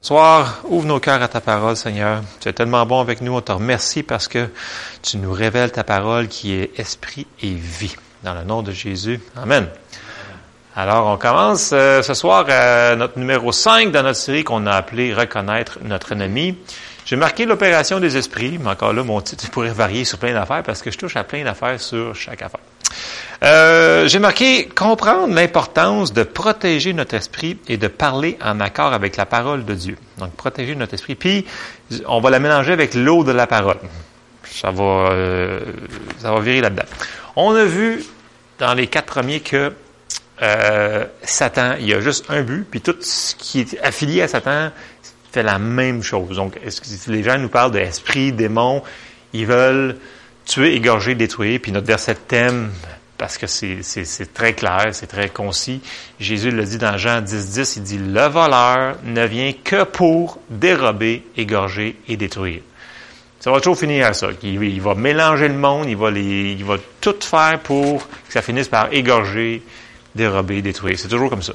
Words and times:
Soir, 0.00 0.60
ouvre 0.68 0.86
nos 0.86 1.00
cœurs 1.00 1.22
à 1.22 1.26
ta 1.26 1.40
parole, 1.40 1.76
Seigneur. 1.76 2.22
Tu 2.40 2.48
es 2.48 2.52
tellement 2.52 2.86
bon 2.86 3.00
avec 3.00 3.20
nous. 3.20 3.34
On 3.34 3.40
te 3.40 3.50
remercie 3.50 4.04
parce 4.04 4.28
que 4.28 4.48
tu 5.02 5.16
nous 5.16 5.32
révèles 5.32 5.72
ta 5.72 5.82
parole 5.82 6.28
qui 6.28 6.52
est 6.52 6.78
esprit 6.78 7.26
et 7.42 7.52
vie. 7.52 7.96
Dans 8.22 8.34
le 8.34 8.44
nom 8.44 8.62
de 8.62 8.70
Jésus. 8.70 9.20
Amen. 9.36 9.66
Alors, 10.76 11.08
on 11.08 11.16
commence 11.16 11.70
euh, 11.72 12.02
ce 12.02 12.14
soir 12.14 12.46
à 12.48 12.94
notre 12.94 13.18
numéro 13.18 13.50
5 13.50 13.90
dans 13.90 14.04
notre 14.04 14.20
série 14.20 14.44
qu'on 14.44 14.66
a 14.66 14.72
appelé 14.72 15.12
Reconnaître 15.12 15.80
notre 15.82 16.12
ennemi. 16.12 16.56
J'ai 17.04 17.16
marqué 17.16 17.44
l'opération 17.44 17.98
des 17.98 18.16
esprits, 18.16 18.56
mais 18.58 18.70
encore 18.70 18.92
là, 18.92 19.02
mon 19.02 19.20
titre 19.20 19.50
pourrait 19.50 19.70
varier 19.70 20.04
sur 20.04 20.18
plein 20.18 20.32
d'affaires 20.32 20.62
parce 20.62 20.80
que 20.80 20.92
je 20.92 20.98
touche 20.98 21.16
à 21.16 21.24
plein 21.24 21.42
d'affaires 21.42 21.80
sur 21.80 22.14
chaque 22.14 22.42
affaire. 22.42 22.60
Euh, 23.44 24.08
j'ai 24.08 24.18
marqué 24.18 24.66
comprendre 24.66 25.32
l'importance 25.32 26.12
de 26.12 26.24
protéger 26.24 26.92
notre 26.92 27.14
esprit 27.14 27.58
et 27.68 27.76
de 27.76 27.86
parler 27.86 28.36
en 28.42 28.58
accord 28.58 28.92
avec 28.92 29.16
la 29.16 29.26
parole 29.26 29.64
de 29.64 29.74
Dieu. 29.74 29.96
Donc, 30.18 30.32
protéger 30.32 30.74
notre 30.74 30.94
esprit. 30.94 31.14
Puis, 31.14 31.46
on 32.06 32.20
va 32.20 32.30
la 32.30 32.40
mélanger 32.40 32.72
avec 32.72 32.94
l'eau 32.94 33.22
de 33.22 33.30
la 33.30 33.46
parole. 33.46 33.78
Ça 34.42 34.70
va, 34.70 35.10
euh, 35.12 35.60
ça 36.18 36.32
va 36.32 36.40
virer 36.40 36.62
là-dedans. 36.62 36.86
On 37.36 37.54
a 37.54 37.64
vu 37.64 38.04
dans 38.58 38.74
les 38.74 38.88
quatre 38.88 39.06
premiers 39.06 39.40
que 39.40 39.72
euh, 40.42 41.04
Satan, 41.22 41.74
il 41.78 41.86
y 41.86 41.94
a 41.94 42.00
juste 42.00 42.26
un 42.30 42.42
but, 42.42 42.66
puis 42.68 42.80
tout 42.80 42.96
ce 43.00 43.36
qui 43.36 43.60
est 43.60 43.78
affilié 43.82 44.22
à 44.22 44.28
Satan 44.28 44.70
fait 45.30 45.42
la 45.44 45.58
même 45.58 46.02
chose. 46.02 46.36
Donc, 46.36 46.58
les 47.06 47.22
gens 47.22 47.38
nous 47.38 47.48
parlent 47.48 47.70
d'esprit, 47.70 48.32
démons, 48.32 48.82
ils 49.32 49.46
veulent 49.46 49.96
tuer, 50.44 50.74
égorger, 50.74 51.14
détruire, 51.14 51.60
puis 51.60 51.70
notre 51.70 51.86
verset 51.86 52.14
thème 52.14 52.70
parce 53.18 53.36
que 53.36 53.48
c'est 53.48 54.32
très 54.32 54.54
clair, 54.54 54.90
c'est 54.92 55.08
très 55.08 55.28
concis. 55.28 55.82
Jésus 56.20 56.52
le 56.52 56.64
dit 56.64 56.78
dans 56.78 56.96
Jean 56.96 57.20
10, 57.20 57.50
10, 57.50 57.76
il 57.76 57.82
dit, 57.82 57.98
le 57.98 58.28
voleur 58.28 58.96
ne 59.04 59.26
vient 59.26 59.52
que 59.52 59.82
pour 59.82 60.38
dérober, 60.48 61.24
égorger 61.36 61.96
et 62.06 62.16
détruire. 62.16 62.60
Ça 63.40 63.50
va 63.50 63.58
toujours 63.58 63.78
finir 63.78 64.06
à 64.06 64.12
ça. 64.14 64.28
Il, 64.42 64.80
va 64.80 64.94
mélanger 64.94 65.48
le 65.48 65.54
monde, 65.54 65.88
il 65.88 65.96
va, 65.96 66.10
il 66.10 66.64
va 66.64 66.76
tout 67.00 67.16
faire 67.20 67.58
pour 67.60 68.08
que 68.08 68.32
ça 68.32 68.40
finisse 68.40 68.68
par 68.68 68.92
égorger, 68.92 69.62
dérober, 70.14 70.62
détruire. 70.62 70.98
C'est 70.98 71.08
toujours 71.08 71.30
comme 71.30 71.42
ça. 71.42 71.54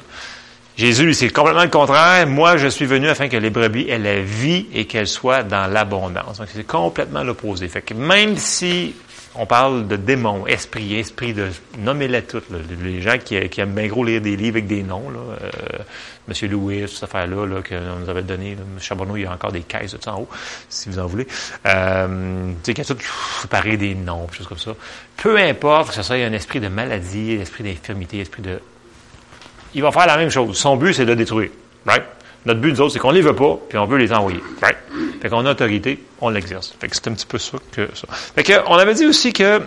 Jésus, 0.76 1.14
c'est 1.14 1.30
complètement 1.30 1.62
le 1.62 1.70
contraire. 1.70 2.26
Moi, 2.26 2.56
je 2.56 2.66
suis 2.66 2.84
venu 2.84 3.08
afin 3.08 3.28
que 3.28 3.36
les 3.36 3.50
brebis 3.50 3.88
aient 3.88 3.98
la 3.98 4.20
vie 4.20 4.66
et 4.74 4.86
qu'elles 4.86 5.06
soient 5.06 5.44
dans 5.44 5.70
l'abondance. 5.70 6.38
Donc, 6.38 6.48
c'est 6.52 6.66
complètement 6.66 7.22
l'opposé. 7.22 7.68
Fait 7.68 7.82
que 7.82 7.94
même 7.94 8.36
si 8.36 8.94
on 9.36 9.46
parle 9.46 9.88
de 9.88 9.96
démons, 9.96 10.46
esprit, 10.46 10.98
esprit 10.98 11.34
de 11.34 11.48
nommez-les 11.78 12.22
toutes. 12.22 12.44
Les 12.82 13.00
gens 13.02 13.18
qui, 13.18 13.36
aiment 13.36 13.74
bien 13.74 13.88
gros 13.88 14.04
lire 14.04 14.20
des 14.20 14.36
livres 14.36 14.56
avec 14.56 14.66
des 14.66 14.82
noms, 14.82 15.10
là, 15.10 15.18
euh, 15.18 15.48
Monsieur 16.28 16.48
Louis, 16.48 16.84
cette 16.88 17.04
affaire-là 17.04 17.46
là, 17.46 17.62
que 17.62 17.74
nous 17.74 18.08
avait 18.08 18.22
donné, 18.22 18.52
M. 18.52 18.80
Charbonneau, 18.80 19.16
il 19.16 19.22
y 19.22 19.26
a 19.26 19.32
encore 19.32 19.50
des 19.50 19.62
caisses 19.62 19.94
de 19.94 20.08
en 20.08 20.20
haut, 20.20 20.28
si 20.68 20.88
vous 20.88 20.98
en 20.98 21.06
voulez. 21.06 21.26
Euh, 21.66 22.52
tu 22.62 22.72
sais, 22.72 22.74
qu'il 22.74 22.84
y 22.84 22.92
a 22.92 22.94
tout 22.94 23.48
pareil 23.48 23.76
des 23.76 23.94
noms, 23.94 24.28
choses 24.30 24.46
comme 24.46 24.58
ça. 24.58 24.72
Peu 25.16 25.36
importe 25.38 25.88
que 25.88 25.94
ce 25.94 26.02
soit 26.02 26.16
un 26.16 26.32
esprit 26.32 26.60
de 26.60 26.68
maladie, 26.68 27.32
esprit 27.32 27.64
d'infirmité, 27.64 28.20
esprit 28.20 28.42
de. 28.42 28.60
Il 29.74 29.82
va 29.82 29.90
faire 29.90 30.06
la 30.06 30.16
même 30.16 30.30
chose. 30.30 30.56
Son 30.56 30.76
but, 30.76 30.94
c'est 30.94 31.06
de 31.06 31.14
détruire. 31.14 31.50
Right? 31.84 32.04
Notre 32.46 32.60
but, 32.60 32.72
nous 32.72 32.80
autres, 32.82 32.92
c'est 32.92 32.98
qu'on 32.98 33.10
les 33.10 33.22
veut 33.22 33.34
pas, 33.34 33.58
puis 33.68 33.78
on 33.78 33.86
veut 33.86 33.96
les 33.96 34.12
envoyer. 34.12 34.42
Right? 34.60 34.76
Fait 35.22 35.30
qu'on 35.30 35.46
a 35.46 35.52
autorité, 35.52 36.02
on 36.20 36.28
l'exerce. 36.28 36.74
Fait 36.78 36.88
que 36.88 36.94
c'est 36.94 37.08
un 37.08 37.14
petit 37.14 37.26
peu 37.26 37.38
ça 37.38 37.58
que 37.72 37.88
ça. 37.94 38.06
Fait 38.10 38.42
que, 38.42 38.52
on 38.66 38.74
avait 38.74 38.94
dit 38.94 39.06
aussi 39.06 39.32
que 39.32 39.62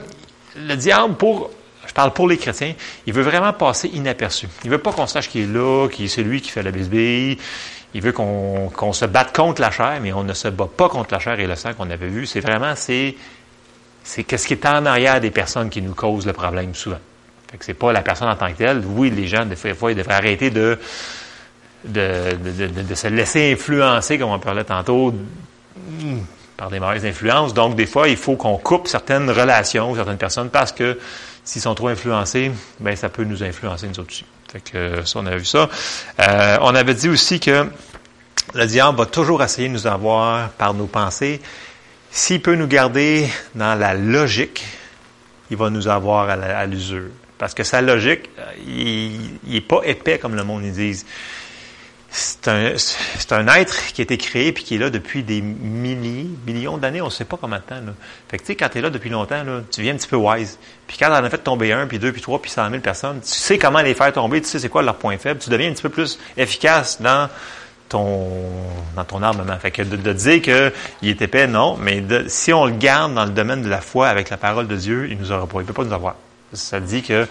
le 0.55 0.75
diable, 0.75 1.15
pour, 1.15 1.49
je 1.87 1.93
parle 1.93 2.13
pour 2.13 2.27
les 2.27 2.37
chrétiens, 2.37 2.75
il 3.07 3.13
veut 3.13 3.23
vraiment 3.23 3.53
passer 3.53 3.87
inaperçu. 3.87 4.47
Il 4.63 4.69
veut 4.69 4.77
pas 4.77 4.91
qu'on 4.91 5.07
sache 5.07 5.29
qu'il 5.29 5.41
est 5.41 5.53
là, 5.53 5.87
qu'il 5.87 6.09
c'est 6.09 6.21
lui 6.21 6.41
qui 6.41 6.49
fait 6.51 6.61
la 6.61 6.71
bisbille. 6.71 7.37
Il 7.93 8.01
veut 8.01 8.11
qu'on 8.11 8.93
se 8.93 9.05
batte 9.05 9.35
contre 9.35 9.61
la 9.61 9.71
chair, 9.71 9.99
mais 10.01 10.13
on 10.13 10.23
ne 10.23 10.33
se 10.33 10.49
bat 10.49 10.67
pas 10.67 10.89
contre 10.89 11.13
la 11.13 11.19
chair 11.19 11.39
et 11.39 11.47
le 11.47 11.55
sang 11.55 11.73
qu'on 11.73 11.89
avait 11.89 12.07
vu. 12.09 12.27
C'est 12.27 12.41
vraiment, 12.41 12.73
c'est, 12.75 13.15
c'est 14.03 14.23
qu'est-ce 14.23 14.45
qui 14.45 14.53
est 14.53 14.65
en 14.67 14.85
arrière 14.85 15.19
des 15.19 15.31
personnes 15.31 15.69
qui 15.69 15.81
nous 15.81 15.95
causent 15.95 16.27
le 16.27 16.33
problème 16.33 16.75
souvent. 16.75 16.99
Fait 17.49 17.57
que 17.57 17.65
c'est 17.65 17.73
pas 17.73 17.91
la 17.93 18.01
personne 18.01 18.27
en 18.27 18.35
tant 18.35 18.51
que 18.51 18.57
telle. 18.57 18.83
Oui, 18.85 19.09
les 19.09 19.25
gens, 19.25 19.45
des 19.45 19.55
fois, 19.55 19.91
ils 19.91 19.97
devraient 19.97 20.15
arrêter 20.15 20.49
de, 20.49 20.77
de, 21.85 22.95
se 22.95 23.07
laisser 23.07 23.53
influencer, 23.53 24.17
comme 24.17 24.31
on 24.31 24.39
parlait 24.39 24.63
tantôt, 24.63 25.13
par 26.57 26.69
des 26.69 26.79
mauvaises 26.79 27.05
influences. 27.05 27.53
Donc, 27.53 27.75
des 27.75 27.85
fois, 27.85 28.07
il 28.09 28.17
faut 28.17 28.35
qu'on 28.35 28.57
coupe 28.57 28.87
certaines 28.87 29.29
relations, 29.29 29.93
certaines 29.95 30.17
personnes, 30.17 30.49
parce 30.49 30.71
que 30.71 30.97
s'ils 31.43 31.61
sont 31.61 31.75
trop 31.75 31.87
influencés, 31.87 32.51
ben 32.79 32.95
ça 32.95 33.09
peut 33.09 33.23
nous 33.23 33.43
influencer 33.43 33.87
nous 33.87 33.99
autres 33.99 34.09
aussi. 34.09 34.25
Fait 34.51 34.59
que 34.59 35.05
ça, 35.05 35.19
on 35.19 35.25
a 35.25 35.37
vu 35.37 35.45
ça. 35.45 35.69
Euh, 36.19 36.57
on 36.61 36.73
avait 36.75 36.93
dit 36.93 37.09
aussi 37.09 37.39
que 37.39 37.67
le 38.53 38.65
diable 38.65 38.97
va 38.97 39.05
toujours 39.05 39.43
essayer 39.43 39.67
de 39.67 39.73
nous 39.73 39.87
avoir 39.87 40.49
par 40.49 40.73
nos 40.73 40.87
pensées. 40.87 41.41
S'il 42.11 42.41
peut 42.41 42.55
nous 42.55 42.67
garder 42.67 43.29
dans 43.55 43.75
la 43.75 43.93
logique, 43.93 44.65
il 45.51 45.57
va 45.57 45.69
nous 45.69 45.87
avoir 45.87 46.29
à 46.29 46.65
l'usure. 46.65 47.09
Parce 47.37 47.53
que 47.53 47.63
sa 47.63 47.81
logique, 47.81 48.29
euh, 48.39 48.51
il 48.65 49.53
n'est 49.53 49.61
pas 49.61 49.81
épais 49.83 50.17
comme 50.17 50.35
le 50.35 50.43
monde 50.43 50.63
ils 50.63 50.73
disent 50.73 51.05
c'est 52.17 53.31
un, 53.31 53.47
être 53.47 53.93
qui 53.93 54.01
a 54.01 54.03
été 54.03 54.17
créé 54.17 54.51
puis 54.51 54.63
qui 54.63 54.75
est 54.75 54.77
là 54.79 54.89
depuis 54.89 55.23
des 55.23 55.41
milliers, 55.41 56.27
millions 56.45 56.77
d'années, 56.77 57.01
on 57.01 57.05
ne 57.05 57.11
sait 57.11 57.25
pas 57.25 57.37
combien 57.39 57.59
de 57.59 57.63
temps. 57.63 57.75
Fait 58.27 58.37
que 58.37 58.43
tu 58.43 58.47
sais, 58.47 58.55
quand 58.55 58.69
tu 58.69 58.79
es 58.79 58.81
là 58.81 58.89
depuis 58.89 59.09
longtemps, 59.09 59.43
tu 59.71 59.81
viens 59.81 59.93
un 59.93 59.97
petit 59.97 60.07
peu 60.07 60.15
wise. 60.15 60.57
Puis 60.87 60.97
quand 60.97 61.07
tu 61.07 61.11
en 61.11 61.23
as 61.23 61.29
fait 61.29 61.37
tomber 61.37 61.73
un, 61.73 61.85
puis 61.85 61.99
deux, 61.99 62.11
puis 62.11 62.21
trois, 62.21 62.41
puis 62.41 62.49
cent 62.49 62.67
mille 62.69 62.81
personnes, 62.81 63.21
tu 63.21 63.27
sais 63.27 63.57
comment 63.57 63.81
les 63.81 63.93
faire 63.93 64.11
tomber, 64.11 64.41
tu 64.41 64.47
sais 64.47 64.57
c'est 64.57 64.69
quoi 64.69 64.81
leur 64.81 64.95
point 64.95 65.17
faible, 65.17 65.39
tu 65.39 65.49
deviens 65.49 65.69
un 65.69 65.73
petit 65.73 65.83
peu 65.83 65.89
plus 65.89 66.17
efficace 66.37 67.01
dans 67.01 67.29
ton 67.87 68.27
dans 68.95 69.03
ton 69.03 69.21
armement. 69.21 69.57
Fait 69.59 69.71
que 69.71 69.83
de, 69.83 70.13
dire 70.13 70.41
qu'il 70.41 71.09
est 71.09 71.21
épais, 71.21 71.47
non, 71.47 71.77
mais 71.79 72.03
si 72.27 72.51
on 72.51 72.65
le 72.65 72.73
garde 72.73 73.13
dans 73.13 73.25
le 73.25 73.31
domaine 73.31 73.61
de 73.61 73.69
la 73.69 73.81
foi 73.81 74.07
avec 74.07 74.29
la 74.29 74.37
parole 74.37 74.67
de 74.67 74.75
Dieu, 74.75 75.07
il 75.11 75.17
nous 75.19 75.31
aura 75.31 75.45
pas, 75.45 75.59
il 75.59 75.65
peut 75.65 75.73
pas 75.73 75.83
nous 75.83 75.93
avoir. 75.93 76.15
Ça 76.53 76.79
dit 76.79 77.03
que 77.03 77.27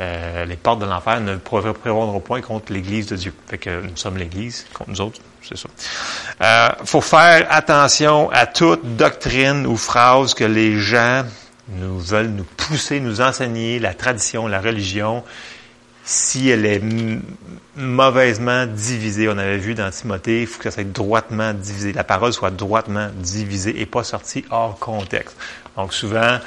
euh, 0.00 0.44
les 0.44 0.56
portes 0.56 0.78
de 0.78 0.86
l'enfer 0.86 1.20
ne 1.20 1.36
prévaudront 1.36 2.20
point 2.20 2.40
contre 2.40 2.72
l'Église 2.72 3.06
de 3.06 3.16
Dieu. 3.16 3.34
Fait 3.48 3.58
que 3.58 3.82
nous 3.82 3.96
sommes 3.96 4.16
l'Église, 4.16 4.66
contre 4.72 4.90
nous 4.90 5.00
autres, 5.00 5.20
c'est 5.42 5.56
ça. 5.56 5.68
Euh, 6.40 6.84
faut 6.84 7.00
faire 7.00 7.46
attention 7.50 8.30
à 8.30 8.46
toute 8.46 8.96
doctrine 8.96 9.66
ou 9.66 9.76
phrase 9.76 10.34
que 10.34 10.44
les 10.44 10.78
gens 10.78 11.24
nous 11.68 11.98
veulent 11.98 12.30
nous 12.30 12.44
pousser, 12.44 13.00
nous 13.00 13.20
enseigner, 13.20 13.78
la 13.78 13.92
tradition, 13.92 14.46
la 14.46 14.60
religion, 14.60 15.24
si 16.04 16.48
elle 16.48 16.64
est 16.64 16.80
mauvaisement 17.76 18.66
divisée. 18.66 19.28
On 19.28 19.36
avait 19.36 19.58
vu 19.58 19.74
dans 19.74 19.90
Timothée, 19.90 20.42
il 20.42 20.46
faut 20.46 20.58
que 20.58 20.70
ça 20.70 20.70
soit 20.70 20.84
droitement 20.84 21.52
divisé. 21.52 21.92
La 21.92 22.04
parole 22.04 22.32
soit 22.32 22.50
droitement 22.50 23.08
divisée 23.14 23.80
et 23.80 23.84
pas 23.84 24.04
sortie 24.04 24.44
hors 24.50 24.78
contexte. 24.78 25.36
Donc 25.76 25.92
souvent, 25.92 26.38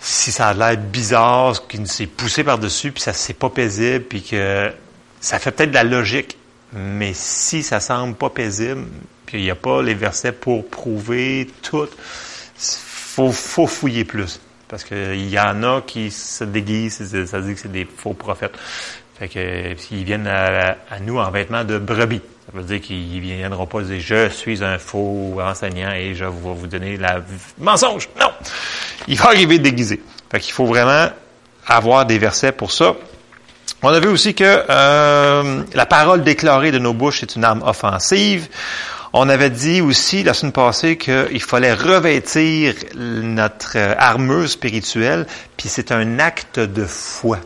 si 0.00 0.32
ça 0.32 0.48
a 0.48 0.54
l'air 0.54 0.76
bizarre, 0.76 1.66
qu'il 1.68 1.86
s'est 1.86 2.06
poussé 2.06 2.42
par-dessus, 2.42 2.90
puis 2.92 3.02
ça 3.02 3.12
c'est 3.12 3.34
pas 3.34 3.50
paisible, 3.50 4.04
puis 4.04 4.22
que 4.22 4.72
ça 5.20 5.38
fait 5.38 5.50
peut-être 5.50 5.70
de 5.70 5.74
la 5.74 5.84
logique, 5.84 6.36
mais 6.72 7.12
si 7.14 7.62
ça 7.62 7.80
semble 7.80 8.14
pas 8.14 8.30
paisible, 8.30 8.86
puis 9.26 9.38
il 9.38 9.44
n'y 9.44 9.50
a 9.50 9.54
pas 9.54 9.82
les 9.82 9.94
versets 9.94 10.32
pour 10.32 10.68
prouver 10.68 11.48
tout, 11.62 11.88
faut, 12.56 13.30
faut 13.30 13.66
fouiller 13.66 14.04
plus. 14.04 14.40
Parce 14.68 14.84
qu'il 14.84 15.28
y 15.28 15.38
en 15.38 15.62
a 15.64 15.82
qui 15.82 16.10
se 16.10 16.44
déguisent, 16.44 17.26
ça 17.26 17.40
dit 17.40 17.54
que 17.54 17.60
c'est 17.60 17.72
des 17.72 17.84
faux 17.84 18.14
prophètes. 18.14 18.56
Fait 19.18 19.28
que 19.28 19.76
s'ils 19.76 20.04
viennent 20.04 20.28
à, 20.28 20.76
nous 21.00 21.18
en 21.18 21.30
vêtements 21.30 21.64
de 21.64 21.78
brebis. 21.78 22.22
Ça 22.52 22.58
veut 22.58 22.64
dire 22.64 22.80
qu'ils 22.80 23.14
ne 23.14 23.20
viendront 23.20 23.66
pas 23.66 23.82
dire 23.82 24.00
je 24.00 24.28
suis 24.28 24.64
un 24.64 24.78
faux 24.78 25.38
enseignant 25.40 25.92
et 25.92 26.14
je 26.16 26.24
vais 26.24 26.30
vous 26.30 26.66
donner 26.66 26.96
la 26.96 27.20
mensonge. 27.58 28.08
Non! 28.18 28.30
Il 29.06 29.16
va 29.16 29.26
arriver 29.26 29.60
déguisé. 29.60 30.02
Fait 30.32 30.40
qu'il 30.40 30.52
faut 30.52 30.66
vraiment 30.66 31.10
avoir 31.64 32.06
des 32.06 32.18
versets 32.18 32.50
pour 32.50 32.72
ça. 32.72 32.96
On 33.82 33.90
a 33.90 34.00
vu 34.00 34.08
aussi 34.08 34.34
que 34.34 34.64
euh, 34.68 35.62
la 35.74 35.86
parole 35.86 36.24
déclarée 36.24 36.72
de 36.72 36.78
nos 36.78 36.92
bouches 36.92 37.22
est 37.22 37.36
une 37.36 37.44
arme 37.44 37.62
offensive. 37.62 38.48
On 39.12 39.28
avait 39.28 39.50
dit 39.50 39.80
aussi 39.80 40.24
la 40.24 40.34
semaine 40.34 40.52
passée 40.52 40.96
qu'il 40.96 41.42
fallait 41.42 41.74
revêtir 41.74 42.74
notre 42.96 43.76
armure 43.76 44.48
spirituelle, 44.48 45.26
puis 45.56 45.68
c'est 45.68 45.92
un 45.92 46.18
acte 46.18 46.58
de 46.58 46.84
foi. 46.84 47.38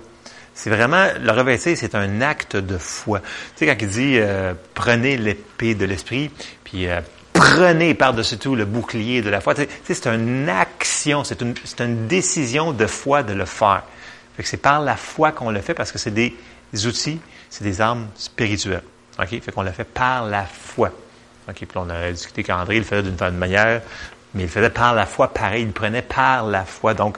C'est 0.55 0.71
vraiment, 0.71 1.07
le 1.21 1.33
revêtir, 1.33 1.77
c'est 1.77 1.97
un 1.97 2.21
acte 2.21 2.57
de 2.57 2.79
foi. 2.79 3.21
Tu 3.21 3.27
sais, 3.57 3.67
quand 3.67 3.77
il 3.81 3.89
dit 3.89 4.19
euh, 4.19 4.55
prenez 4.75 5.17
l'épée 5.17 5.75
de 5.75 5.85
l'esprit, 5.85 6.31
puis 6.63 6.89
euh, 6.89 7.01
prenez 7.33 7.95
par-dessus 7.95 8.39
tout 8.39 8.55
le 8.55 8.65
bouclier 8.65 9.21
de 9.21 9.31
la 9.31 9.41
foi, 9.41 9.55
tu 9.55 9.63
sais, 9.63 9.95
c'est 9.95 10.07
une 10.07 10.49
action, 10.49 11.25
c'est 11.25 11.43
une, 11.43 11.55
une, 11.81 12.07
décision 12.07 12.73
de 12.73 12.87
foi 12.87 13.25
de 13.25 13.33
le 13.33 13.45
faire. 13.45 13.83
Fait 14.37 14.45
que 14.45 14.49
c'est 14.49 14.57
par 14.57 14.81
la 14.81 14.97
foi 14.97 15.33
qu'on 15.33 15.51
le 15.51 15.61
fait 15.61 15.75
parce 15.75 15.91
que 15.91 15.99
c'est 15.99 16.13
des, 16.13 16.37
outils, 16.87 17.21
c'est 17.51 17.65
des 17.65 17.81
armes 17.81 18.09
spirituelles. 18.15 18.83
OK? 19.19 19.29
Fait 19.29 19.53
qu'on 19.53 19.63
le 19.63 19.73
fait 19.73 19.85
par 19.85 20.25
la 20.25 20.45
foi. 20.45 20.91
OK? 21.49 21.57
Puis 21.57 21.69
on 21.77 21.91
a 21.91 22.13
discuté 22.13 22.45
qu'André 22.45 22.79
le 22.79 22.85
faisait 22.85 23.03
d'une 23.03 23.17
manière, 23.31 23.83
mais 24.35 24.43
il 24.43 24.47
le 24.47 24.53
faisait 24.53 24.71
par 24.71 24.95
la 24.95 25.07
foi 25.07 25.29
pareil, 25.29 25.63
il 25.63 25.69
le 25.69 25.73
prenait 25.73 26.03
par 26.03 26.47
la 26.47 26.65
foi. 26.65 26.95
Donc, 26.95 27.17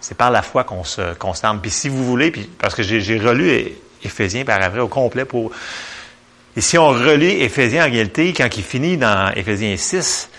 c'est 0.00 0.16
par 0.16 0.30
la 0.30 0.42
foi 0.42 0.64
qu'on 0.64 0.84
se 0.84 1.14
constante. 1.14 1.60
Puis 1.60 1.70
si 1.70 1.88
vous 1.88 2.04
voulez, 2.04 2.30
puis 2.30 2.48
parce 2.58 2.74
que 2.74 2.82
j'ai 2.82 3.18
relu 3.18 3.72
Éphésiens 4.02 4.44
par 4.44 4.62
après 4.62 4.80
au 4.80 4.88
complet 4.88 5.24
pour 5.24 5.52
Et 6.56 6.60
si 6.60 6.78
on 6.78 6.88
relit 6.88 7.42
Éphésiens 7.42 7.86
en 7.86 7.90
réalité, 7.90 8.32
quand 8.32 8.48
il 8.56 8.62
finit 8.62 8.96
dans 8.96 9.30
Éphésiens 9.34 9.76
6, 9.76 10.30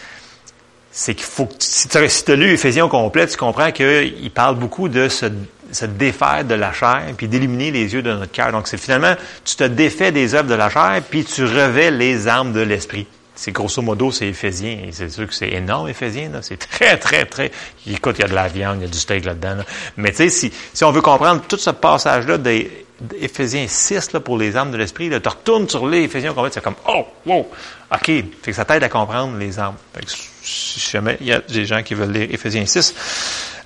c'est 0.92 1.16
qu'il 1.16 1.26
faut 1.26 1.48
si 1.60 1.88
tu 1.88 1.98
as 1.98 2.36
lu 2.36 2.52
Éphésiens 2.52 2.86
au 2.86 2.90
complet, 2.90 3.28
tu 3.28 3.38
comprends 3.38 3.72
qu'il 3.72 4.32
parle 4.34 4.56
beaucoup 4.56 4.90
de 4.90 5.08
se, 5.08 5.28
se, 5.72 5.86
défaire 5.86 6.44
de 6.44 6.56
la 6.56 6.74
chair, 6.74 7.04
puis 7.16 7.28
d'éliminer 7.28 7.72
les 7.72 7.94
yeux 7.94 8.02
de 8.02 8.12
notre 8.12 8.32
cœur. 8.32 8.52
Donc, 8.52 8.68
c'est 8.68 8.78
finalement, 8.78 9.16
tu 9.46 9.56
te 9.56 9.64
défais 9.64 10.12
des 10.12 10.36
œuvres 10.36 10.50
de 10.50 10.56
la 10.56 10.70
chair, 10.70 11.02
puis 11.10 11.24
tu 11.24 11.46
revais 11.46 11.92
les 11.92 12.28
armes 12.28 12.52
de 12.52 12.60
l'esprit. 12.60 13.08
C'est 13.36 13.52
grosso 13.52 13.82
modo, 13.82 14.12
c'est 14.12 14.28
Éphésiens. 14.28 14.80
Et 14.88 14.92
c'est 14.92 15.10
sûr 15.10 15.28
que 15.28 15.34
c'est 15.34 15.50
énorme, 15.50 15.90
Éphésiens. 15.90 16.32
C'est 16.42 16.58
très, 16.58 16.98
très, 16.98 17.26
très... 17.26 17.52
Écoute, 17.88 18.18
il 18.20 18.22
y 18.22 18.26
a 18.26 18.28
de 18.28 18.36
la 18.36 18.48
viande, 18.48 18.80
il 18.80 18.82
y 18.84 18.86
a 18.86 18.90
du 18.90 18.98
steak 18.98 19.26
là-dedans. 19.26 19.64
Mais 19.98 20.12
tu 20.12 20.18
sais, 20.18 20.30
si, 20.30 20.54
si 20.74 20.84
on 20.84 20.92
veut 20.92 21.02
comprendre 21.02 21.42
tout 21.48 21.58
ce 21.58 21.70
passage-là 21.70 22.38
d'Éphésiens 22.38 23.68
6 23.68 24.14
là, 24.14 24.20
pour 24.20 24.38
les 24.38 24.56
armes 24.56 24.72
de 24.72 24.78
l'esprit, 24.78 25.10
tu 25.10 25.30
retournes 25.30 25.68
sur 25.70 25.88
les 25.88 26.04
Éphésiens 26.04 26.34
complet, 26.34 26.52
c'est 26.54 26.64
comme, 26.64 26.76
oh, 26.88 27.06
wow, 27.26 27.50
OK. 27.94 28.06
Fait 28.06 28.24
que 28.44 28.54
ça 28.54 28.66
t'aide 28.66 28.84
à 28.84 28.90
comprendre 28.90 29.38
les 29.38 29.58
armes. 29.58 29.76
Fait 29.94 30.06
que, 30.06 30.12
si 30.12 30.80
jamais 30.80 31.18
il 31.22 31.28
y 31.28 31.34
a 31.34 31.40
des 31.40 31.66
gens 31.66 31.84
qui 31.84 31.94
veulent 31.94 32.12
lire 32.12 32.28
Éphésiens 32.32 32.66
6. 32.66 32.94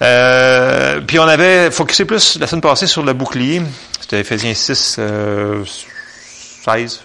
Euh, 0.01 1.01
puis 1.01 1.19
on 1.19 1.27
avait 1.27 1.71
focusé 1.71 2.05
plus 2.05 2.37
la 2.39 2.47
semaine 2.47 2.61
passée 2.61 2.87
sur 2.87 3.03
le 3.03 3.13
bouclier. 3.13 3.61
C'était 3.99 4.19
Éphésiens 4.19 4.53
6, 4.53 4.97
euh, 4.99 5.63
16, 6.63 7.01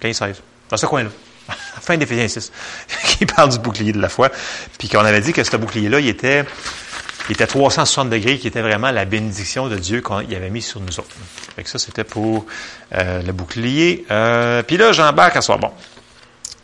15, 0.00 0.16
16. 0.16 0.42
Dans 0.68 0.76
ce 0.76 0.86
coin-là. 0.86 1.10
Fin 1.80 1.96
d'Éphésiens 1.96 2.28
6, 2.28 2.52
qui 3.04 3.26
parle 3.26 3.50
du 3.50 3.58
bouclier 3.58 3.92
de 3.92 4.00
la 4.00 4.08
foi. 4.08 4.30
Puis 4.78 4.88
qu'on 4.88 5.04
avait 5.04 5.20
dit 5.20 5.32
que 5.32 5.42
ce 5.42 5.56
bouclier-là, 5.56 6.00
il 6.00 6.08
était, 6.08 6.44
il 7.28 7.32
était 7.32 7.46
360 7.46 8.10
degrés, 8.10 8.38
qui 8.38 8.48
était 8.48 8.62
vraiment 8.62 8.90
la 8.90 9.04
bénédiction 9.04 9.68
de 9.68 9.76
Dieu 9.76 10.02
qu'il 10.02 10.34
avait 10.34 10.50
mis 10.50 10.62
sur 10.62 10.80
nous 10.80 10.98
autres. 10.98 11.16
Fait 11.56 11.64
que 11.64 11.70
ça, 11.70 11.78
c'était 11.78 12.04
pour 12.04 12.46
euh, 12.94 13.22
le 13.22 13.32
bouclier. 13.32 14.04
Euh, 14.10 14.62
puis 14.62 14.76
là, 14.76 14.92
j'embarque 14.92 15.36
à 15.36 15.40
soi. 15.40 15.56
Bon. 15.56 15.70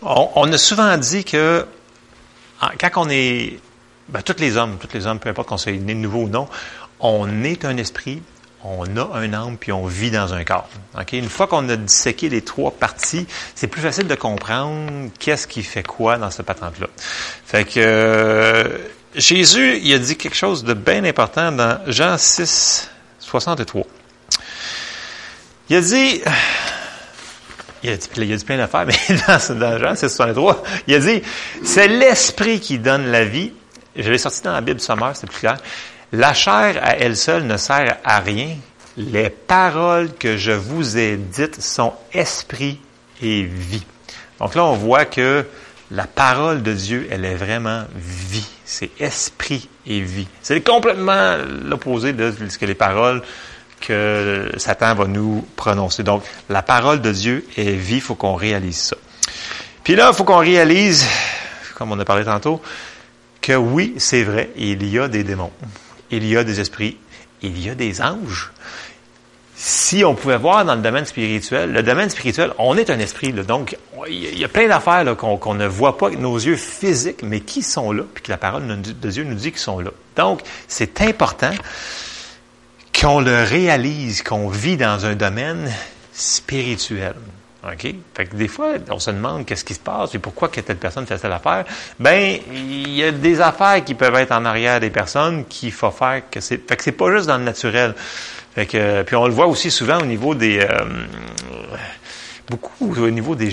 On, 0.02 0.52
a 0.52 0.58
souvent 0.58 0.96
dit 0.98 1.24
que 1.24 1.66
quand 2.78 2.90
on 2.96 3.08
est, 3.10 3.58
ben, 4.08 4.22
tous 4.22 4.38
les 4.38 4.56
hommes, 4.56 4.76
tous 4.78 4.92
les 4.94 5.06
hommes, 5.06 5.18
peu 5.18 5.28
importe 5.28 5.48
qu'on 5.48 5.56
soit 5.56 5.72
né 5.72 5.94
de 5.94 5.98
nouveau 5.98 6.20
ou 6.20 6.28
non, 6.28 6.48
on 7.00 7.44
est 7.44 7.64
un 7.64 7.76
esprit, 7.76 8.22
on 8.66 8.96
a 8.96 9.18
un 9.18 9.32
âme, 9.32 9.56
puis 9.58 9.72
on 9.72 9.86
vit 9.86 10.10
dans 10.10 10.34
un 10.34 10.44
corps. 10.44 10.68
Une 11.12 11.28
fois 11.28 11.46
qu'on 11.46 11.68
a 11.68 11.76
disséqué 11.76 12.28
les 12.28 12.42
trois 12.42 12.70
parties, 12.70 13.26
c'est 13.54 13.68
plus 13.68 13.80
facile 13.80 14.08
de 14.08 14.14
comprendre 14.14 15.10
qu'est-ce 15.18 15.46
qui 15.46 15.62
fait 15.62 15.82
quoi 15.82 16.18
dans 16.18 16.30
ce 16.30 16.42
patente-là. 16.42 16.88
Fait 17.44 17.64
que 17.64 17.78
euh, 17.78 18.78
Jésus, 19.14 19.78
il 19.82 19.94
a 19.94 19.98
dit 19.98 20.16
quelque 20.16 20.36
chose 20.36 20.64
de 20.64 20.74
bien 20.74 21.04
important 21.04 21.52
dans 21.52 21.80
Jean 21.86 22.18
6, 22.18 22.90
63. 23.20 23.84
Il 25.70 25.76
a 25.76 25.80
dit, 25.80 26.22
il 27.82 27.90
a 27.90 27.96
dit, 27.96 28.08
il 28.16 28.32
a 28.32 28.36
dit 28.36 28.44
plein 28.44 28.56
d'affaires, 28.56 28.86
mais 28.86 29.16
dans, 29.26 29.58
dans 29.58 29.78
Jean 29.78 29.94
63, 29.94 30.62
il 30.88 30.94
a 30.94 30.98
dit, 30.98 31.22
c'est 31.62 31.88
l'esprit 31.88 32.60
qui 32.60 32.78
donne 32.78 33.06
la 33.06 33.24
vie. 33.24 33.52
Je 33.94 34.10
l'ai 34.10 34.18
sorti 34.18 34.42
dans 34.42 34.52
la 34.52 34.60
Bible 34.60 34.80
sommaire, 34.80 35.12
c'est 35.14 35.26
plus 35.26 35.40
clair. 35.40 35.56
La 36.12 36.34
chair 36.34 36.78
à 36.82 36.96
elle 36.96 37.16
seule 37.16 37.44
ne 37.44 37.56
sert 37.56 37.98
à 38.04 38.20
rien. 38.20 38.56
Les 38.96 39.28
paroles 39.28 40.12
que 40.14 40.36
je 40.36 40.52
vous 40.52 40.96
ai 40.96 41.16
dites 41.16 41.60
sont 41.60 41.92
esprit 42.12 42.80
et 43.22 43.42
vie. 43.42 43.84
Donc 44.38 44.54
là, 44.54 44.64
on 44.64 44.76
voit 44.76 45.04
que 45.04 45.44
la 45.90 46.06
parole 46.06 46.62
de 46.62 46.72
Dieu, 46.72 47.08
elle 47.10 47.24
est 47.24 47.34
vraiment 47.34 47.84
vie. 47.94 48.46
C'est 48.64 48.90
esprit 49.00 49.68
et 49.86 50.00
vie. 50.00 50.26
C'est 50.42 50.60
complètement 50.60 51.36
l'opposé 51.64 52.12
de 52.12 52.32
ce 52.48 52.58
que 52.58 52.66
les 52.66 52.74
paroles 52.74 53.22
que 53.80 54.50
Satan 54.56 54.94
va 54.94 55.06
nous 55.06 55.46
prononcer. 55.54 56.02
Donc, 56.02 56.24
la 56.48 56.62
parole 56.62 57.00
de 57.00 57.12
Dieu 57.12 57.46
est 57.56 57.72
vie, 57.72 57.96
il 57.96 58.00
faut 58.00 58.14
qu'on 58.14 58.34
réalise 58.34 58.78
ça. 58.78 58.96
Puis 59.84 59.94
là, 59.94 60.10
il 60.12 60.16
faut 60.16 60.24
qu'on 60.24 60.38
réalise, 60.38 61.06
comme 61.76 61.92
on 61.92 61.98
a 62.00 62.04
parlé 62.04 62.24
tantôt, 62.24 62.60
que 63.40 63.52
oui, 63.52 63.94
c'est 63.98 64.24
vrai, 64.24 64.50
il 64.56 64.84
y 64.88 64.98
a 64.98 65.06
des 65.06 65.22
démons, 65.22 65.52
il 66.10 66.26
y 66.26 66.36
a 66.36 66.44
des 66.44 66.60
esprits, 66.60 66.96
il 67.42 67.60
y 67.62 67.70
a 67.70 67.74
des 67.74 68.00
anges. 68.00 68.52
Si 69.58 70.04
on 70.04 70.14
pouvait 70.14 70.36
voir 70.36 70.66
dans 70.66 70.74
le 70.74 70.82
domaine 70.82 71.06
spirituel, 71.06 71.72
le 71.72 71.82
domaine 71.82 72.10
spirituel, 72.10 72.52
on 72.58 72.76
est 72.76 72.90
un 72.90 72.98
esprit, 72.98 73.32
là, 73.32 73.42
donc 73.42 73.76
il 74.06 74.38
y 74.38 74.44
a 74.44 74.48
plein 74.48 74.68
d'affaires 74.68 75.16
qu'on 75.16 75.54
ne 75.54 75.66
voit 75.66 75.96
pas 75.96 76.08
avec 76.08 76.18
nos 76.18 76.36
yeux 76.36 76.56
physiques, 76.56 77.22
mais 77.22 77.40
qui 77.40 77.62
sont 77.62 77.90
là, 77.90 78.02
puis 78.12 78.22
que 78.22 78.30
la 78.30 78.36
parole 78.36 78.66
de 78.66 79.10
Dieu 79.10 79.24
nous 79.24 79.34
dit 79.34 79.52
qu'ils 79.52 79.60
sont 79.60 79.80
là. 79.80 79.90
Donc, 80.14 80.42
c'est 80.68 81.00
important 81.00 81.52
qu'on 83.00 83.20
le 83.20 83.44
réalise, 83.44 84.22
qu'on 84.22 84.48
vit 84.48 84.76
dans 84.76 85.06
un 85.06 85.14
domaine 85.14 85.72
spirituel. 86.12 87.14
OK? 87.64 87.94
Fait 88.14 88.26
que 88.26 88.36
des 88.36 88.48
fois, 88.48 88.74
on 88.90 88.98
se 88.98 89.10
demande 89.10 89.44
qu'est-ce 89.44 89.64
qui 89.64 89.74
se 89.74 89.80
passe 89.80 90.14
et 90.14 90.18
pourquoi 90.18 90.48
que 90.48 90.60
telle 90.60 90.76
personne 90.76 91.06
fait 91.06 91.18
telle 91.18 91.32
affaire. 91.32 91.64
Ben, 91.98 92.38
il 92.52 92.94
y 92.94 93.02
a 93.02 93.10
des 93.10 93.40
affaires 93.40 93.82
qui 93.84 93.94
peuvent 93.94 94.14
être 94.16 94.32
en 94.32 94.44
arrière 94.44 94.78
des 94.80 94.90
personnes 94.90 95.44
qu'il 95.46 95.72
faut 95.72 95.90
faire 95.90 96.22
que 96.30 96.40
c'est. 96.40 96.68
Fait 96.68 96.76
que 96.76 96.82
c'est 96.82 96.92
pas 96.92 97.10
juste 97.12 97.26
dans 97.26 97.38
le 97.38 97.44
naturel. 97.44 97.94
Fait 98.54 98.66
que, 98.66 99.02
puis 99.02 99.16
on 99.16 99.26
le 99.26 99.32
voit 99.32 99.46
aussi 99.46 99.70
souvent 99.70 99.98
au 99.98 100.06
niveau 100.06 100.34
des. 100.34 100.60
Euh, 100.60 100.84
beaucoup 102.48 102.94
au 102.96 103.10
niveau 103.10 103.34
des, 103.34 103.50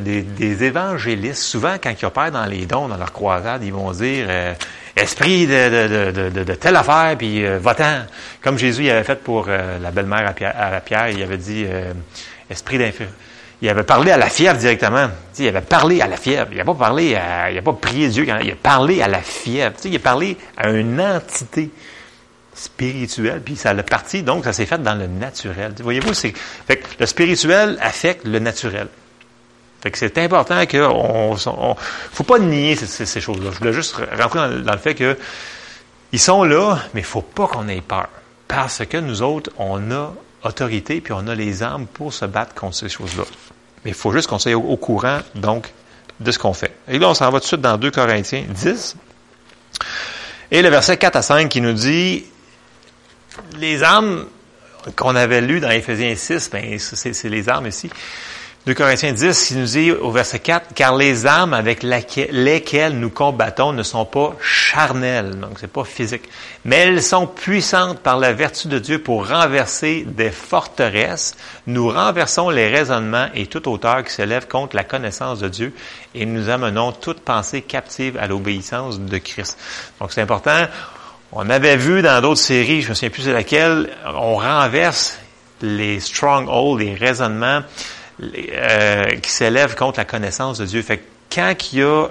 des, 0.00 0.22
des, 0.22 0.64
évangélistes. 0.64 1.42
Souvent, 1.42 1.76
quand 1.82 1.92
ils 2.00 2.04
opèrent 2.04 2.32
dans 2.32 2.44
les 2.46 2.66
dons, 2.66 2.88
dans 2.88 2.96
leur 2.96 3.12
croisade, 3.12 3.62
ils 3.62 3.72
vont 3.72 3.92
dire 3.92 4.26
euh, 4.28 4.54
esprit 4.96 5.46
de, 5.46 6.10
de, 6.10 6.30
de, 6.30 6.44
de, 6.44 6.54
telle 6.54 6.76
affaire, 6.76 7.16
puis 7.16 7.44
euh, 7.44 7.58
votant. 7.58 8.02
Comme 8.42 8.58
Jésus 8.58 8.84
il 8.84 8.90
avait 8.90 9.04
fait 9.04 9.22
pour 9.22 9.46
euh, 9.48 9.78
la 9.78 9.90
belle-mère 9.90 10.26
à 10.28 10.32
Pierre, 10.32 10.54
à 10.56 10.80
Pierre, 10.80 11.08
il 11.08 11.22
avait 11.22 11.38
dit 11.38 11.64
euh, 11.66 11.92
esprit 12.50 12.78
d'infirmité. 12.78 13.16
Il 13.62 13.68
avait 13.68 13.84
parlé 13.84 14.10
à 14.10 14.16
la 14.16 14.28
fièvre 14.28 14.58
directement. 14.58 15.08
il 15.38 15.46
avait 15.46 15.60
parlé 15.60 16.00
à 16.00 16.08
la 16.08 16.16
fièvre. 16.16 16.48
Il 16.50 16.58
n'a 16.58 16.64
pas 16.64 16.74
parlé 16.74 17.14
à, 17.14 17.48
il 17.48 17.56
a 17.56 17.62
pas 17.62 17.72
prié 17.72 18.08
Dieu. 18.08 18.26
Il 18.26 18.50
a 18.50 18.56
parlé 18.56 19.00
à 19.00 19.06
la 19.06 19.20
fièvre. 19.20 19.76
il 19.84 19.94
a 19.94 20.00
parlé 20.00 20.36
à 20.56 20.68
une 20.70 21.00
entité 21.00 21.70
spirituelle, 22.54 23.40
puis 23.42 23.56
ça 23.56 23.72
l'a 23.72 23.84
parti, 23.84 24.22
donc 24.22 24.44
ça 24.44 24.52
s'est 24.52 24.66
fait 24.66 24.82
dans 24.82 24.94
le 24.94 25.06
naturel. 25.06 25.72
Voyez-vous, 25.80 26.12
c'est, 26.12 26.34
fait 26.66 26.76
que 26.76 26.86
le 26.98 27.06
spirituel 27.06 27.78
affecte 27.80 28.26
le 28.26 28.40
naturel. 28.40 28.88
Fait 29.80 29.90
que 29.90 29.98
c'est 29.98 30.18
important 30.18 30.66
qu'on, 30.66 31.36
on, 31.46 31.76
faut 32.12 32.24
pas 32.24 32.38
nier 32.40 32.76
ces, 32.76 33.20
choses-là. 33.20 33.50
Je 33.52 33.58
voulais 33.58 33.72
juste 33.72 33.94
rentrer 33.94 34.62
dans, 34.62 34.72
le 34.72 34.78
fait 34.78 34.94
que 34.94 35.16
ils 36.12 36.20
sont 36.20 36.44
là, 36.44 36.78
mais 36.94 37.02
faut 37.02 37.22
pas 37.22 37.46
qu'on 37.46 37.68
ait 37.68 37.80
peur. 37.80 38.08
Parce 38.48 38.84
que 38.84 38.98
nous 38.98 39.22
autres, 39.22 39.50
on 39.56 39.90
a 39.92 40.12
autorité, 40.44 41.00
puis 41.00 41.12
on 41.12 41.26
a 41.28 41.34
les 41.34 41.62
armes 41.62 41.86
pour 41.86 42.12
se 42.12 42.24
battre 42.24 42.54
contre 42.54 42.76
ces 42.76 42.88
choses-là. 42.88 43.24
Mais 43.84 43.90
il 43.90 43.96
faut 43.96 44.12
juste 44.12 44.28
qu'on 44.28 44.38
soit 44.38 44.54
au, 44.54 44.76
courant, 44.76 45.20
donc, 45.34 45.72
de 46.20 46.30
ce 46.30 46.38
qu'on 46.38 46.52
fait. 46.52 46.76
Et 46.88 46.98
là, 46.98 47.08
on 47.08 47.14
s'en 47.14 47.30
va 47.30 47.38
tout 47.38 47.44
de 47.44 47.48
suite 47.48 47.60
dans 47.60 47.76
2 47.76 47.90
Corinthiens 47.90 48.44
10. 48.48 48.96
Et 50.50 50.62
le 50.62 50.68
verset 50.68 50.96
4 50.96 51.16
à 51.16 51.22
5 51.22 51.48
qui 51.48 51.60
nous 51.60 51.72
dit, 51.72 52.24
les 53.58 53.82
armes 53.82 54.26
qu'on 54.96 55.16
avait 55.16 55.40
lues 55.40 55.60
dans 55.60 55.70
Éphésiens 55.70 56.14
6, 56.14 56.50
ben, 56.50 56.78
c'est 56.78 57.24
les 57.24 57.48
armes 57.48 57.66
ici. 57.66 57.90
2 58.64 58.74
Corinthiens 58.74 59.12
10, 59.12 59.50
il 59.50 59.58
nous 59.58 59.66
dit 59.66 59.90
au 59.90 60.12
verset 60.12 60.38
4, 60.38 60.72
car 60.72 60.94
les 60.94 61.26
armes 61.26 61.52
avec 61.52 61.82
lesquelles 61.82 62.96
nous 62.96 63.10
combattons 63.10 63.72
ne 63.72 63.82
sont 63.82 64.04
pas 64.04 64.36
charnelles, 64.40 65.40
donc 65.40 65.58
c'est 65.58 65.66
pas 65.66 65.82
physique, 65.82 66.28
mais 66.64 66.76
elles 66.76 67.02
sont 67.02 67.26
puissantes 67.26 67.98
par 67.98 68.18
la 68.18 68.32
vertu 68.32 68.68
de 68.68 68.78
Dieu 68.78 69.00
pour 69.00 69.28
renverser 69.28 70.04
des 70.06 70.30
forteresses. 70.30 71.34
Nous 71.66 71.88
renversons 71.88 72.50
les 72.50 72.68
raisonnements 72.68 73.26
et 73.34 73.46
toute 73.46 73.66
hauteur 73.66 74.04
qui 74.04 74.12
s'élève 74.12 74.46
contre 74.46 74.76
la 74.76 74.84
connaissance 74.84 75.40
de 75.40 75.48
Dieu 75.48 75.74
et 76.14 76.24
nous 76.24 76.48
amenons 76.48 76.92
toute 76.92 77.18
pensée 77.18 77.62
captive 77.62 78.16
à 78.16 78.28
l'obéissance 78.28 79.00
de 79.00 79.18
Christ. 79.18 79.58
Donc 79.98 80.12
c'est 80.12 80.22
important. 80.22 80.68
On 81.32 81.50
avait 81.50 81.76
vu 81.76 82.00
dans 82.00 82.20
d'autres 82.20 82.40
séries, 82.40 82.82
je 82.82 82.90
me 82.90 82.94
souviens 82.94 83.10
plus 83.10 83.26
de 83.26 83.32
laquelle, 83.32 83.90
on 84.06 84.36
renverse 84.36 85.18
les 85.62 85.98
strongholds, 85.98 86.76
les 86.76 86.94
raisonnements 86.94 87.62
euh, 88.22 89.04
qui 89.22 89.30
s'élève 89.30 89.74
contre 89.74 89.98
la 89.98 90.04
connaissance 90.04 90.58
de 90.58 90.66
Dieu. 90.66 90.82
Fait 90.82 90.98
que 90.98 91.02
quand 91.34 91.54
il 91.72 91.78
y 91.78 91.82
a 91.82 92.08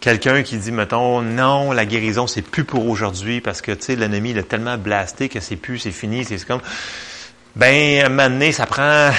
quelqu'un 0.00 0.42
qui 0.42 0.58
dit, 0.58 0.70
mettons, 0.70 1.22
non, 1.22 1.72
la 1.72 1.86
guérison, 1.86 2.26
c'est 2.26 2.42
plus 2.42 2.64
pour 2.64 2.86
aujourd'hui 2.86 3.40
parce 3.40 3.62
que, 3.62 3.72
tu 3.72 3.84
sais, 3.84 3.96
l'ennemi, 3.96 4.30
il 4.30 4.38
a 4.38 4.42
tellement 4.42 4.76
blasté 4.76 5.28
que 5.28 5.40
c'est 5.40 5.56
plus, 5.56 5.78
c'est 5.78 5.92
fini, 5.92 6.24
c'est 6.24 6.44
comme... 6.44 6.60
Ben, 7.56 8.20
à 8.20 8.22
un 8.22 8.52
ça 8.52 8.66
prend 8.66 9.10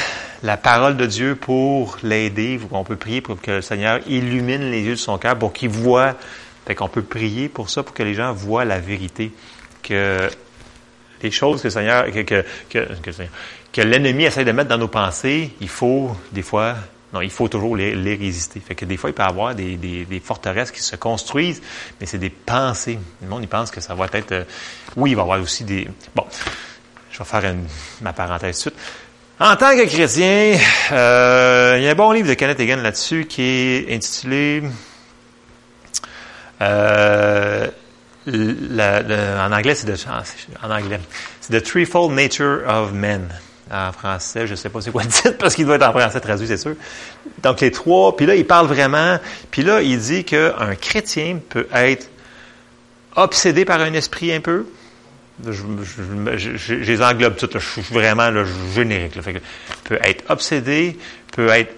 la 0.43 0.57
parole 0.57 0.97
de 0.97 1.05
Dieu 1.05 1.35
pour 1.35 1.97
l'aider. 2.03 2.59
On 2.71 2.83
peut 2.83 2.97
prier 2.97 3.21
pour 3.21 3.41
que 3.41 3.51
le 3.51 3.61
Seigneur 3.61 4.01
illumine 4.07 4.69
les 4.69 4.81
yeux 4.81 4.95
de 4.95 4.99
son 4.99 5.17
cœur 5.17 5.39
pour 5.39 5.53
qu'il 5.53 5.69
voit. 5.69 6.15
Fait 6.67 6.75
qu'on 6.75 6.89
peut 6.89 7.01
prier 7.01 7.47
pour 7.47 7.69
ça, 7.69 7.81
pour 7.81 7.93
que 7.93 8.03
les 8.03 8.13
gens 8.13 8.33
voient 8.33 8.65
la 8.65 8.79
vérité. 8.79 9.31
Que 9.83 10.29
les 11.23 11.31
choses 11.31 11.61
que 11.61 11.67
le 11.67 11.71
Seigneur, 11.71 12.05
que, 12.11 12.43
que 12.69 13.11
l'ennemi 13.81 14.23
essaie 14.23 14.45
de 14.45 14.51
mettre 14.51 14.69
dans 14.69 14.77
nos 14.77 14.87
pensées, 14.87 15.53
il 15.59 15.69
faut, 15.69 16.15
des 16.31 16.41
fois, 16.41 16.75
non, 17.13 17.21
il 17.21 17.29
faut 17.29 17.47
toujours 17.47 17.75
les, 17.75 17.93
résister. 18.15 18.59
Fait 18.59 18.75
que 18.75 18.85
des 18.85 18.97
fois, 18.97 19.09
il 19.09 19.13
peut 19.13 19.23
y 19.23 19.25
avoir 19.25 19.55
des, 19.55 19.77
des, 19.77 20.19
forteresses 20.19 20.71
qui 20.71 20.81
se 20.81 20.95
construisent, 20.95 21.61
mais 21.99 22.05
c'est 22.05 22.17
des 22.17 22.29
pensées. 22.29 22.99
Le 23.21 23.27
monde, 23.27 23.43
il 23.43 23.47
pense 23.47 23.71
que 23.71 23.81
ça 23.81 23.95
va 23.95 24.07
être... 24.11 24.31
Euh, 24.31 24.43
oui, 24.97 25.11
il 25.11 25.15
va 25.15 25.21
y 25.21 25.23
avoir 25.23 25.39
aussi 25.39 25.63
des... 25.63 25.87
Bon, 26.13 26.25
je 27.11 27.17
vais 27.19 27.25
faire 27.25 27.45
une, 27.45 27.65
ma 28.01 28.11
parenthèse 28.11 28.61
tout 28.61 28.69
de 28.69 28.75
suite. 28.75 28.85
En 29.39 29.55
tant 29.55 29.75
que 29.75 29.85
chrétien, 29.85 30.57
euh, 30.91 31.75
il 31.77 31.83
y 31.83 31.87
a 31.87 31.91
un 31.91 31.95
bon 31.95 32.11
livre 32.11 32.29
de 32.29 32.33
Kenneth 32.33 32.59
Hagin 32.59 32.77
là-dessus 32.77 33.25
qui 33.25 33.41
est 33.41 33.93
intitulé 33.93 34.63
euh, 36.61 37.67
en 38.27 39.51
anglais, 39.51 39.75
c'est 39.75 39.87
de, 39.87 39.95
en 40.63 40.71
anglais, 40.71 40.99
c'est 41.41 41.59
The 41.59 41.63
Threefold 41.63 42.13
Nature 42.13 42.63
of 42.67 42.93
Men. 42.93 43.27
En 43.71 43.91
français, 43.91 44.45
je 44.45 44.51
ne 44.51 44.55
sais 44.55 44.69
pas 44.69 44.79
c'est 44.79 44.91
quoi 44.91 45.03
le 45.03 45.09
titre 45.09 45.37
parce 45.39 45.55
qu'il 45.55 45.65
doit 45.65 45.75
être 45.75 45.87
en 45.87 45.91
français 45.91 46.19
traduit, 46.19 46.47
c'est 46.47 46.57
sûr. 46.57 46.75
Donc 47.41 47.61
les 47.61 47.71
trois, 47.71 48.15
puis 48.15 48.27
là 48.27 48.35
il 48.35 48.45
parle 48.45 48.67
vraiment, 48.67 49.17
puis 49.49 49.63
là 49.63 49.81
il 49.81 49.97
dit 49.97 50.23
qu'un 50.23 50.75
chrétien 50.79 51.39
peut 51.49 51.67
être 51.73 52.09
obsédé 53.15 53.65
par 53.65 53.81
un 53.81 53.93
esprit 53.93 54.31
un 54.33 54.41
peu. 54.41 54.65
Je, 55.45 55.63
je, 56.37 56.73
les 56.75 57.01
englobe 57.01 57.35
toutes, 57.35 57.59
je 57.59 57.81
suis 57.81 57.81
vraiment 57.81 58.29
le 58.29 58.45
générique. 58.73 59.15
Là, 59.15 59.21
fait 59.21 59.33
que, 59.33 59.39
peut 59.83 59.99
être 60.01 60.23
obsédé, 60.29 60.97
peut 61.33 61.49
être 61.49 61.73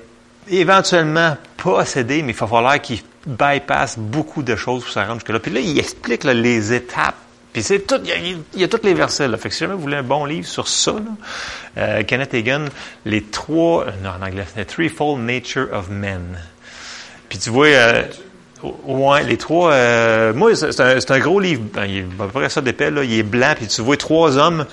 éventuellement 0.49 1.37
possédé, 1.55 2.21
mais 2.21 2.33
il 2.33 2.37
va 2.37 2.47
falloir 2.47 2.81
qu'il 2.81 2.99
bypass 3.25 3.97
beaucoup 3.97 4.43
de 4.43 4.55
choses 4.55 4.83
pour 4.83 4.91
s'arranger 4.91 5.19
jusque-là. 5.19 5.39
Puis 5.39 5.51
là, 5.51 5.59
il 5.59 5.77
explique 5.79 6.23
les 6.23 6.73
étapes. 6.73 7.15
Il 7.57 8.61
y, 8.61 8.63
a, 8.63 8.67
tous 8.67 8.83
les 8.83 8.93
versets. 8.93 9.27
Fait 9.37 9.49
que 9.49 9.55
si 9.55 9.61
jamais 9.61 9.73
vous 9.73 9.81
voulez 9.81 9.97
un 9.97 10.03
bon 10.03 10.25
livre 10.25 10.47
sur 10.47 10.67
ça, 10.67 10.93
là, 10.93 10.99
euh, 11.77 12.03
Kenneth 12.03 12.33
Hagan, 12.33 12.65
les 13.05 13.23
trois, 13.23 13.85
non 14.03 14.11
en 14.19 14.25
anglais, 14.25 14.45
The 14.55 14.65
Threefold 14.65 15.21
Nature 15.21 15.67
of 15.73 15.89
Men. 15.89 16.39
Puis 17.29 17.39
tu 17.39 17.49
vois, 17.49 17.67
euh, 17.67 18.03
ouais, 18.85 19.23
les 19.23 19.37
trois, 19.37 19.71
euh, 19.71 20.33
moi, 20.33 20.55
c'est 20.55 21.11
un, 21.11 21.19
gros 21.19 21.39
livre. 21.39 21.63
Ben, 21.73 21.85
il 21.85 21.97
est 21.97 22.05
à 22.19 22.25
peu 22.25 22.39
près 22.39 22.49
ça 22.49 22.61
d'épais. 22.61 22.91
Il 23.03 23.13
est 23.13 23.23
blanc, 23.23 23.53
puis 23.55 23.67
tu 23.67 23.81
vois 23.81 23.97
trois 23.97 24.37
hommes 24.37 24.65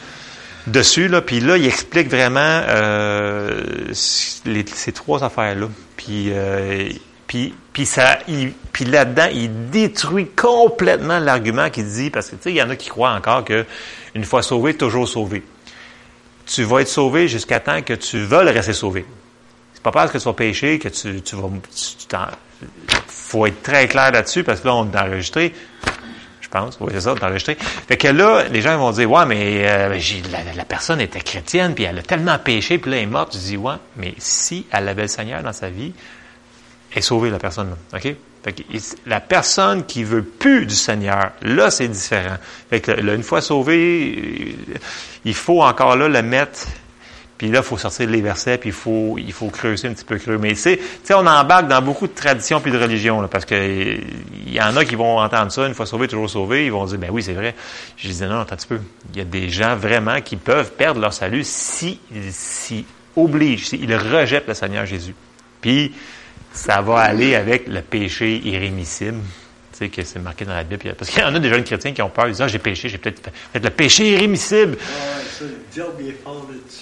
dessus, 0.67 1.09
là, 1.09 1.21
puis 1.21 1.41
là, 1.41 1.57
il 1.57 1.67
explique 1.67 2.09
vraiment 2.09 2.63
euh, 2.69 3.63
ces 3.93 4.93
trois 4.93 5.23
affaires-là. 5.25 5.69
Puis 5.97 6.29
euh, 6.31 6.89
puis, 7.27 7.55
puis 7.73 8.85
là-dedans, 8.85 9.29
il 9.33 9.71
détruit 9.71 10.29
complètement 10.29 11.19
l'argument 11.19 11.71
qu'il 11.71 11.87
dit, 11.87 12.11
parce 12.11 12.29
que 12.29 12.37
tu 12.37 12.43
sais, 12.43 12.51
il 12.51 12.57
y 12.57 12.63
en 12.63 12.71
a 12.71 12.77
qui 12.77 12.89
croient 12.89 13.13
encore 13.13 13.45
que 13.45 13.65
une 14.15 14.25
fois 14.25 14.43
sauvé, 14.43 14.75
toujours 14.75 15.09
sauvé. 15.09 15.43
Tu 16.47 16.63
vas 16.65 16.81
être 16.81 16.89
sauvé 16.89 17.27
jusqu'à 17.27 17.61
temps 17.61 17.81
que 17.83 17.95
tu 17.95 18.19
veuilles 18.19 18.51
rester 18.51 18.75
sauvé. 18.75 19.07
C'est 19.73 19.83
pas 19.83 19.93
parce 19.93 20.13
que 20.13 20.19
tu 20.19 20.25
vas 20.25 20.35
pécher 20.35 20.79
que 20.79 20.89
tu, 20.89 21.23
tu 21.23 21.37
vas. 21.37 21.49
Il 22.63 22.69
faut 23.09 23.47
être 23.47 23.63
très 23.63 23.89
clair 23.89 24.13
là-dessus, 24.13 24.45
parce 24.45 24.61
que 24.61 24.69
là, 24.69 24.75
on 24.75 24.91
est 24.91 24.97
enregistré. 24.97 25.55
Je 26.41 26.49
pense, 26.49 26.77
oui, 26.81 26.93
c'est 26.93 27.01
ça, 27.01 27.15
enregistré. 27.21 27.57
Fait 27.57 27.97
que 27.97 28.09
là, 28.09 28.45
les 28.45 28.63
gens 28.63 28.79
vont 28.79 28.93
dire, 28.93 29.11
ouais, 29.11 29.27
mais 29.27 29.65
euh, 29.67 29.99
la, 30.57 30.65
personne 30.65 31.01
était 31.01 31.21
chrétienne, 31.21 31.75
puis 31.75 31.85
elle 31.85 31.99
a 31.99 32.03
tellement 32.03 32.39
péché, 32.39 32.79
puis 32.79 32.91
là, 32.93 32.99
elle 32.99 33.05
est 33.05 33.07
morte. 33.07 33.33
Tu 33.33 33.39
dis, 33.39 33.57
ouais, 33.57 33.75
mais 33.97 34.15
si 34.19 34.67
elle 34.71 34.89
avait 34.89 35.03
le 35.03 35.09
Seigneur 35.09 35.43
dans 35.43 35.53
sa 35.53 35.71
vie, 35.71 35.93
est 36.95 37.01
sauvée, 37.03 37.31
la 37.31 37.39
personne. 37.39 37.75
OK? 37.93 38.15
la 39.07 39.21
personne 39.21 39.85
qui 39.87 40.05
veut 40.05 40.23
plus 40.23 40.67
du 40.67 40.75
Seigneur, 40.75 41.33
là, 41.43 41.71
c'est 41.71 41.89
différent. 41.89 42.37
Fait 42.69 42.81
que 42.81 42.91
là, 42.91 43.15
une 43.15 43.23
fois 43.23 43.41
sauvé, 43.41 44.57
il 45.25 45.35
faut 45.35 45.63
encore 45.63 45.97
là 45.97 46.09
le 46.09 46.23
mettre. 46.23 46.67
Puis 47.39 47.49
là, 47.49 47.61
il 47.61 47.65
faut 47.65 47.77
sortir 47.77 48.09
les 48.09 48.21
versets, 48.21 48.59
puis 48.59 48.69
il 48.69 48.75
faut, 48.75 49.17
il 49.19 49.33
faut 49.33 49.49
creuser 49.49 49.89
un 49.89 49.93
petit 49.93 50.05
peu 50.05 50.19
creux. 50.19 50.39
Mais 50.39 50.55
c'est, 50.55 50.77
tu 50.77 50.85
sais, 51.03 51.15
on 51.15 51.27
embarque 51.27 51.67
dans 51.67 51.83
beaucoup 51.83 52.07
de 52.07 52.15
traditions 52.15 52.61
puis 52.61 52.71
de 52.71 52.79
religions, 52.79 53.21
là, 53.21 53.29
parce 53.29 53.45
que 53.45 53.55
il 54.47 54.53
y 54.53 54.61
en 54.61 54.77
a 54.77 54.85
qui 54.85 54.95
vont 54.95 55.19
entendre 55.19 55.51
ça, 55.51 55.67
une 55.67 55.75
fois 55.75 55.87
sauvé, 55.87 56.07
toujours 56.07 56.31
sauvé, 56.31 56.67
ils 56.67 56.73
vont 56.73 56.85
dire, 56.85 56.99
ben 56.99 57.11
oui, 57.11 57.23
c'est 57.23 57.33
vrai. 57.33 57.55
Je 57.97 58.07
disais, 58.07 58.29
non, 58.29 58.41
attends 58.41 58.55
un 58.55 58.57
petit 58.57 58.69
peu. 58.69 58.79
Il 59.13 59.19
y 59.19 59.21
a 59.21 59.25
des 59.25 59.49
gens 59.49 59.75
vraiment 59.75 60.21
qui 60.21 60.37
peuvent 60.37 60.73
perdre 60.73 61.01
leur 61.01 61.13
salut 61.13 61.43
si, 61.45 61.99
si 62.31 62.87
obligent, 63.17 63.67
s'ils 63.67 63.95
rejettent 63.97 64.49
le 64.49 64.55
Seigneur 64.55 64.87
Jésus. 64.87 65.15
Puis, 65.61 65.93
ça 66.55 66.81
va 66.81 67.01
aller 67.01 67.35
avec 67.35 67.67
le 67.67 67.83
péché 67.83 68.41
irrémissible. 68.45 69.21
Tu 69.73 69.79
sais, 69.79 69.89
que 69.89 70.05
c'est 70.05 70.21
marqué 70.21 70.45
dans 70.45 70.55
la 70.55 70.63
Bible. 70.63 70.95
Parce 70.97 71.11
qu'il 71.11 71.21
y 71.21 71.25
en 71.25 71.35
a 71.35 71.39
des 71.41 71.49
jeunes 71.49 71.65
chrétiens 71.65 71.93
qui 71.93 72.01
ont 72.01 72.09
peur. 72.09 72.29
Ils 72.29 72.31
disent, 72.31 72.43
ah, 72.43 72.49
j'ai 72.49 72.61
péché, 72.61 72.89
j'ai 72.89 72.99
peut-être 72.99 73.29
fait 73.53 73.59
le 73.59 73.71
péché 73.71 74.13
irrémissible. 74.13 74.79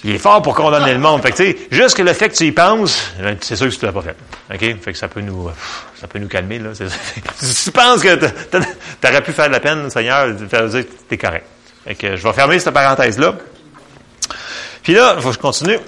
il 0.03 0.11
est 0.11 0.19
fort 0.19 0.43
pour 0.43 0.53
condamner 0.53 0.93
le 0.93 0.99
monde. 0.99 1.23
Fait 1.23 1.31
que, 1.31 1.37
tu 1.37 1.43
sais, 1.43 1.57
juste 1.71 1.97
que 1.97 2.03
le 2.03 2.13
fait 2.13 2.29
que 2.29 2.35
tu 2.35 2.45
y 2.45 2.51
penses, 2.51 3.11
ben, 3.19 3.35
c'est 3.41 3.55
sûr 3.55 3.67
que 3.67 3.73
tu 3.73 3.83
l'as 3.83 3.91
pas 3.91 4.03
fait. 4.03 4.15
OK? 4.53 4.81
Fait 4.81 4.91
que 4.91 4.97
ça 4.97 5.07
peut 5.07 5.21
nous, 5.21 5.49
ça 5.95 6.05
peut 6.07 6.19
nous 6.19 6.27
calmer, 6.27 6.59
là. 6.59 6.69
si 7.41 7.63
tu 7.63 7.71
penses 7.71 8.03
que 8.03 8.13
tu 8.15 9.07
aurais 9.07 9.23
pu 9.23 9.31
faire 9.31 9.47
de 9.47 9.53
la 9.53 9.59
peine, 9.59 9.89
Seigneur, 9.89 10.37
faire 10.47 10.67
dire 10.67 10.85
que 10.85 10.91
tu 11.09 11.15
es 11.15 11.17
correct. 11.17 11.47
Fait 11.85 11.95
que 11.95 12.15
je 12.15 12.21
vais 12.21 12.33
fermer 12.33 12.59
cette 12.59 12.75
parenthèse-là. 12.75 13.35
Puis 14.83 14.93
là, 14.93 15.15
il 15.17 15.21
faut 15.23 15.29
que 15.29 15.35
je 15.35 15.39
continue. 15.39 15.79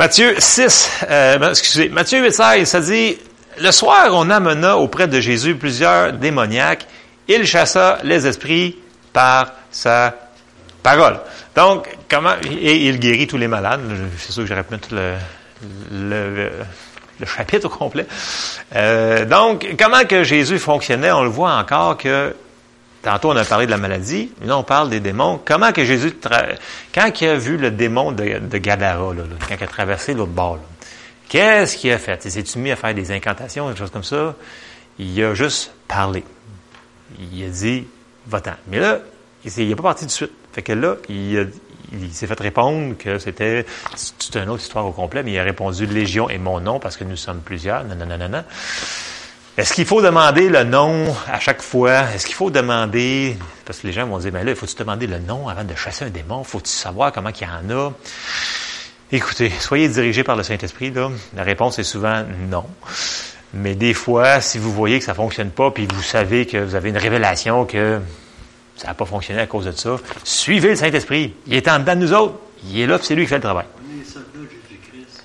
Matthieu 0.00 0.34
6, 0.38 1.02
euh, 1.10 1.50
excusez, 1.50 1.90
Matthieu 1.90 2.22
8, 2.22 2.32
16, 2.32 2.68
ça 2.70 2.80
dit, 2.80 3.18
le 3.60 3.70
soir, 3.70 4.08
on 4.12 4.30
amena 4.30 4.78
auprès 4.78 5.06
de 5.06 5.20
Jésus 5.20 5.56
plusieurs 5.56 6.14
démoniaques. 6.14 6.86
Il 7.28 7.46
chassa 7.46 7.98
les 8.02 8.26
esprits 8.26 8.78
par 9.12 9.52
sa 9.70 10.14
parole. 10.82 11.20
Donc, 11.54 11.94
comment, 12.10 12.32
et 12.50 12.86
il 12.86 12.98
guérit 12.98 13.26
tous 13.26 13.36
les 13.36 13.46
malades. 13.46 13.82
C'est 14.16 14.32
sûr 14.32 14.44
que 14.44 14.48
j'aurais 14.48 14.62
pu 14.62 14.72
mettre 14.72 14.88
le, 15.92 16.50
chapitre 17.26 17.66
au 17.66 17.68
complet. 17.68 18.06
Euh, 18.74 19.26
donc, 19.26 19.68
comment 19.78 20.06
que 20.06 20.24
Jésus 20.24 20.58
fonctionnait? 20.58 21.12
On 21.12 21.24
le 21.24 21.28
voit 21.28 21.52
encore 21.52 21.98
que 21.98 22.34
Tantôt, 23.02 23.30
on 23.30 23.36
a 23.36 23.44
parlé 23.44 23.64
de 23.64 23.70
la 23.70 23.78
maladie, 23.78 24.30
là, 24.44 24.58
on 24.58 24.62
parle 24.62 24.90
des 24.90 25.00
démons. 25.00 25.40
Comment 25.42 25.72
que 25.72 25.84
Jésus, 25.84 26.12
quand 26.94 27.20
il 27.20 27.28
a 27.28 27.36
vu 27.36 27.56
le 27.56 27.70
démon 27.70 28.12
de, 28.12 28.38
de 28.38 28.58
Gadara, 28.58 29.14
là, 29.14 29.22
quand 29.48 29.54
il 29.58 29.64
a 29.64 29.66
traversé 29.66 30.12
l'autre 30.12 30.32
bord, 30.32 30.58
qu'est-ce 31.28 31.78
qu'il 31.78 31.92
a 31.92 31.98
fait? 31.98 32.22
Il 32.26 32.46
s'est 32.46 32.58
mis 32.58 32.70
à 32.70 32.76
faire 32.76 32.94
des 32.94 33.10
incantations, 33.10 33.68
quelque 33.68 33.78
chose 33.78 33.90
comme 33.90 34.04
ça? 34.04 34.34
Il 34.98 35.24
a 35.24 35.34
juste 35.34 35.72
parlé. 35.88 36.24
Il 37.18 37.42
a 37.44 37.48
dit, 37.48 37.86
va-t'en. 38.26 38.52
Mais 38.68 38.80
là, 38.80 38.98
il 39.44 39.68
n'est 39.68 39.74
pas 39.74 39.82
parti 39.82 40.04
de 40.04 40.10
suite. 40.10 40.32
Fait 40.52 40.62
que 40.62 40.72
là, 40.72 40.96
il, 41.08 41.48
s'est 42.12 42.26
fait 42.26 42.38
répondre 42.38 42.96
que 42.98 43.18
c'était 43.18 43.64
toute 44.18 44.36
une 44.36 44.50
autre 44.50 44.62
histoire 44.62 44.84
au 44.84 44.92
complet, 44.92 45.22
mais 45.22 45.32
il 45.32 45.38
a 45.38 45.42
répondu 45.42 45.86
Légion 45.86 46.28
et 46.28 46.38
mon 46.38 46.60
nom 46.60 46.78
parce 46.78 46.98
que 46.98 47.04
nous 47.04 47.16
sommes 47.16 47.40
plusieurs. 47.40 47.84
Non. 47.84 48.44
Est-ce 49.56 49.74
qu'il 49.74 49.84
faut 49.84 50.00
demander 50.00 50.48
le 50.48 50.64
nom 50.64 51.14
à 51.30 51.38
chaque 51.40 51.60
fois? 51.60 52.04
Est-ce 52.14 52.24
qu'il 52.24 52.34
faut 52.34 52.50
demander, 52.50 53.36
parce 53.64 53.80
que 53.80 53.88
les 53.88 53.92
gens 53.92 54.06
vont 54.06 54.18
dire, 54.18 54.32
mais 54.32 54.44
là, 54.44 54.52
il 54.52 54.56
faut-tu 54.56 54.76
demander 54.76 55.06
le 55.06 55.18
nom 55.18 55.48
avant 55.48 55.64
de 55.64 55.74
chasser 55.74 56.04
un 56.04 56.10
démon? 56.10 56.44
Faut-tu 56.44 56.70
savoir 56.70 57.12
comment 57.12 57.30
il 57.30 57.42
y 57.42 57.46
en 57.46 57.76
a? 57.76 57.92
Écoutez, 59.12 59.50
soyez 59.58 59.88
dirigés 59.88 60.22
par 60.22 60.36
le 60.36 60.44
Saint-Esprit, 60.44 60.92
là. 60.92 61.10
La 61.34 61.42
réponse 61.42 61.78
est 61.80 61.84
souvent 61.84 62.24
non. 62.48 62.64
Mais 63.52 63.74
des 63.74 63.92
fois, 63.92 64.40
si 64.40 64.58
vous 64.58 64.72
voyez 64.72 65.00
que 65.00 65.04
ça 65.04 65.14
fonctionne 65.14 65.50
pas, 65.50 65.72
puis 65.72 65.88
vous 65.92 66.02
savez 66.02 66.46
que 66.46 66.56
vous 66.56 66.76
avez 66.76 66.90
une 66.90 66.96
révélation 66.96 67.66
que 67.66 68.00
ça 68.76 68.88
n'a 68.88 68.94
pas 68.94 69.04
fonctionné 69.04 69.40
à 69.40 69.46
cause 69.46 69.64
de 69.64 69.72
ça, 69.72 69.96
suivez 70.22 70.70
le 70.70 70.76
Saint-Esprit. 70.76 71.34
Il 71.48 71.54
est 71.54 71.68
en 71.68 71.80
dedans 71.80 71.96
de 71.96 72.00
nous 72.00 72.12
autres. 72.12 72.38
Il 72.64 72.80
est 72.80 72.86
là, 72.86 72.98
c'est 73.02 73.16
lui 73.16 73.24
qui 73.24 73.28
fait 73.28 73.34
le 73.36 73.42
travail. 73.42 73.66
Les 73.94 74.04
soldats 74.04 74.26
Jésus-Christ. 74.48 75.24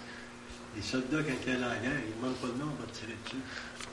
Les 0.75 0.81
soldats, 0.81 1.17
la 1.17 1.21
guerre, 1.21 1.37
ils 1.45 2.09
ne 2.09 2.21
demandent 2.21 2.35
pas 2.41 2.47
de 2.47 2.59
nom, 2.59 2.71
on 2.75 2.81
va 2.81 2.87
tirer 2.91 3.15
dessus. 3.23 3.37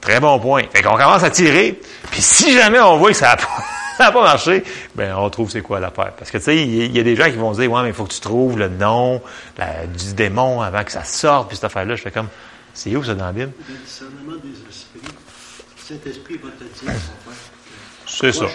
Très 0.02 0.18
bon 0.18 0.38
point. 0.40 0.64
Fait 0.75 0.82
qu'on 0.82 0.97
commence 0.97 1.23
à 1.23 1.30
tirer, 1.30 1.80
puis 2.11 2.21
si 2.21 2.52
jamais 2.52 2.80
on 2.80 2.99
voit 2.99 3.11
que 3.11 3.16
ça 3.16 3.37
n'a 4.00 4.11
pas, 4.12 4.21
marché, 4.21 4.64
ben 4.97 5.14
on 5.16 5.30
trouve 5.30 5.49
c'est 5.49 5.62
quoi 5.62 5.78
l'affaire. 5.78 6.12
Parce 6.18 6.30
que 6.30 6.38
tu 6.38 6.44
sais, 6.44 6.61
il 6.61 6.94
y, 6.94 6.99
a 6.99 7.04
des 7.04 7.14
gens 7.14 7.26
qui 7.26 7.37
vont 7.37 7.52
dire, 7.52 7.71
ouais, 7.71 7.82
mais 7.82 7.90
il 7.90 7.94
faut 7.94 8.04
que 8.04 8.12
tu 8.12 8.21
trouves 8.21 8.59
le 8.59 8.68
nom 8.68 9.23
du 9.97 10.14
démon 10.14 10.61
avant 10.61 10.82
que 10.82 10.90
ça 10.90 11.04
sorte, 11.04 11.47
puis 11.49 11.56
cette 11.56 11.66
affaire-là, 11.66 11.94
je 11.94 12.02
fais 12.02 12.11
comme, 12.11 12.28
c'est 12.75 12.97
où 12.97 13.04
ça 13.04 13.14
dans 13.14 13.26
la 13.26 13.32
Bible? 13.32 13.52
Le 13.68 13.75
discernement 13.76 14.37
des 14.42 14.68
esprits. 14.68 15.14
Saint-Esprit 15.76 16.40
va 16.42 16.50
te 16.50 16.64
dire 16.64 16.94
C'est 18.06 18.32
ça. 18.32 18.47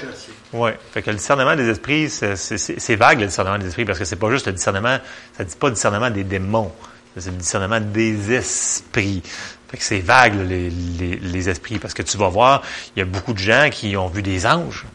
Oui. 0.51 0.71
Fait 0.91 1.01
que 1.01 1.11
le 1.11 1.15
discernement 1.15 1.55
des 1.55 1.69
esprits, 1.69 2.09
c'est 2.09 2.95
vague, 2.97 3.21
le 3.21 3.27
discernement 3.27 3.57
des 3.57 3.67
esprits, 3.67 3.85
parce 3.85 3.99
que 3.99 4.05
c'est 4.05 4.17
pas 4.17 4.31
juste 4.31 4.47
le 4.47 4.53
discernement, 4.53 4.97
ça 5.37 5.45
dit 5.45 5.55
pas 5.55 5.67
le 5.67 5.75
discernement 5.75 6.09
des 6.09 6.25
démons. 6.25 6.73
C'est 7.17 7.31
le 7.31 7.37
discernement 7.37 7.79
des 7.79 8.33
esprits. 8.33 9.23
Fait 9.69 9.77
que 9.77 9.83
c'est 9.83 9.99
vague, 9.99 10.35
les, 10.47 10.69
les, 10.69 11.49
esprits, 11.49 11.77
parce 11.77 11.93
que 11.93 12.01
tu 12.01 12.17
vas 12.17 12.29
voir, 12.29 12.61
il 12.95 12.99
y 12.99 13.01
a 13.01 13.05
beaucoup 13.05 13.33
de 13.33 13.39
gens 13.39 13.67
qui 13.69 13.97
ont 13.97 14.07
vu 14.07 14.21
des 14.21 14.45
anges, 14.45 14.85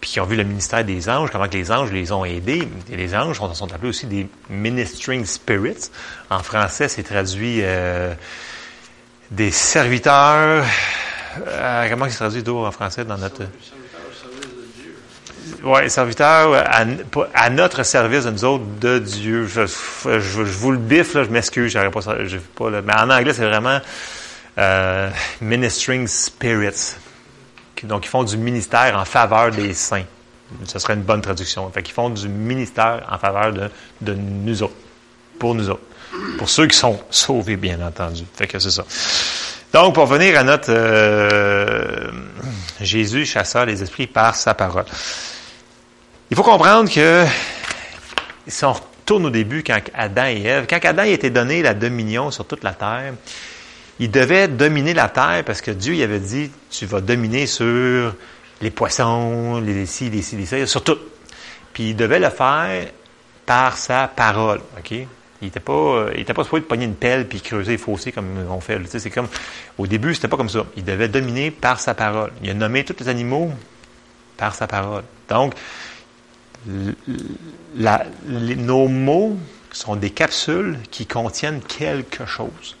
puis 0.00 0.10
qui 0.10 0.20
ont 0.20 0.24
vu 0.24 0.34
le 0.34 0.42
ministère 0.42 0.84
des 0.84 1.08
anges, 1.08 1.30
comment 1.30 1.48
que 1.48 1.56
les 1.56 1.70
anges 1.70 1.92
les 1.92 2.10
ont 2.10 2.24
aidés. 2.24 2.66
Et 2.90 2.96
les 2.96 3.14
anges 3.14 3.38
sont, 3.38 3.72
appelés 3.72 3.90
aussi 3.90 4.06
des 4.06 4.26
ministering 4.50 5.24
spirits. 5.24 5.90
En 6.28 6.42
français, 6.42 6.88
c'est 6.88 7.04
traduit 7.04 7.60
euh, 7.62 8.14
des 9.30 9.52
serviteurs. 9.52 10.64
Euh, 11.46 11.88
comment 11.88 12.08
c'est 12.08 12.16
traduit 12.16 12.42
d'où 12.42 12.58
en 12.58 12.72
français 12.72 13.04
dans 13.04 13.18
notre... 13.18 13.44
Oui, 15.62 15.88
serviteur 15.88 16.54
à, 16.54 16.84
à, 17.34 17.50
notre 17.50 17.84
service 17.84 18.24
de 18.24 18.30
nous 18.30 18.44
autres, 18.44 18.64
de 18.80 18.98
Dieu. 18.98 19.46
Je, 19.46 19.62
vous 20.42 20.72
le 20.72 20.78
biffe, 20.78 21.14
là, 21.14 21.24
je 21.24 21.30
m'excuse, 21.30 21.72
je 21.72 21.88
pas, 21.88 22.00
pas 22.56 22.82
mais 22.82 22.94
en 22.94 23.10
anglais, 23.10 23.32
c'est 23.32 23.46
vraiment 23.46 23.80
euh, 24.58 25.10
ministering 25.40 26.06
spirits. 26.06 26.96
Donc, 27.82 28.06
ils 28.06 28.08
font 28.08 28.24
du 28.24 28.36
ministère 28.36 28.96
en 28.96 29.04
faveur 29.04 29.50
des 29.50 29.74
saints. 29.74 30.04
Ce 30.64 30.78
serait 30.78 30.94
une 30.94 31.02
bonne 31.02 31.20
traduction. 31.20 31.70
Fait 31.70 31.82
qu'ils 31.82 31.94
font 31.94 32.08
du 32.08 32.28
ministère 32.28 33.06
en 33.10 33.18
faveur 33.18 33.52
de, 34.00 34.14
nous 34.14 34.62
autres. 34.62 34.74
pour 35.38 35.54
nous 35.54 35.68
autres. 35.68 35.82
Pour 36.38 36.48
ceux 36.48 36.66
qui 36.66 36.76
sont 36.76 36.98
sauvés, 37.10 37.56
bien 37.56 37.80
entendu. 37.86 38.24
Fait 38.34 38.46
que 38.46 38.58
c'est 38.58 38.70
ça. 38.70 38.84
Donc, 39.72 39.94
pour 39.94 40.06
venir 40.06 40.38
à 40.38 40.42
notre 40.42 40.70
euh, 40.70 42.10
Jésus 42.80 43.26
chasseur 43.26 43.66
les 43.66 43.82
esprits 43.82 44.06
par 44.06 44.34
sa 44.34 44.54
parole. 44.54 44.86
Il 46.30 46.36
faut 46.36 46.42
comprendre 46.42 46.90
que 46.90 47.26
si 48.46 48.64
on 48.64 48.72
retourne 48.72 49.26
au 49.26 49.30
début, 49.30 49.62
quand 49.62 49.80
Adam 49.94 50.26
et 50.26 50.42
Ève, 50.42 50.66
quand 50.68 50.82
Adam 50.84 51.02
a 51.02 51.08
été 51.08 51.30
donné 51.30 51.62
la 51.62 51.74
dominion 51.74 52.30
sur 52.30 52.46
toute 52.46 52.64
la 52.64 52.72
terre, 52.72 53.12
il 53.98 54.10
devait 54.10 54.48
dominer 54.48 54.94
la 54.94 55.08
terre 55.08 55.42
parce 55.44 55.60
que 55.60 55.70
Dieu 55.70 55.94
il 55.94 56.02
avait 56.02 56.20
dit, 56.20 56.50
tu 56.70 56.86
vas 56.86 57.00
dominer 57.00 57.46
sur 57.46 58.14
les 58.60 58.70
poissons, 58.70 59.60
les 59.60 59.86
ci, 59.86 60.10
les 60.10 60.22
ci, 60.22 60.36
les 60.36 60.46
ci, 60.46 60.66
sur 60.66 60.82
tout. 60.84 60.98
Puis 61.72 61.90
il 61.90 61.96
devait 61.96 62.18
le 62.18 62.30
faire 62.30 62.88
par 63.44 63.76
sa 63.76 64.08
parole, 64.08 64.60
OK? 64.78 64.92
Il 65.42 65.44
n'était 65.48 65.60
pas, 65.60 66.06
il 66.14 66.20
était 66.20 66.32
pas 66.32 66.44
supposé 66.44 66.62
de 66.62 66.66
pogner 66.66 66.86
une 66.86 66.94
pelle 66.94 67.28
puis 67.28 67.40
creuser 67.40 67.72
les 67.72 67.78
fossés 67.78 68.10
comme 68.10 68.46
on 68.48 68.60
fait. 68.60 68.78
Tu 68.80 68.86
sais, 68.86 68.98
c'est 68.98 69.10
comme, 69.10 69.28
au 69.76 69.86
début, 69.86 70.14
c'était 70.14 70.28
pas 70.28 70.38
comme 70.38 70.48
ça. 70.48 70.64
Il 70.76 70.84
devait 70.84 71.08
dominer 71.08 71.50
par 71.50 71.78
sa 71.78 71.94
parole. 71.94 72.32
Il 72.42 72.50
a 72.50 72.54
nommé 72.54 72.84
tous 72.84 72.96
les 73.00 73.08
animaux 73.08 73.52
par 74.38 74.54
sa 74.54 74.66
parole. 74.66 75.04
Donc, 75.28 75.54
nos 78.26 78.88
mots 78.88 79.36
sont 79.72 79.96
des 79.96 80.10
capsules 80.10 80.78
qui 80.90 81.06
contiennent 81.06 81.60
quelque 81.60 82.24
chose. 82.24 82.76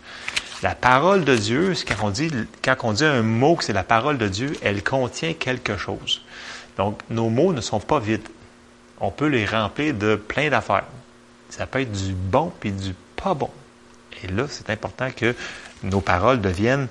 La 0.62 0.74
parole 0.74 1.24
de 1.24 1.36
Dieu, 1.36 1.74
quand 1.86 2.76
on 2.82 2.92
dit, 2.92 3.04
un 3.04 3.22
mot 3.22 3.56
que 3.56 3.64
c'est 3.64 3.72
la 3.72 3.84
parole 3.84 4.18
de 4.18 4.28
Dieu, 4.28 4.52
elle 4.62 4.82
contient 4.82 5.34
quelque 5.34 5.76
chose. 5.76 6.22
Donc, 6.76 7.00
nos 7.10 7.28
mots 7.28 7.52
ne 7.52 7.60
sont 7.60 7.80
pas 7.80 8.00
vides. 8.00 8.28
On 9.00 9.10
peut 9.10 9.26
les 9.26 9.44
remplir 9.44 9.94
de 9.94 10.16
plein 10.16 10.48
d'affaires. 10.48 10.86
Ça 11.50 11.66
peut 11.66 11.80
être 11.80 11.92
du 11.92 12.12
bon 12.12 12.52
puis 12.58 12.72
du 12.72 12.94
pas 13.16 13.34
bon. 13.34 13.50
Et 14.22 14.28
là, 14.28 14.44
c'est 14.48 14.70
important 14.70 15.10
que 15.14 15.34
nos 15.82 16.00
paroles 16.00 16.40
deviennent 16.40 16.88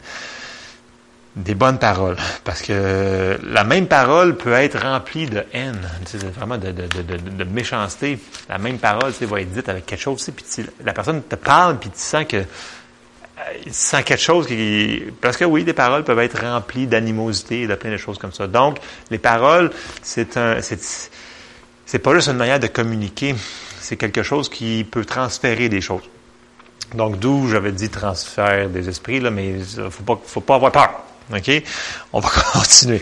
des 1.36 1.56
bonnes 1.56 1.80
paroles. 1.80 2.18
Parce 2.44 2.62
que 2.62 3.38
la 3.44 3.64
même 3.64 3.88
parole 3.88 4.38
peut 4.38 4.54
être 4.54 4.80
remplie 4.80 5.28
de 5.28 5.44
haine, 5.54 5.80
vraiment 6.36 6.58
de, 6.58 7.44
méchanceté. 7.44 8.20
La 8.48 8.58
même 8.58 8.78
parole 8.78 9.12
va 9.12 9.42
être 9.42 9.52
dite 9.52 9.70
avec 9.70 9.86
quelque 9.86 10.02
chose. 10.02 10.30
Puis 10.36 10.66
la 10.84 10.94
personne 10.94 11.22
te 11.24 11.36
parle, 11.36 11.78
puis 11.78 11.90
tu 11.90 12.00
sens 12.00 12.26
que 12.26 12.44
tu 13.63 13.74
sens 13.74 14.04
quelque 14.04 14.22
chose 14.22 14.48
qui... 14.48 15.04
Parce 15.22 15.38
que 15.38 15.46
oui, 15.46 15.63
des 15.63 15.74
paroles 15.74 16.04
peuvent 16.04 16.20
être 16.20 16.42
remplies 16.42 16.88
d'animosité 16.88 17.62
et 17.62 17.68
de 17.68 17.75
plein 17.75 17.92
de 17.92 17.98
choses 17.98 18.18
comme 18.18 18.32
ça. 18.32 18.48
Donc, 18.48 18.77
les 19.12 19.18
paroles, 19.18 19.72
c'est 20.01 20.38
un... 20.38 20.60
C'est 20.62 22.00
pas 22.00 22.13
juste 22.15 22.30
une 22.30 22.38
manière 22.38 22.60
de 22.60 22.68
communiquer, 22.68 23.36
c'est 23.80 23.96
quelque 23.96 24.24
chose 24.24 24.50
qui 24.50 24.84
peut 24.89 25.06
transférer 25.06 25.70
des 25.70 25.82
choses. 25.82 26.01
Donc, 26.96 27.20
d'où 27.20 27.48
j'avais 27.48 27.72
dit 27.72 27.89
transfert 27.89 28.70
des 28.70 28.89
esprits, 28.89 29.20
là, 29.20 29.30
mais 29.30 29.60
faut 29.89 30.04
pas, 30.04 30.20
faut 30.25 30.42
pas 30.42 30.56
avoir 30.56 30.72
peur. 30.72 31.01
OK? 31.34 31.63
On 32.13 32.20
va 32.20 32.30
continuer. 32.54 33.01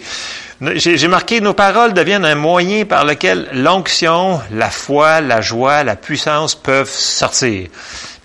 J'ai 0.75 1.07
marqué, 1.07 1.41
nos 1.41 1.53
paroles 1.53 1.93
deviennent 1.93 2.25
un 2.25 2.35
moyen 2.35 2.85
par 2.85 3.05
lequel 3.05 3.49
l'onction, 3.53 4.39
la 4.51 4.69
foi, 4.69 5.21
la 5.21 5.41
joie, 5.41 5.83
la 5.83 5.95
puissance 5.95 6.55
peuvent 6.55 6.89
sortir. 6.89 7.69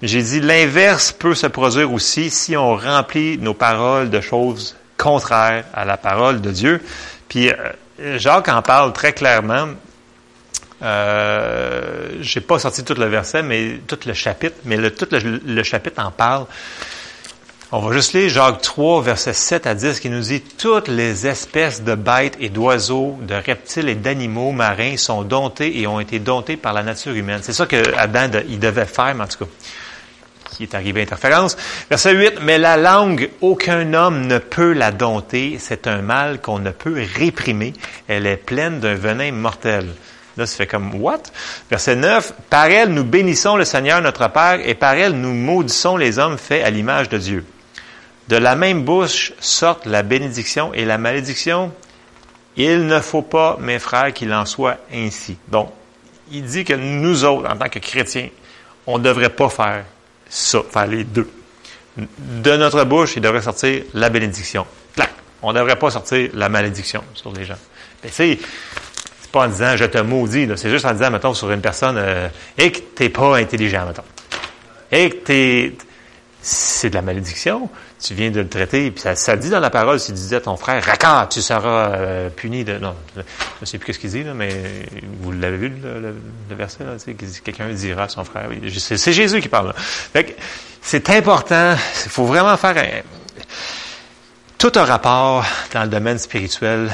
J'ai 0.03 0.23
dit, 0.23 0.41
l'inverse 0.41 1.13
peut 1.13 1.35
se 1.35 1.47
produire 1.47 1.93
aussi 1.93 2.31
si 2.31 2.57
on 2.57 2.77
remplit 2.77 3.39
nos 3.39 3.55
paroles 3.55 4.11
de 4.11 4.21
choses 4.21 4.77
contraires 4.97 5.65
à 5.75 5.85
la 5.85 5.97
parole 5.97 6.41
de 6.41 6.51
Dieu. 6.51 6.83
Puis 7.29 7.51
euh, 7.51 8.19
Jacques 8.19 8.49
en 8.49 8.63
parle 8.63 8.93
très 8.93 9.13
clairement 9.13 9.69
euh, 10.83 12.19
j'ai 12.21 12.41
pas 12.41 12.59
sorti 12.59 12.85
tout 12.85 12.95
le 12.95 13.07
verset, 13.07 13.43
mais 13.43 13.81
tout 13.87 13.99
le 14.07 14.13
chapitre, 14.13 14.57
mais 14.65 14.91
tout 14.91 15.09
le, 15.11 15.63
chapitre 15.63 16.05
en 16.05 16.11
parle. 16.11 16.47
On 17.71 17.81
va 17.81 17.93
juste 17.93 18.15
lire 18.15 18.31
Jacques 18.31 18.63
3, 18.63 19.03
verset 19.03 19.35
7 19.35 19.67
à 19.67 19.75
10, 19.75 20.01
qui 20.01 20.09
nous 20.09 20.23
dit 20.23 20.41
Toutes 20.41 20.89
les 20.89 21.27
espèces 21.27 21.83
de 21.83 21.95
bêtes 21.95 22.39
et 22.41 22.49
d'oiseaux, 22.49 23.19
de 23.21 23.35
reptiles 23.35 23.91
et 23.91 23.95
d'animaux 23.95 24.53
marins 24.53 24.97
sont 24.97 25.23
domptés 25.23 25.79
et 25.79 25.87
ont 25.87 26.01
été 26.01 26.19
domptés 26.19 26.57
par 26.57 26.73
la 26.73 26.83
nature 26.83 27.13
humaine. 27.13 27.41
C'est 27.43 27.53
ça 27.53 27.67
que 27.67 27.95
Adam 27.99 28.31
il 28.49 28.59
devait 28.59 28.87
faire, 28.87 29.15
mais 29.15 29.25
en 29.25 29.27
tout 29.27 29.45
cas, 29.45 29.51
qui 30.53 30.63
est 30.63 30.75
arrivé 30.75 31.01
à 31.01 31.03
interférence. 31.03 31.59
Verset 31.91 32.15
8, 32.15 32.39
Mais 32.41 32.57
la 32.57 32.79
langue, 32.79 33.29
aucun 33.43 33.93
homme 33.93 34.27
ne 34.27 34.39
peut 34.39 34.73
la 34.73 34.91
dompter. 34.91 35.59
C'est 35.61 35.87
un 35.87 36.01
mal 36.01 36.41
qu'on 36.41 36.61
ne 36.61 36.71
peut 36.71 37.05
réprimer. 37.17 37.75
Elle 38.09 38.27
est 38.27 38.39
pleine 38.39 38.81
d'un 38.81 38.95
venin 38.95 39.31
mortel. 39.31 39.89
Là, 40.39 40.47
ça 40.47 40.57
fait 40.57 40.67
comme 40.67 40.95
what? 40.95 41.25
Verset 41.69 41.97
9. 41.97 42.33
Par 42.49 42.65
elle, 42.65 42.95
nous 42.95 43.05
bénissons 43.05 43.57
le 43.57 43.67
Seigneur 43.67 44.01
notre 44.01 44.27
Père 44.31 44.59
et 44.65 44.75
par 44.75 44.95
elle, 44.95 45.13
nous 45.13 45.35
maudissons 45.35 45.99
les 45.99 46.19
hommes 46.19 46.39
faits 46.39 46.65
à 46.65 46.71
l'image 46.71 47.11
de 47.11 47.19
Dieu. 47.19 47.45
De 48.29 48.37
la 48.37 48.55
même 48.57 48.85
bouche 48.85 49.33
sortent 49.41 49.87
la 49.87 50.03
bénédiction 50.03 50.75
et 50.75 50.85
la 50.85 50.99
malédiction. 50.99 51.73
Il 52.57 52.87
ne 52.87 53.01
faut 53.01 53.23
pas, 53.23 53.57
mes 53.61 53.79
frères, 53.79 54.13
qu'il 54.13 54.33
en 54.35 54.45
soit 54.45 54.79
ainsi. 54.93 55.39
Donc, 55.49 55.73
il 56.31 56.45
dit 56.45 56.65
que 56.65 56.75
nous 56.75 57.25
autres, 57.25 57.49
en 57.51 57.57
tant 57.57 57.69
que 57.69 57.79
chrétiens, 57.79 58.29
on 58.87 58.99
ne 58.99 59.05
devrait 59.05 59.31
pas 59.31 59.49
faire 59.49 59.85
ça, 60.29 60.61
faire 60.71 60.87
les 60.87 61.05
deux. 61.05 61.31
De 61.97 62.57
notre 62.57 62.85
bouche, 62.85 63.17
il 63.17 63.23
devrait 63.23 63.43
sortir 63.43 63.83
la 63.95 64.11
bénédiction. 64.11 64.67
On 65.41 65.53
ne 65.53 65.59
devrait 65.59 65.77
pas 65.77 65.91
sortir 65.91 66.31
la 66.35 66.49
malédiction 66.49 67.03
sur 67.15 67.33
les 67.33 67.45
gens. 67.45 67.59
Mais 68.03 68.11
c'est, 68.13 68.39
pas 69.31 69.47
en 69.47 69.49
disant 69.49 69.77
je 69.77 69.85
te 69.85 69.99
maudis, 69.99 70.49
c'est 70.57 70.71
juste 70.71 70.85
en 70.85 70.93
disant, 70.93 71.11
mettons, 71.11 71.35
sur 71.35 71.51
une 71.51 71.61
personne, 71.61 71.97
euh, 71.99 72.29
et 72.57 72.73
que 72.73 72.81
t'es 72.81 73.09
pas 73.09 73.37
intelligent, 73.37 73.87
mettons. 73.87 74.03
Et 74.91 75.11
que 75.11 75.17
t'es, 75.17 75.77
c'est 76.41 76.91
de 76.91 76.95
la 76.95 77.03
malédiction. 77.03 77.69
Tu 78.01 78.15
viens 78.15 78.31
de 78.31 78.41
le 78.41 78.49
traiter, 78.49 78.91
puis 78.93 79.01
ça, 79.01 79.17
ça 79.17 79.37
dit 79.37 79.51
dans 79.51 79.59
la 79.59 79.71
parole, 79.71 79.99
si 79.99 80.09
tu 80.09 80.13
disais 80.13 80.37
à 80.37 80.41
ton 80.41 80.57
frère, 80.57 80.85
raccorde, 80.85 81.31
tu 81.31 81.43
seras 81.43 81.91
euh, 81.91 82.29
puni 82.31 82.65
de. 82.65 82.79
Non, 82.79 82.95
je 83.17 83.23
ne 83.61 83.67
sais 83.67 83.79
plus 83.79 83.95
ce 83.95 83.99
qu'il 83.99 84.11
dit, 84.11 84.23
là, 84.23 84.35
mais 84.35 84.53
vous 85.21 85.33
l'avez 85.33 85.57
vu, 85.57 85.69
le, 85.83 86.01
le, 86.01 86.57
verset, 86.57 86.85
là, 86.85 86.93
quelqu'un 87.45 87.69
dira 87.71 88.05
à 88.05 88.09
son 88.09 88.23
frère. 88.23 88.47
Oui, 88.49 88.73
c'est, 88.79 89.13
Jésus 89.13 89.41
qui 89.41 89.49
parle. 89.49 89.75
Là. 90.15 90.23
C'est 90.81 91.11
important, 91.11 91.75
il 92.05 92.11
faut 92.11 92.25
vraiment 92.25 92.57
faire 92.57 92.79
un, 92.79 93.03
tout 94.59 94.73
un 94.75 94.85
rapport 94.85 95.45
dans 95.73 95.83
le 95.83 95.89
domaine 95.89 96.19
spirituel. 96.19 96.91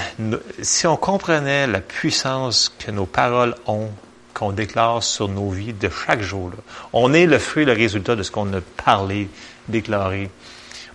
Si 0.61 0.87
on 0.87 0.99
comprenait 0.99 1.67
la 1.67 1.81
puissance 1.81 2.75
que 2.79 2.91
nos 2.91 3.07
paroles 3.07 3.55
ont, 3.67 3.89
qu'on 4.35 4.53
déclare 4.53 5.03
sur 5.03 5.29
nos 5.29 5.49
vies 5.49 5.73
de 5.73 5.89
chaque 5.89 6.21
jour, 6.21 6.51
on 6.93 7.15
est 7.15 7.25
le 7.25 7.39
fruit, 7.39 7.65
le 7.65 7.73
résultat 7.73 8.17
de 8.17 8.23
ce 8.23 8.31
qu'on 8.31 8.53
a 8.53 8.61
parlé, 8.85 9.29
déclaré. 9.69 10.29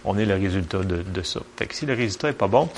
On 0.05 0.17
est 0.17 0.25
le 0.25 0.35
résultat 0.35 0.79
de, 0.79 1.21
ça. 1.23 1.41
Fait 1.57 1.65
que 1.65 1.75
si 1.75 1.85
le 1.85 1.93
résultat 1.93 2.29
est 2.29 2.33
pas 2.33 2.47
bon, 2.47 2.69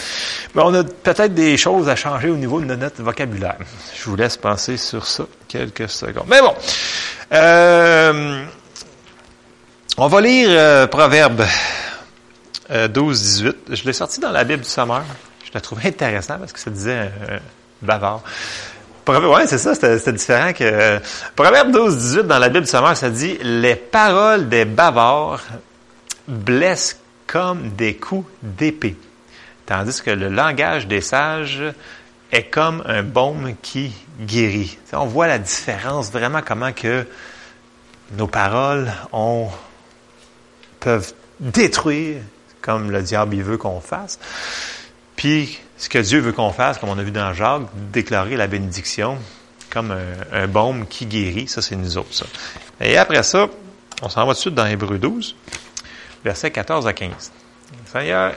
ben 0.56 0.64
on 0.66 0.74
a 0.74 0.84
peut-être 0.84 1.34
des 1.34 1.56
choses 1.56 1.88
à 1.88 1.96
changer 1.96 2.30
au 2.30 2.36
niveau 2.36 2.60
de 2.60 2.66
notre 2.76 3.04
vocabulaire. 3.04 3.58
Je 3.96 4.10
vous 4.10 4.16
laisse 4.16 4.38
penser 4.38 4.78
sur 4.78 5.06
ça 5.06 5.26
quelques 5.48 5.88
secondes. 5.90 6.26
Mais 6.28 6.42
bon, 6.42 6.54
euh, 7.34 8.44
on 9.98 10.08
va 10.08 10.22
lire 10.22 10.50
euh, 10.50 10.88
Proverbe 10.88 11.46
12-18. 12.70 13.46
Euh, 13.46 13.54
je 13.70 13.84
l'ai 13.84 13.94
sorti 13.94 14.20
dans 14.20 14.32
la 14.32 14.44
Bible 14.44 14.64
du 14.64 14.70
Sommeur. 14.70 15.04
Je 15.46 15.52
l'ai 15.54 15.62
trouvé 15.62 15.90
intéressant 15.90 16.40
parce 16.40 16.54
que 16.54 16.60
ça 16.60 16.72
disait 16.72 17.12
bavard. 17.82 18.24
Oui, 19.08 19.42
c'est 19.48 19.58
ça, 19.58 19.76
c'était 19.76 20.14
différent 20.14 20.54
que. 20.54 21.00
Proverbe 21.36 21.72
12-18 21.76 22.22
dans 22.22 22.40
la 22.40 22.50
Bible 22.50 22.66
du 22.66 22.72
Sommeur, 22.72 22.96
ça 22.96 23.10
dit 23.10 23.38
Les 23.42 23.76
paroles 23.76 24.48
des 24.48 24.66
bavards 24.66 25.42
blessent 26.28 27.01
comme 27.32 27.70
des 27.70 27.96
coups 27.96 28.28
d'épée. 28.44 28.98
Tandis 29.66 30.02
que 30.02 30.12
le 30.12 30.28
langage 30.28 30.88
des 30.88 31.00
sages 31.00 31.64
est 32.32 32.44
comme 32.44 32.84
un 32.86 33.04
baume 33.04 33.56
qui 33.62 33.94
guérit. 34.20 34.78
on 34.92 35.06
voit 35.06 35.28
la 35.28 35.40
différence 35.40 36.12
vraiment 36.12 36.42
comment 36.46 36.74
que 36.74 37.08
nos 38.18 38.28
paroles 38.28 38.92
peuvent 40.82 41.14
détruire 41.40 42.18
comme 42.62 42.92
le 42.92 43.02
diable 43.02 43.38
veut 43.38 43.58
qu'on 43.58 43.80
fasse. 43.80 44.20
Puis, 45.16 45.60
ce 45.78 45.88
que 45.88 46.00
Dieu 46.00 46.20
veut 46.20 46.34
qu'on 46.34 46.52
fasse, 46.52 46.78
comme 46.78 46.90
on 46.90 46.98
a 46.98 47.04
vu 47.04 47.12
dans 47.12 47.34
Jacques, 47.34 47.64
déclarer 47.92 48.36
la 48.36 48.48
bénédiction 48.48 49.18
comme 49.70 49.96
un, 50.34 50.48
baume 50.48 50.86
qui 50.86 51.06
guérit. 51.06 51.48
Ça, 51.48 51.62
c'est 51.62 51.76
nous 51.76 51.98
autres. 51.98 52.26
Et 52.82 52.98
après 52.98 53.24
ça, 53.24 53.48
on 54.02 54.10
s'en 54.10 54.26
va 54.26 54.34
tout 54.34 54.38
de 54.38 54.42
suite 54.42 54.56
dans 54.56 54.66
Hébreu 54.66 54.98
12, 54.98 55.36
versets 56.24 56.52
14 56.52 56.88
à 56.88 56.94
15. 56.94 57.32
Seigneur, 57.92 58.34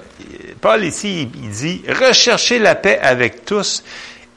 Paul 0.60 0.84
ici, 0.84 1.28
il 1.34 1.50
dit, 1.50 1.82
recherchez 1.88 2.58
la 2.58 2.74
paix 2.74 2.98
avec 3.00 3.44
tous 3.44 3.82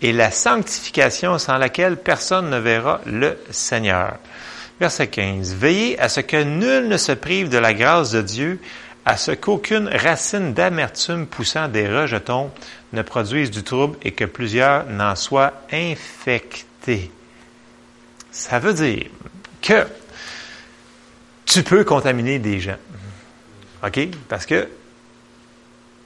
et 0.02 0.14
la 0.14 0.32
sanctification 0.32 1.38
sans 1.38 1.58
laquelle 1.58 1.98
personne 1.98 2.50
ne 2.50 2.58
verra 2.58 3.02
le 3.06 3.38
Seigneur. 3.50 4.18
Verset 4.80 5.08
15. 5.08 5.56
Veillez 5.56 6.00
à 6.00 6.08
ce 6.08 6.20
que 6.20 6.44
nul 6.44 6.88
ne 6.88 6.98
se 6.98 7.12
prive 7.12 7.50
de 7.50 7.58
la 7.58 7.74
grâce 7.74 8.12
de 8.12 8.22
Dieu, 8.22 8.60
à 9.06 9.18
ce 9.18 9.32
qu'aucune 9.32 9.88
racine 9.88 10.54
d'amertume 10.54 11.26
poussant 11.26 11.68
des 11.68 11.88
rejetons 11.88 12.52
ne 12.94 13.02
produise 13.02 13.50
du 13.50 13.64
trouble 13.64 13.98
et 14.04 14.12
que 14.12 14.26
plusieurs 14.26 14.86
n'en 14.86 15.16
soient 15.16 15.54
infectés. 15.72 17.10
Ça 18.32 18.60
veut 18.60 18.74
dire 18.74 19.06
que 19.62 19.88
tu 21.46 21.64
peux 21.64 21.84
contaminer 21.84 22.38
des 22.38 22.60
gens. 22.60 22.78
OK? 23.84 24.00
Parce 24.28 24.46
que 24.46 24.68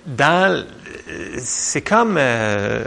dans 0.05 0.65
c'est 1.37 1.81
comme 1.81 2.15
euh, 2.17 2.83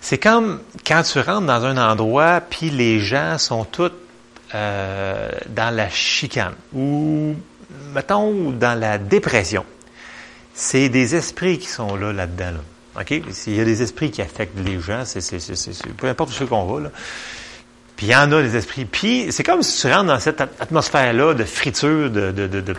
c'est 0.00 0.18
comme 0.18 0.60
quand 0.86 1.02
tu 1.02 1.20
rentres 1.20 1.46
dans 1.46 1.64
un 1.64 1.76
endroit 1.76 2.40
puis 2.40 2.70
les 2.70 3.00
gens 3.00 3.38
sont 3.38 3.64
tous 3.64 3.92
euh, 4.54 5.30
dans 5.48 5.74
la 5.74 5.88
chicane 5.88 6.54
ou 6.74 7.34
mettons 7.94 8.50
dans 8.50 8.78
la 8.78 8.98
dépression. 8.98 9.64
C'est 10.54 10.88
des 10.88 11.14
esprits 11.14 11.58
qui 11.58 11.68
sont 11.68 11.96
là 11.96 12.12
là-dedans. 12.12 12.60
OK? 12.98 13.10
Il 13.46 13.56
y 13.56 13.60
a 13.60 13.64
des 13.64 13.82
esprits 13.82 14.10
qui 14.10 14.20
affectent 14.20 14.58
les 14.58 14.78
gens, 14.80 15.04
c'est, 15.06 15.22
peu 15.96 16.08
importe 16.08 16.38
où 16.38 16.46
qu'on 16.46 16.64
va. 16.66 16.80
Là. 16.82 16.90
Puis 18.02 18.10
il 18.10 18.14
y 18.14 18.16
en 18.16 18.32
a 18.32 18.42
des 18.42 18.56
esprits. 18.56 18.84
Puis 18.84 19.26
c'est 19.30 19.44
comme 19.44 19.62
si 19.62 19.80
tu 19.80 19.86
rentres 19.86 20.06
dans 20.06 20.18
cette 20.18 20.40
atmosphère-là 20.40 21.34
de 21.34 21.44
friture, 21.44 22.10
de, 22.10 22.32
de, 22.32 22.74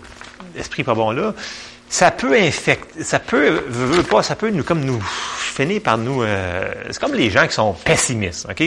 pas 0.83 0.93
bon 0.93 1.12
là. 1.12 1.33
Ça 1.88 2.12
peut 2.12 2.36
infecter, 2.36 3.03
ça 3.05 3.19
peut, 3.19 3.63
pas, 4.09 4.21
ça 4.21 4.36
peut 4.36 4.49
nous, 4.49 4.63
comme 4.63 4.83
nous 4.83 5.01
finir 5.01 5.81
par 5.81 5.97
nous. 5.97 6.23
Euh, 6.23 6.73
c'est 6.89 6.99
comme 6.99 7.13
les 7.13 7.29
gens 7.29 7.47
qui 7.47 7.53
sont 7.53 7.71
pessimistes, 7.71 8.47
ok? 8.49 8.59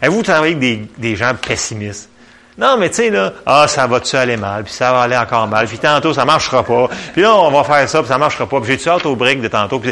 Avez-vous 0.00 0.22
travaillé 0.22 0.54
avec 0.54 0.96
des, 1.00 1.16
gens 1.16 1.34
pessimistes? 1.34 2.10
Non, 2.56 2.76
mais 2.78 2.88
tu 2.88 2.96
sais, 2.96 3.10
là, 3.10 3.32
ah, 3.44 3.66
ça 3.66 3.88
va-tu 3.88 4.14
aller 4.14 4.36
mal, 4.36 4.62
puis 4.62 4.72
ça 4.72 4.92
va 4.92 5.02
aller 5.02 5.16
encore 5.16 5.48
mal, 5.48 5.66
puis 5.66 5.78
tantôt, 5.78 6.14
ça 6.14 6.24
marchera 6.24 6.62
pas, 6.62 6.88
puis 7.12 7.22
là, 7.22 7.34
on 7.34 7.50
va 7.50 7.64
faire 7.64 7.88
ça, 7.88 7.98
puis 8.00 8.08
ça 8.08 8.18
marchera 8.18 8.48
pas, 8.48 8.60
puis 8.60 8.70
j'ai-tu 8.70 8.88
hâte 8.88 9.06
au 9.06 9.16
break 9.16 9.40
de 9.40 9.48
tantôt, 9.48 9.82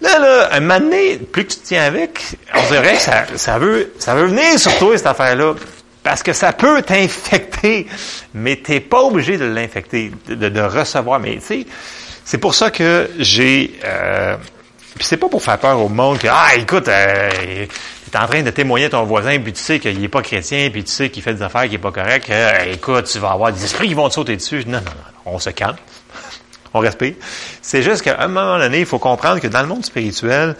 là, 0.00 0.18
là, 0.18 0.48
un 0.52 0.60
moment 0.60 0.80
donné, 0.80 1.16
plus 1.16 1.44
que 1.44 1.52
tu 1.52 1.58
tiens 1.64 1.84
avec, 1.84 2.20
on 2.54 2.66
dirait 2.68 2.94
que 2.94 3.00
ça, 3.00 3.24
ça 3.36 3.58
veut, 3.58 3.92
ça 3.98 4.14
veut 4.14 4.26
venir 4.26 4.58
sur 4.58 4.76
toi, 4.78 4.96
cette 4.96 5.06
affaire-là, 5.06 5.54
parce 6.02 6.22
que 6.22 6.32
ça 6.32 6.52
peut 6.52 6.82
t'infecter, 6.82 7.86
mais 8.34 8.56
t'es 8.56 8.80
pas 8.80 9.02
obligé 9.02 9.36
de 9.36 9.44
l'infecter, 9.44 10.12
de, 10.28 10.48
de, 10.48 10.60
recevoir, 10.60 11.20
mais 11.20 11.36
tu 11.36 11.40
sais, 11.40 11.66
c'est 12.24 12.38
pour 12.38 12.54
ça 12.54 12.70
que 12.70 13.10
j'ai... 13.18 13.78
Euh, 13.84 14.36
puis 14.94 15.04
c'est 15.04 15.16
pas 15.16 15.28
pour 15.28 15.42
faire 15.42 15.58
peur 15.58 15.80
au 15.80 15.88
monde 15.88 16.18
que, 16.18 16.28
ah, 16.30 16.54
écoute, 16.56 16.88
euh, 16.88 17.30
tu 18.10 18.16
es 18.16 18.20
en 18.20 18.26
train 18.26 18.42
de 18.42 18.50
témoigner 18.50 18.86
à 18.86 18.90
ton 18.90 19.04
voisin, 19.04 19.38
puis 19.38 19.52
tu 19.52 19.60
sais 19.60 19.78
qu'il 19.78 20.02
est 20.02 20.08
pas 20.08 20.22
chrétien, 20.22 20.68
puis 20.70 20.84
tu 20.84 20.90
sais 20.90 21.10
qu'il 21.10 21.22
fait 21.22 21.34
des 21.34 21.42
affaires 21.42 21.68
qui 21.68 21.76
est 21.76 21.78
pas 21.78 21.92
correct, 21.92 22.30
écoute, 22.66 23.04
tu 23.04 23.18
vas 23.18 23.30
avoir 23.30 23.52
des 23.52 23.64
esprits 23.64 23.88
qui 23.88 23.94
vont 23.94 24.08
te 24.08 24.14
sauter 24.14 24.36
dessus. 24.36 24.64
Non, 24.66 24.78
non, 24.78 24.84
non, 24.84 25.32
on 25.34 25.38
se 25.38 25.50
calme. 25.50 25.76
on 26.74 26.80
respire. 26.80 27.14
C'est 27.70 27.84
juste 27.84 28.02
qu'à 28.02 28.20
un 28.20 28.26
moment 28.26 28.58
donné, 28.58 28.80
il 28.80 28.84
faut 28.84 28.98
comprendre 28.98 29.38
que 29.38 29.46
dans 29.46 29.62
le 29.62 29.68
monde 29.68 29.84
spirituel, 29.84 30.56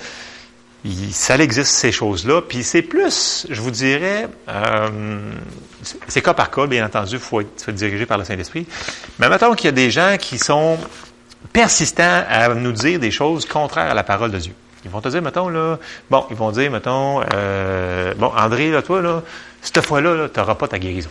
ça 1.10 1.36
existe 1.38 1.72
ces 1.72 1.90
choses-là. 1.90 2.40
Puis 2.40 2.62
c'est 2.62 2.82
plus, 2.82 3.48
je 3.50 3.60
vous 3.60 3.72
dirais, 3.72 4.28
euh, 4.48 5.18
c'est 6.06 6.22
cas 6.22 6.34
par 6.34 6.52
cas, 6.52 6.68
bien 6.68 6.86
entendu, 6.86 7.16
il 7.16 7.18
faut 7.18 7.40
être, 7.40 7.72
dirigé 7.72 8.06
par 8.06 8.16
le 8.16 8.22
Saint-Esprit. 8.22 8.64
Mais 9.18 9.28
mettons 9.28 9.54
qu'il 9.54 9.64
y 9.64 9.68
a 9.70 9.72
des 9.72 9.90
gens 9.90 10.18
qui 10.20 10.38
sont 10.38 10.78
persistants 11.52 12.22
à 12.28 12.54
nous 12.54 12.70
dire 12.70 13.00
des 13.00 13.10
choses 13.10 13.44
contraires 13.44 13.90
à 13.90 13.94
la 13.94 14.04
parole 14.04 14.30
de 14.30 14.38
Dieu. 14.38 14.52
Ils 14.84 14.90
vont 14.92 15.00
te 15.00 15.08
dire, 15.08 15.20
mettons, 15.20 15.48
là, 15.48 15.80
bon, 16.10 16.26
ils 16.30 16.36
vont 16.36 16.52
dire, 16.52 16.70
mettons, 16.70 17.24
euh, 17.34 18.14
bon, 18.14 18.30
André, 18.36 18.70
là, 18.70 18.82
toi, 18.82 19.02
là, 19.02 19.24
cette 19.62 19.84
fois-là, 19.84 20.14
-là, 20.14 20.28
tu 20.32 20.38
n'auras 20.38 20.54
pas 20.54 20.68
ta 20.68 20.78
guérison. 20.78 21.10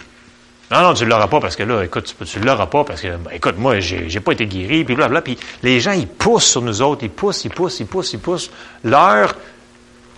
Non, 0.72 0.82
non, 0.82 0.94
tu 0.94 1.04
ne 1.04 1.10
l'auras 1.10 1.28
pas 1.28 1.40
parce 1.40 1.56
que 1.56 1.64
là, 1.64 1.84
écoute, 1.84 2.16
tu 2.26 2.40
ne 2.40 2.46
l'auras 2.46 2.68
pas 2.68 2.84
parce 2.84 3.02
que, 3.02 3.08
ben, 3.08 3.32
écoute, 3.34 3.58
moi, 3.58 3.80
j'ai, 3.80 4.08
j'ai 4.08 4.20
pas 4.20 4.34
été 4.34 4.46
guéri, 4.46 4.84
puis 4.84 4.96
blablabla. 4.96 5.22
Puis 5.22 5.38
les 5.64 5.80
gens, 5.80 5.94
ils 5.94 6.08
poussent 6.08 6.46
sur 6.46 6.62
nous 6.62 6.82
autres, 6.82 7.04
ils 7.04 7.10
poussent, 7.10 7.44
ils 7.46 7.50
poussent, 7.50 7.80
ils 7.80 7.88
poussent, 7.88 8.14
ils 8.14 8.20
poussent 8.20 8.52
leur 8.84 9.36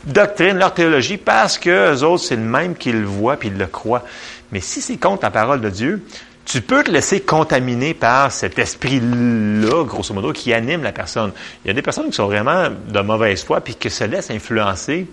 doctrine, 0.03 0.57
leur 0.57 0.73
théologie, 0.73 1.17
parce 1.17 1.57
que 1.57 1.93
eux 1.93 2.03
autres, 2.03 2.23
c'est 2.23 2.35
le 2.35 2.41
même 2.41 2.75
qu'ils 2.75 2.99
le 2.99 3.07
voient 3.07 3.37
puis 3.37 3.47
ils 3.47 3.57
le 3.57 3.67
croient. 3.67 4.03
Mais 4.51 4.59
si 4.59 4.81
c'est 4.81 4.97
contre 4.97 5.23
la 5.23 5.31
parole 5.31 5.61
de 5.61 5.69
Dieu, 5.69 6.03
tu 6.43 6.61
peux 6.61 6.83
te 6.83 6.91
laisser 6.91 7.21
contaminer 7.21 7.93
par 7.93 8.31
cet 8.31 8.59
esprit-là, 8.59 9.85
grosso 9.85 10.13
modo, 10.13 10.33
qui 10.33 10.53
anime 10.53 10.83
la 10.83 10.91
personne. 10.91 11.31
Il 11.63 11.69
y 11.69 11.71
a 11.71 11.73
des 11.73 11.81
personnes 11.81 12.07
qui 12.07 12.15
sont 12.15 12.25
vraiment 12.25 12.67
de 12.89 12.99
mauvaise 12.99 13.43
foi, 13.43 13.61
puis 13.61 13.75
qui 13.75 13.89
se 13.89 14.03
laissent 14.03 14.31
influencer, 14.31 15.07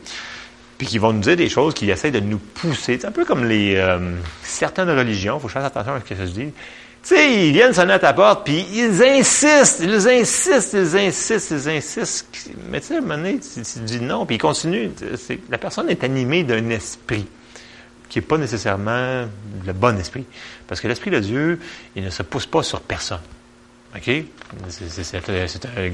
puis 0.79 0.87
qui 0.87 0.99
vont 0.99 1.13
nous 1.13 1.21
dire 1.21 1.37
des 1.37 1.49
choses, 1.49 1.75
qui 1.75 1.91
essaient 1.91 2.13
de 2.13 2.21
nous 2.21 2.39
pousser. 2.39 2.99
C'est 3.01 3.05
un 3.07 3.11
peu 3.11 3.25
comme 3.25 3.45
les 3.45 3.75
euh, 3.75 3.99
certaines 4.43 4.91
religions, 4.91 5.39
il 5.39 5.43
faut 5.43 5.49
faire 5.49 5.65
attention 5.65 5.95
à 5.95 6.01
ce 6.01 6.05
que 6.05 6.15
je 6.15 6.31
dis. 6.31 6.53
Tu 7.03 7.15
sais, 7.15 7.47
ils 7.47 7.53
viennent 7.53 7.73
sonner 7.73 7.95
à 7.95 7.99
ta 7.99 8.13
porte, 8.13 8.45
puis 8.45 8.65
ils 8.73 9.03
insistent, 9.03 9.81
ils 9.83 10.09
insistent, 10.09 10.75
ils 10.75 10.97
insistent, 10.97 11.51
ils 11.51 11.69
insistent. 11.69 12.51
Mais 12.71 12.81
tu 12.81 12.87
sais, 12.87 12.95
à 12.95 12.99
un 12.99 13.01
moment 13.01 13.17
donné, 13.17 13.39
tu, 13.41 13.81
dis 13.81 14.01
non, 14.01 14.25
puis 14.25 14.37
ils 14.37 14.41
continuent. 14.41 14.91
La 15.51 15.59
personne 15.59 15.91
est 15.91 16.05
animée 16.05 16.45
d'un 16.45 16.71
esprit 16.71 17.27
qui 18.09 18.19
n'est 18.19 18.25
pas 18.25 18.39
nécessairement 18.39 19.27
le 19.67 19.73
bon 19.73 19.99
esprit. 19.99 20.25
Parce 20.67 20.81
que 20.81 20.89
l'esprit 20.89 21.11
de 21.11 21.21
Dieu, 21.21 21.61
il 21.95 22.05
ne 22.05 22.11
se 22.11 22.23
pousse 22.23 22.47
pas 22.47 22.63
sur 22.63 22.81
personne. 22.81 23.21
OK? 23.95 24.11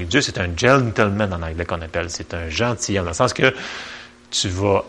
Dieu, 0.09 0.21
c'est 0.21 0.37
un 0.37 0.49
gentleman 0.55 1.33
en 1.33 1.41
anglais 1.41 1.65
qu'on 1.65 1.81
appelle. 1.81 2.09
C'est 2.09 2.33
un 2.33 2.49
gentilhomme, 2.49 3.05
dans 3.05 3.11
le 3.11 3.15
sens 3.15 3.33
que 3.33 3.53
tu 4.39 4.49
vas 4.49 4.83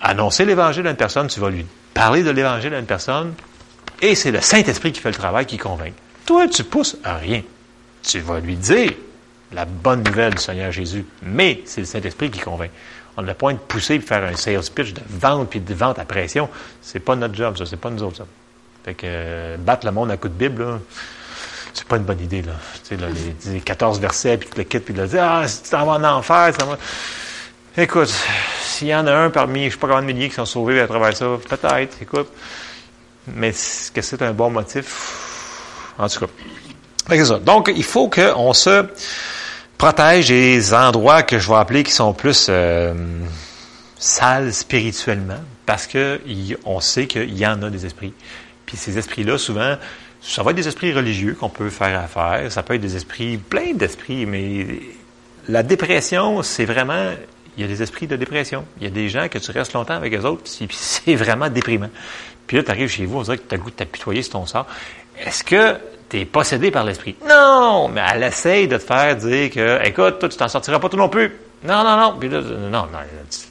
annoncer 0.00 0.44
l'évangile 0.44 0.86
à 0.86 0.90
une 0.90 0.96
personne, 0.96 1.26
tu 1.28 1.40
vas 1.40 1.50
lui 1.50 1.66
parler 1.92 2.22
de 2.22 2.30
l'évangile 2.30 2.74
à 2.74 2.78
une 2.78 2.86
personne, 2.86 3.34
et 4.00 4.14
c'est 4.14 4.30
le 4.30 4.40
Saint-Esprit 4.40 4.92
qui 4.92 5.00
fait 5.00 5.10
le 5.10 5.16
travail, 5.16 5.46
qui 5.46 5.58
convainc. 5.58 5.92
Toi, 6.26 6.48
tu 6.48 6.64
pousses 6.64 6.96
à 7.04 7.16
rien. 7.16 7.42
Tu 8.02 8.20
vas 8.20 8.40
lui 8.40 8.56
dire 8.56 8.92
la 9.52 9.64
bonne 9.64 10.02
nouvelle 10.02 10.34
du 10.34 10.42
Seigneur 10.42 10.72
Jésus, 10.72 11.04
mais 11.22 11.62
c'est 11.66 11.82
le 11.82 11.86
Saint-Esprit 11.86 12.30
qui 12.30 12.40
convainc. 12.40 12.70
On 13.16 13.22
n'a 13.22 13.34
point 13.34 13.52
de 13.52 13.58
pousser 13.58 13.94
et 13.94 14.00
faire 14.00 14.24
un 14.24 14.34
sales 14.34 14.62
pitch 14.74 14.92
de 14.92 15.02
vente 15.08 15.48
puis 15.50 15.60
de 15.60 15.74
vente 15.74 15.98
à 15.98 16.04
pression. 16.04 16.48
C'est 16.82 17.00
pas 17.00 17.14
notre 17.14 17.34
job, 17.34 17.56
ça. 17.56 17.64
C'est 17.64 17.76
pas 17.76 17.90
nous 17.90 18.02
autres, 18.02 18.16
ça. 18.16 18.26
Fait 18.84 18.94
que 18.94 19.02
euh, 19.04 19.56
battre 19.58 19.86
le 19.86 19.92
monde 19.92 20.10
à 20.10 20.16
coup 20.16 20.28
de 20.28 20.34
Bible, 20.34 20.80
c'est 21.72 21.86
pas 21.86 21.96
une 21.96 22.02
bonne 22.02 22.20
idée, 22.20 22.42
là. 22.42 22.52
Tu 22.82 22.96
sais, 22.96 22.96
là, 22.96 23.06
les, 23.46 23.60
14 23.60 24.00
versets, 24.00 24.36
puis 24.38 24.48
tu 24.50 24.58
le 24.58 24.64
quittes, 24.64 24.84
puis 24.84 24.94
là, 24.94 25.06
dire, 25.06 25.22
ah, 25.22 25.46
si 25.46 25.62
tu 25.62 25.70
t'en 25.70 25.86
vas 25.86 25.92
en 25.92 26.04
enfer, 26.04 26.52
ça 26.58 26.66
va. 26.66 26.76
Écoute, 27.76 28.14
s'il 28.62 28.86
y 28.86 28.94
en 28.94 29.04
a 29.08 29.12
un 29.12 29.30
parmi, 29.30 29.64
je 29.64 29.70
sais 29.70 29.76
pas 29.78 29.88
combien 29.88 30.02
de 30.02 30.06
milliers 30.06 30.28
qui 30.28 30.36
sont 30.36 30.46
sauvés 30.46 30.80
à 30.80 30.86
travers 30.86 31.16
ça, 31.16 31.26
peut-être, 31.48 32.00
écoute. 32.00 32.28
Mais 33.26 33.48
est-ce 33.48 33.90
que 33.90 34.00
c'est 34.00 34.22
un 34.22 34.32
bon 34.32 34.50
motif? 34.50 35.92
En 35.98 36.08
tout 36.08 36.20
cas. 36.20 37.38
Donc, 37.40 37.72
il 37.74 37.82
faut 37.82 38.08
qu'on 38.08 38.52
se 38.52 38.86
protège 39.76 40.28
des 40.28 40.72
endroits 40.72 41.24
que 41.24 41.38
je 41.40 41.48
vais 41.48 41.56
appeler 41.56 41.82
qui 41.82 41.90
sont 41.90 42.12
plus 42.12 42.46
euh, 42.48 42.94
sales 43.98 44.52
spirituellement, 44.52 45.40
parce 45.66 45.88
que 45.88 46.20
on 46.64 46.78
sait 46.78 47.08
qu'il 47.08 47.36
y 47.36 47.44
en 47.44 47.60
a 47.62 47.70
des 47.70 47.86
esprits. 47.86 48.14
Puis 48.66 48.76
ces 48.76 48.98
esprits-là, 48.98 49.36
souvent, 49.36 49.76
ça 50.22 50.44
va 50.44 50.52
être 50.52 50.56
des 50.56 50.68
esprits 50.68 50.92
religieux 50.92 51.36
qu'on 51.38 51.48
peut 51.48 51.70
faire 51.70 52.00
affaire, 52.00 52.52
ça 52.52 52.62
peut 52.62 52.74
être 52.74 52.80
des 52.80 52.94
esprits, 52.94 53.36
plein 53.36 53.72
d'esprits, 53.74 54.26
mais 54.26 54.80
la 55.48 55.62
dépression, 55.62 56.42
c'est 56.42 56.64
vraiment, 56.64 57.10
il 57.56 57.62
y 57.62 57.64
a 57.64 57.68
des 57.68 57.82
esprits 57.82 58.06
de 58.06 58.16
dépression. 58.16 58.64
Il 58.78 58.84
y 58.84 58.86
a 58.86 58.90
des 58.90 59.08
gens 59.08 59.28
que 59.28 59.38
tu 59.38 59.50
restes 59.50 59.72
longtemps 59.72 59.94
avec 59.94 60.14
eux 60.14 60.24
autres, 60.24 60.42
puis 60.42 60.68
c'est 60.70 61.14
vraiment 61.14 61.48
déprimant. 61.48 61.90
Puis 62.46 62.56
là, 62.56 62.62
tu 62.62 62.70
arrives 62.70 62.88
chez 62.88 63.06
vous, 63.06 63.18
on 63.18 63.22
dirait 63.22 63.38
que 63.38 63.48
tu 63.48 63.54
as 63.54 63.58
goût 63.58 63.70
de 63.70 63.76
t'apitoyer 63.76 64.22
sur 64.22 64.32
ton 64.32 64.46
sort. 64.46 64.66
Est-ce 65.18 65.44
que 65.44 65.76
tu 66.08 66.20
es 66.20 66.24
possédé 66.24 66.70
par 66.70 66.84
l'esprit? 66.84 67.16
Non! 67.28 67.88
Mais 67.88 68.02
elle 68.12 68.22
essaye 68.24 68.68
de 68.68 68.76
te 68.76 68.82
faire 68.82 69.16
dire 69.16 69.50
que, 69.50 69.86
écoute, 69.86 70.18
toi, 70.18 70.28
tu 70.28 70.36
t'en 70.36 70.48
sortiras 70.48 70.78
pas 70.78 70.88
tout 70.88 70.96
non 70.96 71.08
plus. 71.08 71.32
Non, 71.64 71.82
non, 71.82 71.96
non. 71.96 72.16
Puis 72.18 72.28
là, 72.28 72.40
non, 72.40 72.70
non, 72.70 72.88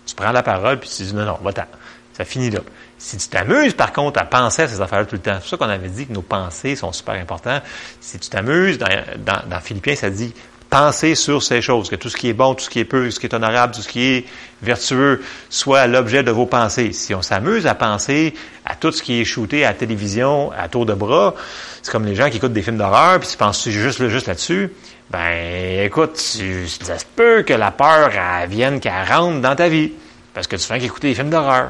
tu, 0.05 0.15
prends 0.15 0.31
la 0.31 0.43
parole, 0.43 0.79
puis 0.79 0.89
tu 0.89 1.03
dis, 1.03 1.15
non, 1.15 1.25
non, 1.25 1.39
va-t'en. 1.41 1.65
Ça 2.13 2.25
finit 2.25 2.51
là. 2.51 2.59
Si 2.99 3.17
tu 3.17 3.27
t'amuses, 3.27 3.73
par 3.73 3.91
contre, 3.91 4.19
à 4.19 4.25
penser 4.25 4.61
à 4.61 4.67
ces 4.67 4.79
affaires-là 4.79 5.05
tout 5.05 5.15
le 5.15 5.21
temps, 5.21 5.33
c'est 5.33 5.39
pour 5.39 5.49
ça 5.49 5.57
qu'on 5.57 5.69
avait 5.69 5.89
dit 5.89 6.05
que 6.05 6.13
nos 6.13 6.21
pensées 6.21 6.75
sont 6.75 6.91
super 6.91 7.15
importantes. 7.15 7.63
Si 7.99 8.19
tu 8.19 8.29
t'amuses, 8.29 8.77
dans, 8.77 8.87
dans, 9.17 9.41
dans 9.49 9.59
Philippiens, 9.59 9.95
ça 9.95 10.11
dit 10.11 10.33
penser 10.73 11.13
sur 11.13 11.43
ces 11.43 11.61
choses, 11.61 11.87
que 11.87 11.95
tout 11.95 12.09
ce 12.09 12.17
qui 12.17 12.29
est 12.29 12.33
bon, 12.33 12.55
tout 12.55 12.63
ce 12.63 12.69
qui 12.71 12.79
est 12.79 12.85
peu, 12.85 13.05
tout 13.05 13.11
ce 13.11 13.19
qui 13.19 13.27
est 13.27 13.35
honorable, 13.35 13.75
tout 13.75 13.83
ce 13.83 13.87
qui 13.87 14.05
est 14.05 14.25
vertueux 14.63 15.21
soit 15.47 15.85
l'objet 15.85 16.23
de 16.23 16.31
vos 16.31 16.47
pensées. 16.47 16.93
Si 16.93 17.13
on 17.13 17.21
s'amuse 17.21 17.67
à 17.67 17.75
penser 17.75 18.33
à 18.65 18.73
tout 18.73 18.91
ce 18.91 19.03
qui 19.03 19.21
est 19.21 19.23
shooté 19.23 19.65
à 19.65 19.75
télévision, 19.75 20.51
à 20.51 20.67
tour 20.69 20.87
de 20.87 20.95
bras, 20.95 21.35
c'est 21.83 21.91
comme 21.91 22.07
les 22.07 22.15
gens 22.15 22.27
qui 22.31 22.37
écoutent 22.37 22.53
des 22.53 22.63
films 22.63 22.77
d'horreur, 22.77 23.19
puis 23.19 23.29
tu 23.29 23.37
penses 23.37 23.69
juste, 23.69 24.07
juste 24.07 24.25
là-dessus, 24.25 24.73
ben 25.11 25.85
écoute, 25.85 26.17
ça 26.17 26.97
se 26.97 27.05
peut 27.15 27.43
que 27.43 27.53
la 27.53 27.69
peur 27.69 28.09
elle 28.11 28.49
vienne, 28.49 28.79
qu'elle 28.79 29.05
rentre 29.07 29.41
dans 29.41 29.55
ta 29.55 29.69
vie, 29.69 29.91
parce 30.33 30.47
que 30.47 30.55
tu 30.55 30.63
fais 30.63 30.79
qu'écouter 30.79 31.09
des 31.09 31.15
films 31.15 31.29
d'horreur. 31.29 31.69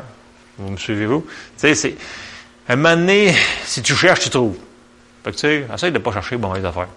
Vous 0.58 0.72
me 0.72 0.78
suivez-vous? 0.78 1.26
Tu 1.26 1.34
sais, 1.58 1.76
c'est... 1.76 1.96
Un 2.70 2.78
moment 2.78 2.96
donné, 2.96 3.36
si 3.66 3.82
tu 3.82 3.96
cherches, 3.96 4.22
tu 4.22 4.30
trouves. 4.30 4.56
Fait 5.26 5.32
que 5.32 5.36
tu 5.36 5.42
sais, 5.42 5.66
essaye 5.74 5.92
de 5.92 6.00
pas 6.00 6.13
chercher 6.13 6.38
bon, 6.38 6.54
les 6.54 6.63
affaires 6.63 6.88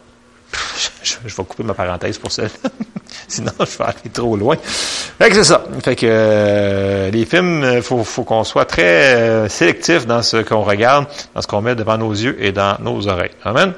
je, 1.24 1.34
vais 1.34 1.44
couper 1.44 1.62
ma 1.62 1.74
parenthèse 1.74 2.18
pour 2.18 2.32
ça. 2.32 2.44
Sinon, 3.28 3.52
je 3.60 3.78
vais 3.78 3.84
aller 3.84 4.10
trop 4.12 4.36
loin. 4.36 4.56
Fait 4.56 5.28
que 5.28 5.34
c'est 5.36 5.44
ça. 5.44 5.64
Fait 5.82 5.96
que 5.96 6.06
euh, 6.08 7.10
les 7.10 7.24
films, 7.24 7.64
il 7.76 7.82
faut, 7.82 8.04
faut 8.04 8.24
qu'on 8.24 8.44
soit 8.44 8.64
très 8.64 9.14
euh, 9.14 9.48
sélectif 9.48 10.06
dans 10.06 10.22
ce 10.22 10.38
qu'on 10.38 10.62
regarde, 10.62 11.06
dans 11.34 11.42
ce 11.42 11.46
qu'on 11.46 11.62
met 11.62 11.74
devant 11.74 11.98
nos 11.98 12.12
yeux 12.12 12.36
et 12.42 12.52
dans 12.52 12.76
nos 12.80 13.08
oreilles. 13.08 13.30
Amen. 13.44 13.74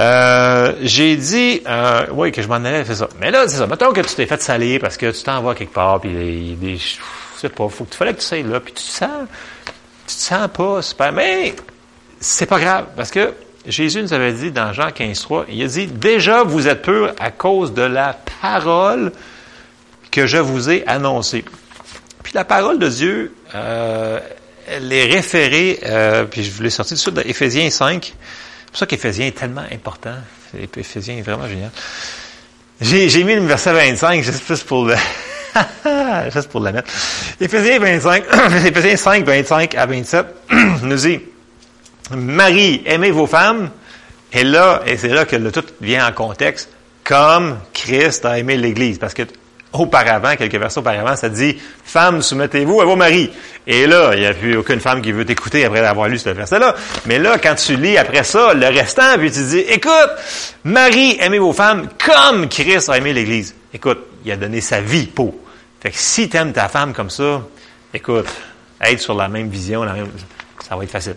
Euh, 0.00 0.74
j'ai 0.80 1.16
dit, 1.16 1.62
euh, 1.68 2.06
oui, 2.12 2.32
que 2.32 2.40
je 2.40 2.48
m'en 2.48 2.54
allais, 2.56 2.84
c'est 2.84 2.94
ça. 2.94 3.08
Mais 3.20 3.30
là, 3.30 3.46
c'est 3.46 3.58
ça. 3.58 3.66
Mettons 3.66 3.92
que 3.92 4.00
tu 4.00 4.14
t'es 4.14 4.26
fait 4.26 4.40
salir 4.40 4.80
parce 4.80 4.96
que 4.96 5.10
tu 5.10 5.22
t'en 5.22 5.42
vas 5.42 5.54
quelque 5.54 5.74
part, 5.74 6.00
puis 6.00 6.56
il 6.60 7.48
pas, 7.50 7.68
faut 7.68 7.86
fallait 7.90 8.14
que 8.14 8.20
tu 8.20 8.26
sois 8.26 8.42
là, 8.42 8.60
puis 8.60 8.72
tu 8.72 8.82
sens, 8.82 9.26
tu 10.06 10.14
te 10.14 10.20
sens 10.20 10.48
pas 10.48 10.80
super, 10.80 11.12
mais 11.12 11.54
c'est 12.20 12.46
pas 12.46 12.60
grave, 12.60 12.86
parce 12.96 13.10
que 13.10 13.34
Jésus 13.66 14.02
nous 14.02 14.12
avait 14.12 14.32
dit 14.32 14.50
dans 14.50 14.72
Jean 14.72 14.90
15, 14.90 15.20
3, 15.20 15.46
il 15.48 15.62
a 15.62 15.66
dit, 15.66 15.86
déjà 15.86 16.42
vous 16.42 16.66
êtes 16.66 16.82
purs 16.82 17.14
à 17.18 17.30
cause 17.30 17.72
de 17.72 17.82
la 17.82 18.16
parole 18.40 19.12
que 20.10 20.26
je 20.26 20.38
vous 20.38 20.70
ai 20.70 20.86
annoncée. 20.86 21.44
Puis 22.22 22.32
la 22.34 22.44
parole 22.44 22.78
de 22.78 22.88
Dieu, 22.88 23.34
euh, 23.54 24.18
elle 24.66 24.92
est 24.92 25.06
référée, 25.06 25.80
euh, 25.84 26.24
puis 26.24 26.42
je 26.42 26.50
vous 26.50 26.62
l'ai 26.62 26.70
sorti 26.70 26.90
tout 26.90 27.10
de 27.10 27.20
suite, 27.20 27.26
d'Éphésiens 27.26 27.70
5. 27.70 28.04
C'est 28.04 28.70
pour 28.70 28.78
ça 28.78 28.86
qu'Éphésiens 28.86 29.26
est 29.26 29.38
tellement 29.38 29.64
important. 29.72 30.14
Éphésiens 30.58 31.16
est 31.16 31.22
vraiment 31.22 31.48
génial. 31.48 31.70
J'ai, 32.80 33.24
mis 33.24 33.34
le 33.34 33.46
verset 33.46 33.72
25 33.72 34.22
juste 34.24 34.44
plus 34.44 34.62
pour 34.64 34.86
le... 34.86 34.96
juste 36.32 36.48
pour 36.48 36.60
le 36.60 36.72
mettre. 36.72 36.90
Éphésiens 37.40 37.78
25, 37.78 38.24
Éphésiens 38.66 38.96
5, 38.96 39.24
25 39.24 39.74
à 39.76 39.86
27 39.86 40.26
nous 40.82 40.96
dit 40.96 41.20
Marie, 42.10 42.82
aimez 42.86 43.10
vos 43.10 43.26
femmes. 43.26 43.70
Et 44.32 44.44
là, 44.44 44.82
et 44.86 44.96
c'est 44.96 45.08
là 45.08 45.24
que 45.24 45.36
le 45.36 45.52
tout 45.52 45.64
vient 45.80 46.06
en 46.06 46.12
contexte, 46.12 46.70
comme 47.04 47.58
Christ 47.72 48.24
a 48.24 48.38
aimé 48.38 48.56
l'Église. 48.56 48.98
Parce 48.98 49.14
que 49.14 49.22
auparavant, 49.72 50.36
quelques 50.36 50.56
versets 50.56 50.78
auparavant, 50.78 51.16
ça 51.16 51.28
dit 51.28 51.58
Femmes, 51.84 52.22
soumettez-vous 52.22 52.80
à 52.80 52.84
vos 52.84 52.96
maris. 52.96 53.30
Et 53.66 53.86
là, 53.86 54.12
il 54.14 54.20
n'y 54.20 54.26
a 54.26 54.34
plus 54.34 54.56
aucune 54.56 54.80
femme 54.80 55.02
qui 55.02 55.12
veut 55.12 55.24
t'écouter 55.24 55.64
après 55.64 55.80
avoir 55.80 56.08
lu 56.08 56.18
ce 56.18 56.30
verset-là. 56.30 56.74
Mais 57.06 57.18
là, 57.18 57.38
quand 57.38 57.54
tu 57.54 57.76
lis 57.76 57.96
après 57.96 58.24
ça, 58.24 58.54
le 58.54 58.66
restant, 58.66 59.18
puis 59.18 59.30
tu 59.30 59.44
dis 59.44 59.58
Écoute, 59.58 60.10
Marie, 60.64 61.16
aimez 61.20 61.38
vos 61.38 61.52
femmes 61.52 61.88
comme 62.04 62.48
Christ 62.48 62.88
a 62.88 62.98
aimé 62.98 63.12
l'Église. 63.12 63.54
Écoute, 63.72 64.06
il 64.24 64.32
a 64.32 64.36
donné 64.36 64.60
sa 64.60 64.80
vie 64.80 65.06
pour. 65.06 65.34
Fait 65.80 65.90
que 65.90 65.98
si 65.98 66.28
tu 66.28 66.36
aimes 66.36 66.52
ta 66.52 66.68
femme 66.68 66.92
comme 66.92 67.10
ça, 67.10 67.42
écoute, 67.92 68.28
être 68.80 69.00
sur 69.00 69.14
la 69.14 69.28
même 69.28 69.48
vision, 69.48 69.84
ça 70.66 70.76
va 70.76 70.84
être 70.84 70.90
facile 70.90 71.16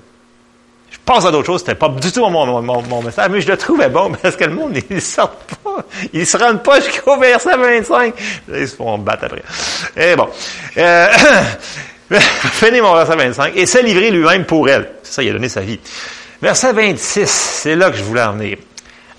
passe 1.06 1.26
à 1.26 1.32
d'autres 1.32 1.46
choses. 1.46 1.62
C'était 1.62 1.76
pas 1.76 1.90
du 1.90 2.12
tout 2.12 2.28
mon, 2.28 2.62
mon, 2.62 2.82
mon, 2.82 3.02
message, 3.02 3.30
mais 3.30 3.42
je 3.42 3.48
le 3.48 3.58
trouvais 3.58 3.90
bon 3.90 4.12
parce 4.22 4.36
que 4.36 4.46
le 4.46 4.54
monde, 4.54 4.78
ils 4.90 5.02
sortent 5.02 5.56
pas. 5.64 5.84
Ils 6.14 6.26
se 6.26 6.38
rendent 6.38 6.64
pas 6.64 6.82
jusqu'au 6.82 7.18
verset 7.18 7.56
25. 7.56 8.14
ils 8.54 8.68
se 8.68 8.76
font 8.76 8.98
battre 8.98 9.26
après. 9.26 9.44
Et 9.96 10.12
eh 10.12 10.16
bon. 10.16 10.28
Euh, 10.78 11.08
Finis 12.20 12.82
mon 12.82 12.94
verset 12.96 13.16
25. 13.16 13.56
Et 13.56 13.66
s'est 13.66 13.84
livré 13.84 14.12
lui-même 14.12 14.46
pour 14.46 14.68
elle. 14.70 14.90
C'est 15.04 15.14
ça, 15.14 15.24
il 15.24 15.30
a 15.30 15.34
donné 15.34 15.50
sa 15.50 15.62
vie. 15.62 15.80
Verset 16.42 16.74
26, 16.74 17.30
c'est 17.30 17.76
là 17.76 17.90
que 17.90 17.98
je 17.98 18.04
voulais 18.04 18.24
en 18.24 18.34
venir 18.34 18.58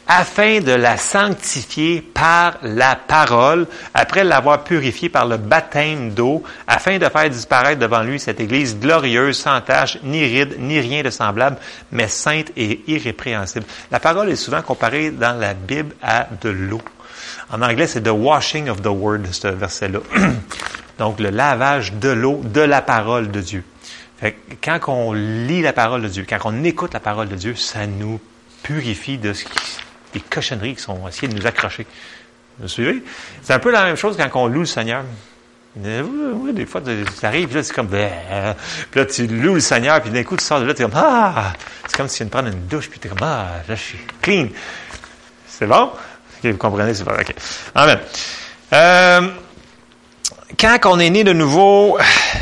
afin 0.09 0.61
de 0.61 0.73
la 0.73 0.97
sanctifier 0.97 2.01
par 2.01 2.59
la 2.63 2.95
parole, 2.95 3.67
après 3.93 4.25
l'avoir 4.25 4.63
purifiée 4.63 5.09
par 5.09 5.27
le 5.27 5.37
baptême 5.37 6.11
d'eau, 6.11 6.43
afin 6.67 6.99
de 6.99 7.09
faire 7.09 7.29
disparaître 7.29 7.81
devant 7.81 8.03
lui 8.03 8.21
cette 8.21 8.41
Église 8.41 8.79
glorieuse, 8.79 9.39
sans 9.39 9.61
tache, 9.61 9.99
ni 10.05 10.25
ride, 10.25 10.57
ni 10.59 10.79
rien 10.81 11.03
de 11.03 11.11
semblable, 11.11 11.57
mais 11.91 12.09
sainte 12.09 12.53
et 12.57 12.83
irrépréhensible. 12.87 13.67
La 13.91 14.01
parole 14.01 14.31
est 14.31 14.37
souvent 14.37 14.63
comparée 14.63 15.11
dans 15.11 15.39
la 15.39 15.55
Bible 15.55 15.95
à 16.03 16.29
de 16.41 16.51
l'eau. 16.51 16.83
En 17.51 17.63
anglais, 17.63 17.87
c'est 17.87 18.03
the 18.03 18.09
washing 18.09 18.69
of 18.69 18.83
the 18.83 18.87
word, 18.87 19.23
ce 19.33 19.49
verset-là. 19.49 20.01
Donc, 20.99 21.21
le 21.21 21.31
lavage 21.31 21.93
de 21.93 22.09
l'eau, 22.09 22.41
de 22.45 22.61
la 22.61 22.81
parole 22.81 23.31
de 23.31 23.41
Dieu. 23.41 23.65
Fait 24.19 24.37
quand 24.65 24.79
on 24.89 25.13
lit 25.13 25.61
la 25.61 25.75
parole 25.75 26.03
de 26.03 26.09
Dieu, 26.09 26.25
quand 26.29 26.39
on 26.45 26.65
écoute 26.65 26.95
la 26.95 27.01
parole 27.01 27.29
de 27.29 27.37
Dieu, 27.37 27.55
ça 27.55 27.87
nous 27.87 28.19
purifie 28.63 29.19
de 29.19 29.33
ce 29.33 29.45
qui 29.45 29.51
des 30.17 30.21
cochonneries 30.21 30.75
qui 30.75 30.83
sont 30.83 31.07
essayées 31.07 31.29
de 31.29 31.39
nous 31.39 31.47
accrocher. 31.47 31.87
Vous 32.59 32.69
suivez? 32.69 33.03
C'est 33.43 33.53
un 33.53 33.59
peu 33.59 33.71
la 33.71 33.85
même 33.85 33.97
chose 33.97 34.17
quand 34.17 34.41
on 34.41 34.47
loue 34.47 34.61
le 34.61 34.67
Seigneur. 34.67 35.05
Des 35.77 36.65
fois, 36.65 36.81
tu 36.81 37.27
arrives, 37.27 37.49
puis 37.49 37.57
là, 37.57 37.63
c'est 37.63 37.75
comme, 37.75 37.89
ben, 37.89 38.11
puis 38.91 39.01
là, 39.01 39.07
tu 39.07 39.27
loues 39.27 39.55
le 39.55 39.61
Seigneur, 39.61 40.01
puis 40.01 40.11
d'un 40.11 40.25
coup, 40.25 40.37
tu 40.37 40.45
sors 40.45 40.59
de 40.59 40.65
là, 40.65 40.73
tu 40.73 40.81
es 40.81 40.85
comme, 40.87 40.95
ah! 40.97 41.53
C'est 41.87 41.97
comme 41.97 42.09
si 42.09 42.17
tu 42.17 42.23
viens 42.23 42.27
de 42.27 42.31
prendre 42.31 42.49
une 42.49 42.67
douche, 42.67 42.89
puis 42.89 42.99
tu 42.99 43.09
es 43.09 43.11
comme, 43.11 43.23
ah, 43.23 43.49
là, 43.69 43.75
je 43.75 43.81
suis 43.81 43.99
clean. 44.23 44.49
C'est 45.47 45.67
bon? 45.67 45.91
vous 46.43 46.57
comprenez, 46.57 46.95
c'est 46.95 47.05
bon, 47.05 47.13
ok. 47.13 47.35
Amen. 47.75 47.99
Euh, 48.73 49.29
quand 50.59 50.79
on 50.87 50.99
est 50.99 51.11
né 51.11 51.25
de 51.25 51.33
nouveau, 51.33 51.99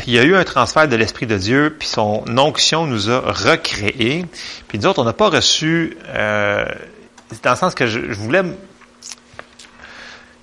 il 0.07 0.13
y 0.13 0.19
a 0.19 0.23
eu 0.23 0.35
un 0.35 0.43
transfert 0.43 0.87
de 0.87 0.95
l'Esprit 0.95 1.25
de 1.25 1.37
Dieu, 1.37 1.75
puis 1.77 1.87
son 1.87 2.23
onction 2.37 2.85
nous 2.85 3.09
a 3.09 3.19
recréés. 3.19 4.25
Puis 4.67 4.79
nous 4.79 4.85
autres, 4.85 5.01
on 5.01 5.05
n'a 5.05 5.13
pas 5.13 5.29
reçu 5.29 5.97
euh, 6.07 6.65
dans 7.43 7.51
le 7.51 7.57
sens 7.57 7.75
que 7.75 7.87
je, 7.87 7.99
voulais... 8.13 8.43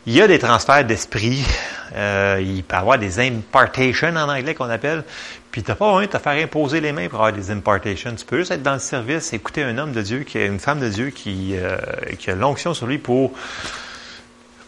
Il 0.05 0.15
y 0.15 0.21
a 0.21 0.27
des 0.27 0.41
transferts 0.41 0.85
d'esprit. 0.85 1.45
Euh, 1.95 2.43
il 2.43 2.65
peut 2.65 2.75
y 2.75 2.79
avoir 2.79 2.99
des 2.99 3.21
impartations 3.21 4.09
en 4.09 4.29
anglais 4.29 4.55
qu'on 4.55 4.69
appelle. 4.69 5.05
Puis 5.53 5.63
tu 5.63 5.71
n'as 5.71 5.77
pas 5.77 5.87
besoin 5.87 6.07
de 6.07 6.11
te 6.11 6.19
faire 6.19 6.43
imposer 6.43 6.81
les 6.81 6.93
mains 6.93 7.09
pour 7.09 7.21
avoir 7.21 7.33
des 7.33 7.51
impartations. 7.51 8.13
Tu 8.15 8.25
peux 8.25 8.39
juste 8.39 8.51
être 8.51 8.63
dans 8.63 8.73
le 8.73 8.79
service, 8.81 9.33
écouter 9.33 9.63
un 9.63 9.79
homme 9.79 9.93
de 9.93 10.03
Dieu, 10.03 10.21
qui 10.21 10.45
une 10.45 10.59
femme 10.59 10.81
de 10.81 10.89
Dieu 10.89 11.11
qui, 11.11 11.55
euh, 11.55 11.77
a 12.27 12.35
l'onction 12.35 12.75
sur 12.75 12.87
lui 12.87 12.99
pour 12.99 13.33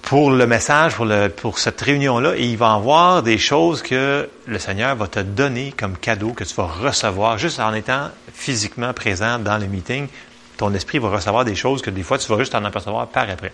pour 0.03 0.31
le 0.31 0.47
message, 0.47 0.97
pour, 0.97 1.07
le, 1.07 1.29
pour 1.29 1.59
cette 1.59 1.81
réunion-là, 1.81 2.35
et 2.37 2.45
il 2.45 2.59
va 2.59 2.75
avoir 2.75 3.23
des 3.23 3.39
choses 3.39 3.81
que 3.81 4.29
le 4.47 4.59
Seigneur 4.59 4.95
va 4.97 5.09
te 5.09 5.21
donner 5.21 5.73
comme 5.77 5.97
cadeau, 5.97 6.33
que 6.33 6.45
tu 6.45 6.55
vas 6.55 6.67
recevoir 6.67 7.39
juste 7.39 7.59
en 7.59 7.73
étant 7.73 8.11
physiquement 8.33 8.93
présent 8.93 9.39
dans 9.39 9.57
le 9.57 9.67
meeting 9.67 10.09
ton 10.57 10.73
esprit 10.75 10.99
va 10.99 11.09
recevoir 11.11 11.45
des 11.45 11.55
choses 11.55 11.83
que 11.83 11.91
des 11.91 12.03
fois 12.03 12.19
tu 12.19 12.31
vas 12.31 12.39
juste 12.39 12.55
en 12.55 12.65
apercevoir 12.65 13.09
par 13.09 13.29
après. 13.29 13.53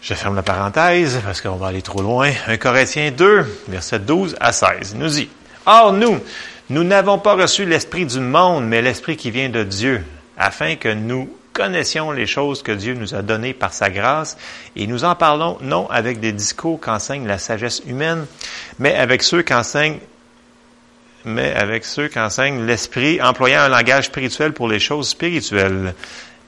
Je 0.00 0.14
ferme 0.14 0.36
la 0.36 0.42
parenthèse 0.42 1.20
parce 1.24 1.40
qu'on 1.40 1.56
va 1.56 1.68
aller 1.68 1.82
trop 1.82 2.00
loin. 2.00 2.30
1 2.46 2.56
Corinthiens 2.56 3.10
2, 3.10 3.64
verset 3.68 3.98
12 3.98 4.36
à 4.40 4.52
16, 4.52 4.94
nous 4.94 5.08
dit, 5.08 5.28
Or 5.66 5.92
nous, 5.92 6.20
nous 6.70 6.84
n'avons 6.84 7.18
pas 7.18 7.34
reçu 7.34 7.64
l'esprit 7.64 8.06
du 8.06 8.20
monde, 8.20 8.66
mais 8.66 8.80
l'esprit 8.80 9.16
qui 9.16 9.30
vient 9.30 9.48
de 9.48 9.64
Dieu, 9.64 10.04
afin 10.36 10.76
que 10.76 10.88
nous 10.88 11.28
connaissions 11.52 12.12
les 12.12 12.26
choses 12.26 12.62
que 12.62 12.70
Dieu 12.70 12.94
nous 12.94 13.14
a 13.14 13.22
données 13.22 13.52
par 13.52 13.72
sa 13.72 13.90
grâce, 13.90 14.36
et 14.76 14.86
nous 14.86 15.04
en 15.04 15.16
parlons 15.16 15.58
non 15.60 15.90
avec 15.90 16.20
des 16.20 16.32
discours 16.32 16.78
qu'enseigne 16.78 17.26
la 17.26 17.38
sagesse 17.38 17.82
humaine, 17.86 18.26
mais 18.78 18.94
avec 18.94 19.22
ceux 19.22 19.42
qu'enseigne 19.42 19.98
mais 21.24 21.52
avec 21.54 21.84
ceux 21.84 22.08
qu'enseigne 22.08 22.64
l'esprit, 22.64 23.20
employant 23.20 23.62
un 23.62 23.68
langage 23.68 24.06
spirituel 24.06 24.52
pour 24.52 24.68
les 24.68 24.78
choses 24.78 25.08
spirituelles. 25.08 25.94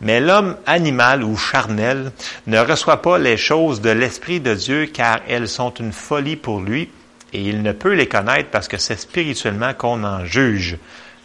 Mais 0.01 0.21
l'homme 0.21 0.57
animal 0.67 1.23
ou 1.23 1.37
charnel 1.37 2.13
ne 2.47 2.59
reçoit 2.59 3.03
pas 3.03 3.19
les 3.19 3.37
choses 3.37 3.81
de 3.83 3.91
l'Esprit 3.91 4.41
de 4.41 4.55
Dieu 4.55 4.87
car 4.87 5.21
elles 5.29 5.49
sont 5.49 5.75
une 5.75 5.93
folie 5.93 6.37
pour 6.37 6.61
lui 6.61 6.89
et 7.33 7.43
il 7.43 7.63
ne 7.63 7.73
peut 7.73 7.93
les 7.93 8.09
connaître 8.09 8.49
parce 8.51 8.67
que 8.67 8.79
c'est 8.79 8.99
spirituellement 8.99 9.75
qu'on 9.75 10.03
en 10.05 10.25
juge. 10.25 10.79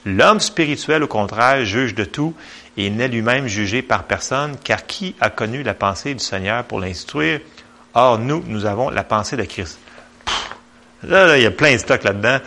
L'homme 0.05 0.41
spirituel, 0.41 1.03
au 1.03 1.07
contraire, 1.07 1.63
juge 1.65 1.95
de 1.95 2.03
tout 2.03 2.35
et 2.75 2.89
n'est 2.89 3.07
lui-même 3.07 3.47
jugé 3.47 3.81
par 3.81 4.03
personne 4.03 4.57
car 4.61 4.85
qui 4.85 5.15
a 5.21 5.29
connu 5.29 5.63
la 5.63 5.73
pensée 5.73 6.13
du 6.13 6.23
Seigneur 6.23 6.65
pour 6.65 6.81
l'instruire? 6.81 7.39
Or, 7.93 8.19
nous, 8.19 8.43
nous 8.45 8.65
avons 8.65 8.89
la 8.89 9.05
pensée 9.05 9.37
de 9.37 9.43
Christ. 9.43 9.79
Là, 11.03 11.27
là, 11.27 11.37
il 11.37 11.43
y 11.43 11.47
a 11.47 11.51
plein 11.51 11.73
de 11.73 11.77
stock 11.77 12.03
là-dedans 12.03 12.39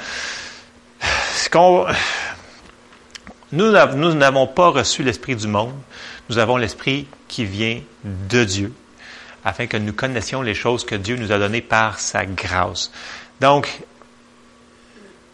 nous 3.53 4.14
n'avons 4.14 4.46
pas 4.46 4.68
reçu 4.68 5.03
l'Esprit 5.03 5.37
du 5.37 5.46
monde, 5.46 5.74
nous 6.29 6.38
avons 6.38 6.57
l'Esprit 6.57 7.07
qui 7.27 7.44
vient 7.44 7.81
de 8.05 8.44
Dieu, 8.44 8.72
afin 9.44 9.66
que 9.66 9.77
nous 9.77 9.92
connaissions 9.92 10.42
les 10.42 10.55
choses 10.55 10.85
que 10.85 10.94
Dieu 10.94 11.16
nous 11.16 11.33
a 11.33 11.38
données 11.38 11.62
par 11.62 11.98
sa 11.98 12.27
grâce. 12.27 12.90
Donc, 13.40 13.81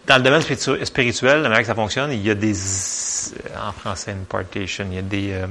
dans 0.06 0.18
le 0.18 0.22
domaine 0.22 0.42
spirituel, 0.42 1.42
la 1.42 1.48
manière 1.48 1.60
que 1.60 1.66
ça 1.66 1.74
fonctionne, 1.74 2.12
il 2.12 2.22
y 2.22 2.30
a 2.30 2.34
des, 2.34 2.54
en 3.56 3.72
français, 3.72 4.12
impartation, 4.12 4.86
il 4.90 4.96
y 4.96 4.98
a 4.98 5.02
des, 5.02 5.32
euh, 5.32 5.46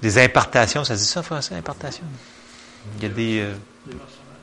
des 0.00 0.18
impartations, 0.18 0.84
ça 0.84 0.96
se 0.96 1.02
dit 1.02 1.08
ça 1.08 1.20
en 1.20 1.24
français, 1.24 1.56
impartation? 1.56 2.04
Il 2.98 3.02
y 3.02 3.06
a 3.06 3.08
des, 3.08 3.40
euh, 3.40 3.54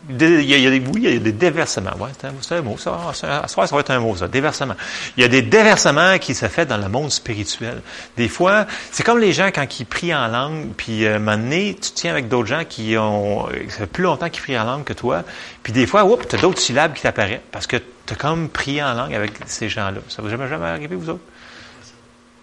il 0.08 0.42
y 0.42 0.68
a 0.68 0.70
des, 0.70 0.80
oui, 0.80 1.02
il 1.04 1.14
y 1.14 1.16
a 1.16 1.20
des 1.20 1.32
déversements. 1.32 1.96
Ouais, 2.00 2.10
c'est 2.20 2.56
un, 2.56 2.62
mot. 2.62 2.78
Ça, 2.78 2.98
ça, 3.14 3.48
ça, 3.48 3.66
va 3.66 3.80
être 3.80 3.92
un 3.92 4.00
mot, 4.00 4.16
ça. 4.16 4.28
Déversement. 4.28 4.76
Il 5.18 5.22
y 5.22 5.24
a 5.24 5.28
des 5.28 5.42
déversements 5.42 6.18
qui 6.18 6.34
se 6.34 6.48
font 6.48 6.66
dans 6.66 6.78
le 6.78 6.90
monde 6.90 7.12
spirituel. 7.12 7.82
Des 8.18 8.28
fois, 8.28 8.66
c'est 8.92 9.04
comme 9.04 9.20
les 9.20 9.34
gens 9.34 9.50
quand 9.54 9.80
ils 9.80 9.86
prient 9.86 10.16
en 10.16 10.28
langue, 10.28 10.70
puis 10.76 11.06
euh, 11.06 11.18
un 11.18 11.38
donné, 11.38 11.78
tu 11.80 11.92
tiens 11.92 12.12
avec 12.12 12.28
d'autres 12.28 12.48
gens 12.48 12.64
qui 12.68 12.98
ont 12.98 13.48
ça 13.68 13.78
fait 13.78 13.88
plus 13.88 14.04
longtemps 14.04 14.30
qu'ils 14.30 14.42
prient 14.42 14.58
en 14.58 14.64
langue 14.64 14.84
que 14.84 14.94
toi, 14.94 15.24
puis 15.64 15.74
des 15.74 15.86
fois, 15.86 16.06
oups, 16.06 16.28
tu 16.28 16.36
as 16.36 16.40
d'autres 16.40 16.60
syllabes 16.60 16.94
qui 16.94 17.04
t'apparaissent 17.04 17.42
parce 17.52 17.68
que 17.68 17.78
tu 17.78 18.14
as 18.14 18.16
comme 18.16 18.50
prié 18.50 18.82
en 18.84 18.94
langue 18.94 19.14
avec 19.14 19.34
ces 19.46 19.70
gens-là. 19.70 20.00
Ça 20.08 20.22
vous 20.22 20.30
jamais 20.30 20.48
jamais 20.48 20.66
arrivé, 20.68 20.96
vous 20.96 21.10
autres? 21.10 21.24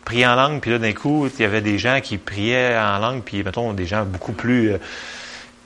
Prier 0.04 0.26
en 0.26 0.36
langue, 0.36 0.60
puis 0.60 0.70
là, 0.70 0.78
d'un 0.78 0.92
coup, 0.92 1.26
il 1.26 1.42
y 1.42 1.44
avait 1.44 1.62
des 1.62 1.78
gens 1.78 2.00
qui 2.00 2.16
priaient 2.16 2.78
en 2.78 2.98
langue, 2.98 3.22
puis, 3.24 3.42
mettons, 3.42 3.72
des 3.72 3.86
gens 3.86 4.04
beaucoup 4.04 4.32
plus... 4.32 4.74
Euh, 4.74 4.78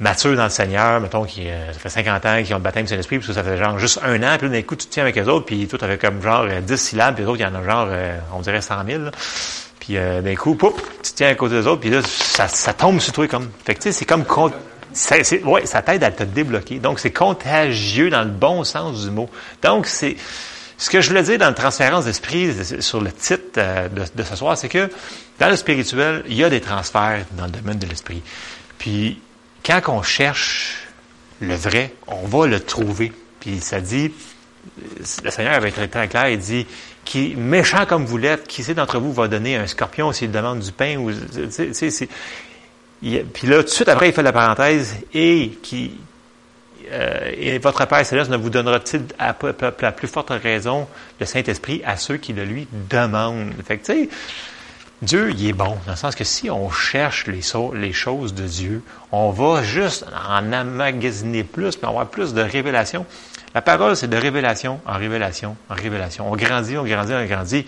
matures 0.00 0.36
dans 0.36 0.44
le 0.44 0.50
Seigneur, 0.50 1.00
mettons, 1.00 1.24
qui 1.24 1.48
euh, 1.48 1.72
ça 1.72 1.78
fait 1.78 1.88
50 1.88 2.26
ans, 2.26 2.42
qui 2.42 2.52
ont 2.52 2.56
le 2.56 2.62
baptême 2.62 2.84
du 2.84 2.90
Saint-Esprit, 2.90 3.18
parce 3.18 3.28
que 3.28 3.34
ça 3.34 3.44
fait 3.44 3.56
genre 3.56 3.78
juste 3.78 4.00
un 4.02 4.22
an, 4.22 4.36
puis 4.38 4.48
d'un 4.48 4.62
coup, 4.62 4.76
tu 4.76 4.86
te 4.86 4.92
tiens 4.92 5.04
avec 5.04 5.16
les 5.16 5.28
autres, 5.28 5.46
puis 5.46 5.68
tout 5.68 5.78
avait 5.80 5.98
comme 5.98 6.22
genre 6.22 6.46
10 6.46 6.72
euh, 6.72 6.76
syllabes, 6.76 7.14
puis 7.14 7.24
les 7.24 7.30
autres, 7.30 7.40
il 7.40 7.42
y 7.42 7.46
en 7.46 7.54
a 7.54 7.62
genre, 7.62 7.88
euh, 7.90 8.18
on 8.34 8.40
dirait 8.40 8.60
100 8.60 8.74
000. 8.86 9.02
Puis 9.78 9.94
d'un 9.94 10.34
coup, 10.36 10.56
pouf, 10.56 10.74
tu 11.02 11.12
te 11.12 11.16
tiens 11.16 11.28
à 11.28 11.34
côté 11.34 11.54
des 11.54 11.66
autres, 11.66 11.80
puis 11.80 11.88
là, 11.88 12.02
ça, 12.02 12.48
ça 12.48 12.74
tombe 12.74 13.00
sur 13.00 13.14
toi 13.14 13.26
comme. 13.28 13.48
Fait 13.64 13.74
que 13.74 13.80
tu 13.80 13.84
sais, 13.84 13.92
c'est 13.92 14.04
comme 14.04 14.24
c'est, 14.92 15.42
ouais, 15.44 15.66
ça 15.66 15.82
t'aide 15.82 16.04
à 16.04 16.10
te 16.10 16.24
débloquer. 16.24 16.78
Donc, 16.78 16.98
c'est 16.98 17.12
contagieux 17.12 18.10
dans 18.10 18.22
le 18.22 18.30
bon 18.30 18.64
sens 18.64 19.04
du 19.04 19.10
mot. 19.10 19.28
Donc, 19.62 19.86
c'est 19.86 20.16
Ce 20.76 20.90
que 20.90 21.00
je 21.00 21.08
voulais 21.08 21.22
dire 21.22 21.38
dans 21.38 21.46
la 21.46 21.52
transférence 21.52 22.06
d'esprit 22.06 22.54
sur 22.80 23.00
le 23.00 23.12
titre 23.12 23.58
euh, 23.58 23.88
de, 23.88 24.02
de 24.14 24.22
ce 24.22 24.36
soir, 24.36 24.56
c'est 24.56 24.68
que 24.68 24.90
dans 25.38 25.48
le 25.48 25.56
spirituel, 25.56 26.24
il 26.28 26.34
y 26.34 26.44
a 26.44 26.50
des 26.50 26.60
transferts 26.60 27.24
dans 27.32 27.44
le 27.44 27.50
domaine 27.50 27.78
de 27.78 27.86
l'esprit. 27.86 28.22
Puis, 28.78 29.20
quand 29.64 29.80
on 29.88 30.02
cherche 30.02 30.88
le 31.40 31.54
vrai, 31.54 31.94
on 32.06 32.26
va 32.26 32.46
le 32.46 32.60
trouver. 32.60 33.12
Puis 33.40 33.60
ça 33.60 33.80
dit, 33.80 34.12
le 35.24 35.30
Seigneur 35.30 35.54
avait 35.54 35.70
été 35.70 35.88
très 35.88 36.08
clair, 36.08 36.28
il 36.28 36.38
dit, 36.38 36.66
qui 37.04 37.34
méchant 37.34 37.86
comme 37.86 38.04
vous 38.04 38.18
l'êtes, 38.18 38.46
qui 38.46 38.62
sait 38.62 38.74
d'entre 38.74 38.98
vous 38.98 39.12
va 39.12 39.28
donner 39.28 39.56
un 39.56 39.66
scorpion 39.66 40.12
s'il 40.12 40.30
demande 40.30 40.60
du 40.60 40.72
pain 40.72 40.98
puis 43.32 43.46
là, 43.46 43.56
tout 43.58 43.62
de 43.62 43.68
suite 43.68 43.88
après, 43.88 44.08
il 44.08 44.14
fait 44.14 44.22
la 44.22 44.32
parenthèse 44.32 44.96
et 45.14 45.58
qui 45.62 45.92
euh, 46.92 47.30
et 47.36 47.58
votre 47.58 47.86
Père 47.86 48.04
céleste 48.04 48.30
ne 48.30 48.36
vous 48.36 48.50
donnera-t-il 48.50 49.04
à, 49.18 49.36
la 49.80 49.92
plus 49.92 50.08
forte 50.08 50.30
raison 50.30 50.88
le 51.20 51.26
Saint-Esprit 51.26 51.82
à 51.84 51.96
ceux 51.96 52.16
qui 52.16 52.32
le 52.32 52.44
lui 52.44 52.66
demandent. 52.90 53.52
Fait 53.66 53.80
Dieu, 55.02 55.30
il 55.30 55.48
est 55.48 55.52
bon, 55.54 55.78
dans 55.86 55.92
le 55.92 55.96
sens 55.96 56.14
que 56.14 56.24
si 56.24 56.50
on 56.50 56.70
cherche 56.70 57.26
les, 57.26 57.92
choses 57.92 58.34
de 58.34 58.46
Dieu, 58.46 58.82
on 59.12 59.30
va 59.30 59.62
juste 59.62 60.04
en 60.28 60.52
amagasiner 60.52 61.42
plus, 61.42 61.76
puis 61.76 61.88
avoir 61.88 62.06
plus 62.06 62.34
de 62.34 62.42
révélations. 62.42 63.06
La 63.54 63.62
parole, 63.62 63.96
c'est 63.96 64.08
de 64.08 64.16
révélation 64.16 64.78
en 64.86 64.98
révélation 64.98 65.56
en 65.70 65.74
révélation. 65.74 66.30
On 66.30 66.36
grandit, 66.36 66.76
on 66.76 66.84
grandit, 66.84 67.14
on 67.14 67.24
grandit. 67.24 67.64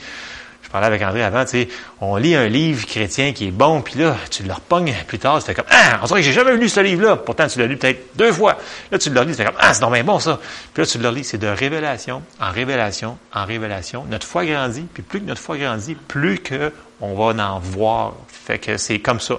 Je 0.63 0.69
parlais 0.69 0.87
avec 0.87 1.03
André 1.03 1.23
avant, 1.23 1.45
tu 1.45 1.51
sais, 1.51 1.69
on 2.01 2.17
lit 2.17 2.35
un 2.35 2.49
livre 2.49 2.87
chrétien 2.87 3.33
qui 3.33 3.49
est 3.49 3.51
bon, 3.51 3.83
puis 3.83 3.99
là, 3.99 4.17
tu 4.31 4.43
le 4.43 4.53
repognes 4.53 4.95
plus 5.07 5.19
tard, 5.19 5.39
tu 5.39 5.47
fais 5.47 5.55
comme, 5.55 5.67
ah, 5.71 6.01
on 6.03 6.07
dirait 6.07 6.21
que 6.21 6.27
j'ai 6.27 6.33
jamais 6.33 6.57
lu 6.57 6.69
ce 6.69 6.81
livre-là. 6.81 7.17
Pourtant, 7.17 7.47
tu 7.47 7.59
l'as 7.59 7.67
lu 7.67 7.77
peut-être 7.77 8.17
deux 8.17 8.33
fois. 8.33 8.59
Là, 8.91 8.99
tu 8.99 9.11
le 9.11 9.19
relis, 9.21 9.33
tu 9.33 9.39
fais 9.39 9.45
comme, 9.45 9.59
ah, 9.59 9.75
c'est 9.75 9.81
normal 9.81 10.03
bon, 10.03 10.19
ça. 10.19 10.39
Puis 10.73 10.83
là, 10.83 10.87
tu 10.87 10.99
le 10.99 11.09
relis, 11.09 11.25
c'est 11.25 11.39
de 11.39 11.49
révélation 11.49 12.23
en 12.41 12.51
révélation 12.51 13.19
en 13.35 13.45
révélation. 13.45 14.05
Notre 14.09 14.27
foi 14.27 14.45
grandit, 14.45 14.87
puis 14.95 15.03
plus 15.03 15.21
que 15.21 15.27
notre 15.27 15.41
foi 15.41 15.57
grandit, 15.59 15.95
plus 15.95 16.39
que 16.39 16.73
on 17.03 17.15
va 17.15 17.45
en 17.45 17.59
voir. 17.59 18.15
Fait 18.29 18.59
que 18.59 18.79
c'est 18.79 19.01
comme 19.01 19.21
ça. 19.21 19.35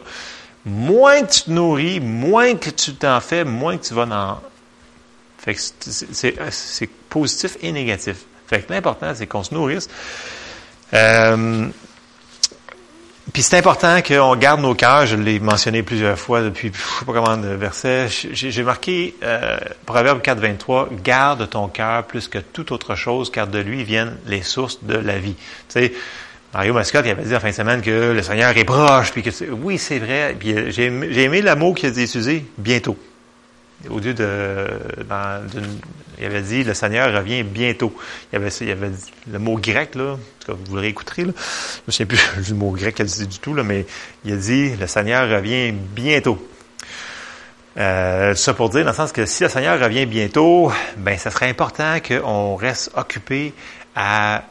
Moins 0.65 1.23
tu 1.23 1.43
te 1.43 1.52
nourris, 1.52 1.99
moins 1.99 2.56
que 2.56 2.69
tu 2.69 2.93
t'en 2.93 3.19
fais, 3.19 3.43
moins 3.43 3.78
que 3.78 3.86
tu 3.86 3.93
vas 3.93 4.04
en 4.04 4.39
fait 5.43 5.56
que 5.56 5.62
c'est 6.52 6.89
positif 7.10 7.58
et 7.62 7.71
négatif. 7.73 8.17
Fait 8.47 8.62
que 8.62 8.71
l'important, 8.71 9.13
c'est 9.13 9.28
qu'on 9.28 9.43
se 9.43 9.54
nourrisse. 9.54 9.89
Euh, 10.93 11.67
puis 13.34 13.41
c'est 13.41 13.58
important 13.58 14.02
qu'on 14.02 14.36
garde 14.36 14.62
nos 14.62 14.76
cœurs, 14.76 15.06
je 15.06 15.15
l'ai 15.15 15.39
mentionné 15.39 15.82
plusieurs 15.82 16.17
fois 16.19 16.41
depuis, 16.41 16.71
je 16.73 16.99
sais 16.99 17.06
pas 17.06 17.13
comment 17.13 17.36
de 17.36 17.47
verset, 17.47 18.08
j'ai 18.10 18.63
marqué 18.63 19.15
euh, 19.23 19.58
Proverbe 19.86 20.21
4, 20.21 20.39
23, 20.39 20.89
garde 21.04 21.49
ton 21.49 21.67
cœur 21.67 22.04
plus 22.06 22.28
que 22.28 22.38
toute 22.38 22.71
autre 22.71 22.95
chose, 22.95 23.32
car 23.32 23.47
de 23.47 23.60
lui 23.60 23.84
viennent 23.84 24.17
les 24.28 24.43
sources 24.43 24.84
de 24.84 24.95
la 24.95 25.17
vie. 25.17 25.36
Tu 25.36 25.43
sais, 25.69 25.93
Mario 26.53 26.73
Mascotte, 26.73 27.05
il 27.05 27.11
avait 27.11 27.23
dit 27.23 27.35
en 27.35 27.39
fin 27.39 27.49
de 27.49 27.55
semaine 27.55 27.81
que 27.81 28.11
le 28.11 28.21
Seigneur 28.21 28.55
est 28.55 28.63
proche, 28.63 29.11
puis 29.11 29.23
que 29.23 29.29
oui, 29.51 29.77
c'est 29.77 29.99
vrai. 29.99 30.35
Puis 30.37 30.53
euh, 30.53 30.69
j'ai 30.69 31.23
aimé 31.23 31.41
l'amour 31.41 31.75
qu'il 31.75 31.89
a 31.89 31.91
utilisé, 31.91 32.45
bientôt 32.57 32.97
au 33.89 33.99
lieu 33.99 34.13
de, 34.13 34.67
dans, 35.09 35.45
il 36.19 36.25
avait 36.25 36.41
dit 36.41 36.63
le 36.63 36.73
Seigneur 36.73 37.13
revient 37.13 37.43
bientôt. 37.43 37.93
Il 38.31 38.37
avait, 38.37 38.49
il 38.49 38.71
avait 38.71 38.91
le 39.31 39.39
mot 39.39 39.57
grec 39.57 39.95
là, 39.95 40.17
vous 40.47 40.75
le 40.75 40.81
réécouterez 40.81 41.25
là. 41.25 41.33
Je 41.35 41.81
ne 41.87 41.91
sais 41.91 42.05
plus 42.05 42.19
du 42.45 42.53
mot 42.53 42.71
grec 42.71 42.95
qu'elle 42.95 43.07
dit 43.07 43.27
du 43.27 43.39
tout 43.39 43.53
là, 43.53 43.63
mais 43.63 43.85
il 44.25 44.33
a 44.33 44.37
dit 44.37 44.75
le 44.75 44.87
Seigneur 44.87 45.29
revient 45.29 45.71
bientôt. 45.71 46.47
Euh, 47.75 48.35
ça 48.35 48.53
pour 48.53 48.69
dire 48.69 48.83
dans 48.83 48.91
le 48.91 48.95
sens 48.95 49.11
que 49.11 49.25
si 49.25 49.43
le 49.43 49.49
Seigneur 49.49 49.79
revient 49.79 50.05
bientôt, 50.05 50.71
ben 50.97 51.17
ça 51.17 51.31
serait 51.31 51.49
important 51.49 51.97
qu'on 51.99 52.55
reste 52.55 52.91
occupé 52.95 53.53
à 53.95 54.43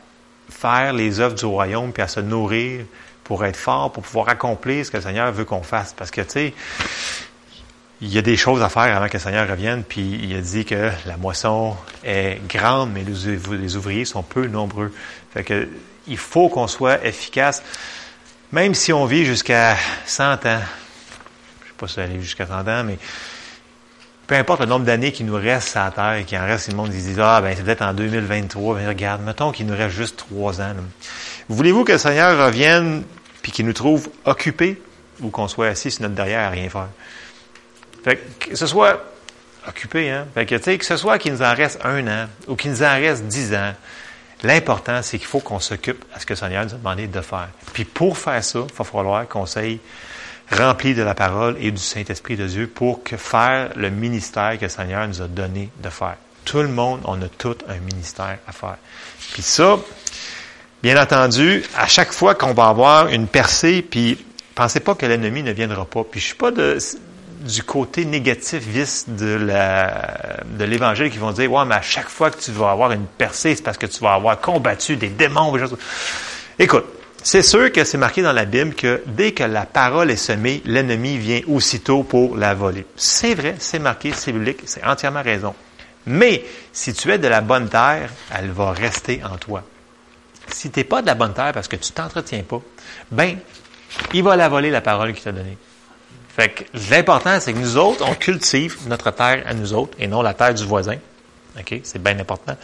faire 0.53 0.93
les 0.93 1.21
œuvres 1.21 1.35
du 1.35 1.45
royaume 1.45 1.93
puis 1.93 2.03
à 2.03 2.09
se 2.09 2.21
nourrir 2.21 2.85
pour 3.25 3.45
être 3.45 3.57
fort, 3.57 3.93
pour 3.93 4.03
pouvoir 4.03 4.29
accomplir 4.29 4.85
ce 4.85 4.91
que 4.91 4.97
le 4.99 5.03
Seigneur 5.03 5.33
veut 5.33 5.45
qu'on 5.45 5.63
fasse. 5.63 5.95
Parce 5.97 6.11
que 6.11 6.21
tu 6.21 6.31
sais 6.31 6.55
il 8.03 8.13
y 8.13 8.19
a 8.19 8.23
des 8.23 8.37
choses 8.37 8.63
à 8.63 8.69
faire 8.69 8.97
avant 8.97 9.07
que 9.07 9.13
le 9.13 9.21
Seigneur 9.21 9.49
revienne, 9.49 9.85
puis 9.85 10.19
il 10.25 10.37
a 10.37 10.41
dit 10.41 10.65
que 10.65 10.91
la 11.07 11.17
moisson 11.17 11.77
est 12.05 12.41
grande, 12.49 12.91
mais 12.93 13.05
les 13.05 13.77
ouvriers 13.77 14.05
sont 14.05 14.25
peu 14.25 14.49
nombreux. 14.49 14.93
Fait 15.33 15.45
que 15.45 15.69
il 16.09 16.19
faut 16.19 16.49
qu'on 16.49 16.67
soit 16.67 17.07
efficace, 17.07 17.63
même 18.51 18.75
si 18.75 18.93
on 18.93 19.07
vit 19.07 19.25
jusqu'à 19.25 19.77
100 20.05 20.33
ans. 20.47 20.61
Je 21.63 21.69
sais 21.69 21.75
pas 21.79 21.87
si 21.87 21.95
ça 21.95 22.03
aller 22.03 22.21
jusqu'à 22.21 22.47
100 22.47 22.67
ans, 22.67 22.83
mais 22.83 22.99
peu 24.33 24.39
importe 24.39 24.61
le 24.61 24.67
nombre 24.67 24.87
d'années 24.87 25.13
qui 25.13 25.25
nous 25.25 25.35
reste 25.35 25.77
à 25.77 25.85
la 25.85 25.91
terre 25.91 26.15
et 26.15 26.25
qu'il 26.25 26.39
en 26.39 26.47
reste, 26.47 26.69
le 26.69 26.75
monde 26.75 26.89
ils 26.91 27.03
disent 27.03 27.21
ah 27.21 27.43
ben 27.43 27.55
c'est 27.55 27.65
peut-être 27.65 27.83
en 27.83 27.93
2023. 27.93 28.77
Mais 28.77 28.89
regarde, 28.89 29.21
mettons 29.21 29.53
qu'il 29.53 29.67
nous 29.67 29.77
reste 29.77 29.95
juste 29.95 30.17
trois 30.17 30.59
ans. 30.63 30.73
Voulez-vous 31.51 31.85
que 31.85 31.93
le 31.93 31.99
Seigneur 31.99 32.47
revienne 32.47 33.05
puis 33.43 33.53
qu'il 33.53 33.67
nous 33.67 33.75
trouve 33.75 34.09
occupés 34.25 34.81
ou 35.21 35.29
qu'on 35.29 35.49
soit 35.49 35.67
assis 35.67 35.91
sur 35.91 36.01
notre 36.01 36.15
derrière 36.15 36.47
à 36.47 36.49
rien 36.49 36.71
faire? 36.71 36.89
Fait 38.03 38.21
que, 38.39 38.57
ce 38.57 38.67
soit 38.67 39.05
occupé, 39.69 40.11
hein. 40.11 40.27
Fait 40.33 40.47
que, 40.47 40.55
tu 40.55 40.63
sais, 40.63 40.79
que 40.79 40.87
ce 40.87 40.97
soit 40.97 41.19
qu'il 41.19 41.35
nous 41.35 41.43
en 41.43 41.55
reste 41.55 41.81
un 41.85 42.07
an 42.07 42.27
ou 42.49 42.57
qu'il 42.57 42.71
nous 42.71 42.83
en 42.83 42.95
reste 42.95 43.25
dix 43.25 43.55
ans, 43.55 43.75
l'important, 44.43 45.03
c'est 45.03 45.19
qu'il 45.19 45.27
faut 45.27 45.41
qu'on 45.41 45.61
s'occupe 45.61 46.03
à 46.15 46.21
ce 46.21 46.25
que 46.25 46.33
le 46.33 46.39
Seigneur 46.39 46.65
nous 46.65 46.73
a 46.73 46.79
demandé 46.79 47.07
de 47.07 47.21
faire. 47.21 47.51
Puis 47.75 47.85
pour 47.85 48.17
faire 48.17 48.43
ça, 48.43 48.61
il 48.67 48.75
va 48.75 48.83
falloir 48.83 49.29
qu'on 49.29 49.45
s'aille 49.45 49.79
rempli 50.53 50.95
de 50.95 51.03
la 51.03 51.15
parole 51.15 51.57
et 51.61 51.71
du 51.71 51.83
Saint-Esprit 51.83 52.37
de 52.37 52.47
Dieu 52.47 52.67
pour 52.67 53.03
que 53.03 53.17
faire 53.17 53.71
le 53.77 53.91
ministère 53.91 54.59
que 54.59 54.65
le 54.65 54.71
Seigneur 54.71 55.07
nous 55.09 55.23
a 55.23 55.29
donné 55.29 55.71
de 55.83 55.89
faire. 55.89 56.17
Tout 56.45 56.63
le 56.63 56.69
monde, 56.69 57.01
on 57.05 57.21
a 57.23 57.29
tout 57.29 57.57
un 57.69 57.79
ministère 57.79 58.39
à 58.47 58.53
faire. 58.53 58.77
Puis 59.33 59.43
ça, 59.43 59.79
bien 60.83 61.01
entendu, 61.01 61.65
à 61.77 61.87
chaque 61.87 62.13
fois 62.13 62.35
qu'on 62.35 62.53
va 62.53 62.69
avoir 62.69 63.09
une 63.09 63.29
percée, 63.29 63.83
puis 63.83 64.19
pensez 64.55 64.81
pas 64.81 64.95
que 64.95 65.07
l'ennemi 65.07 65.43
ne 65.43 65.53
viendra 65.53 65.85
pas. 65.85 66.05
Puis 66.05 66.21
je 66.21 66.27
suis 66.27 66.35
pas 66.35 66.51
du 66.51 67.63
côté 67.63 68.05
négatif 68.05 68.63
vice 68.63 69.07
de 69.09 69.39
de 69.39 70.65
l'évangile 70.65 71.11
qui 71.11 71.19
vont 71.19 71.33
dire 71.33 71.51
ouais 71.51 71.65
mais 71.65 71.75
à 71.75 71.83
chaque 71.83 72.09
fois 72.09 72.31
que 72.31 72.41
tu 72.41 72.53
vas 72.53 72.71
avoir 72.71 72.93
une 72.93 73.07
percée 73.07 73.57
c'est 73.57 73.63
parce 73.63 73.79
que 73.79 73.87
tu 73.87 74.01
vas 74.01 74.15
avoir 74.15 74.41
combattu 74.41 74.97
des 74.97 75.09
démons 75.09 75.53
écoute 76.59 76.85
c'est 77.23 77.43
sûr 77.43 77.71
que 77.73 77.85
c'est 77.85 77.99
marqué 77.99 78.23
dans 78.23 78.33
la 78.33 78.45
Bible 78.45 78.75
que 78.75 79.03
dès 79.07 79.33
que 79.33 79.45
la 79.45 79.67
parole 79.67 80.11
est 80.11 80.17
semée 80.17 80.63
l'ennemi 80.65 81.19
vient 81.19 81.41
aussitôt 81.49 82.03
pour 82.03 82.37
la 82.37 82.55
voler 82.55 82.87
c'est 82.97 83.35
vrai 83.35 83.57
c'est 83.59 83.79
marqué 83.79 84.13
c'est 84.15 84.33
biblique 84.33 84.61
c'est 84.65 84.85
entièrement 84.85 85.23
raison 85.23 85.55
mais 86.07 86.45
si 86.73 86.93
tu 86.93 87.11
es 87.13 87.19
de 87.19 87.29
la 87.29 87.41
bonne 87.41 87.69
terre 87.69 88.11
elle 88.35 88.51
va 88.51 88.73
rester 88.73 89.23
en 89.25 89.37
toi 89.37 89.63
si 90.49 90.71
tu 90.71 90.81
n'es 90.81 90.85
pas 90.85 91.01
de 91.03 91.07
la 91.07 91.15
bonne 91.15 91.35
terre 91.35 91.53
parce 91.53 91.69
que 91.69 91.77
tu 91.77 91.93
t'entretiens 91.93 92.43
pas 92.43 92.61
ben 93.11 93.39
il 94.15 94.23
va 94.23 94.37
la 94.37 94.49
voler 94.49 94.71
la 94.71 94.81
parole 94.81 95.13
qu'il 95.13 95.23
t'a 95.23 95.33
donnée 95.33 95.57
fait 96.35 96.49
que 96.49 96.65
l'important, 96.91 97.39
c'est 97.41 97.53
que 97.53 97.59
nous 97.59 97.77
autres, 97.77 98.07
on 98.09 98.15
cultive 98.15 98.79
notre 98.87 99.11
terre 99.11 99.45
à 99.47 99.53
nous 99.53 99.75
autres 99.75 99.97
et 99.99 100.07
non 100.07 100.23
la 100.23 100.33
terre 100.33 100.55
du 100.55 100.65
voisin. 100.65 100.97
OK? 101.59 101.81
C'est 101.83 102.03
bien 102.03 102.19
important. 102.19 102.57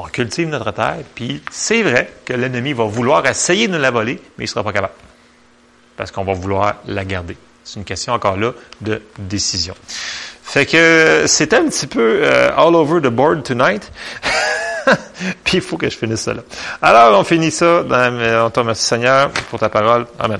On 0.00 0.06
cultive 0.06 0.48
notre 0.48 0.70
terre, 0.70 0.98
puis 1.16 1.42
c'est 1.50 1.82
vrai 1.82 2.08
que 2.24 2.32
l'ennemi 2.32 2.72
va 2.72 2.84
vouloir 2.84 3.26
essayer 3.26 3.66
de 3.66 3.72
nous 3.72 3.80
la 3.80 3.90
voler, 3.90 4.20
mais 4.36 4.44
il 4.44 4.46
ne 4.46 4.50
sera 4.50 4.62
pas 4.62 4.72
capable. 4.72 4.92
Parce 5.96 6.12
qu'on 6.12 6.22
va 6.22 6.34
vouloir 6.34 6.76
la 6.86 7.04
garder. 7.04 7.36
C'est 7.64 7.80
une 7.80 7.84
question 7.84 8.12
encore 8.12 8.36
là 8.36 8.52
de 8.80 9.02
décision. 9.18 9.74
Fait 10.44 10.66
que 10.66 11.24
c'était 11.26 11.56
un 11.56 11.68
petit 11.68 11.88
peu 11.88 12.20
euh, 12.22 12.52
all 12.56 12.76
over 12.76 13.00
the 13.00 13.12
board 13.12 13.42
tonight. 13.42 13.90
puis 15.44 15.56
il 15.56 15.60
faut 15.60 15.76
que 15.76 15.90
je 15.90 15.96
finisse 15.96 16.20
ça 16.20 16.32
là. 16.32 16.42
Alors, 16.80 17.18
on 17.18 17.24
finit 17.24 17.50
ça. 17.50 17.82
Dans, 17.82 18.46
on 18.46 18.50
te 18.50 18.60
remercie 18.60 18.84
Seigneur 18.84 19.30
pour 19.50 19.58
ta 19.58 19.68
parole. 19.68 20.06
Amen. 20.20 20.38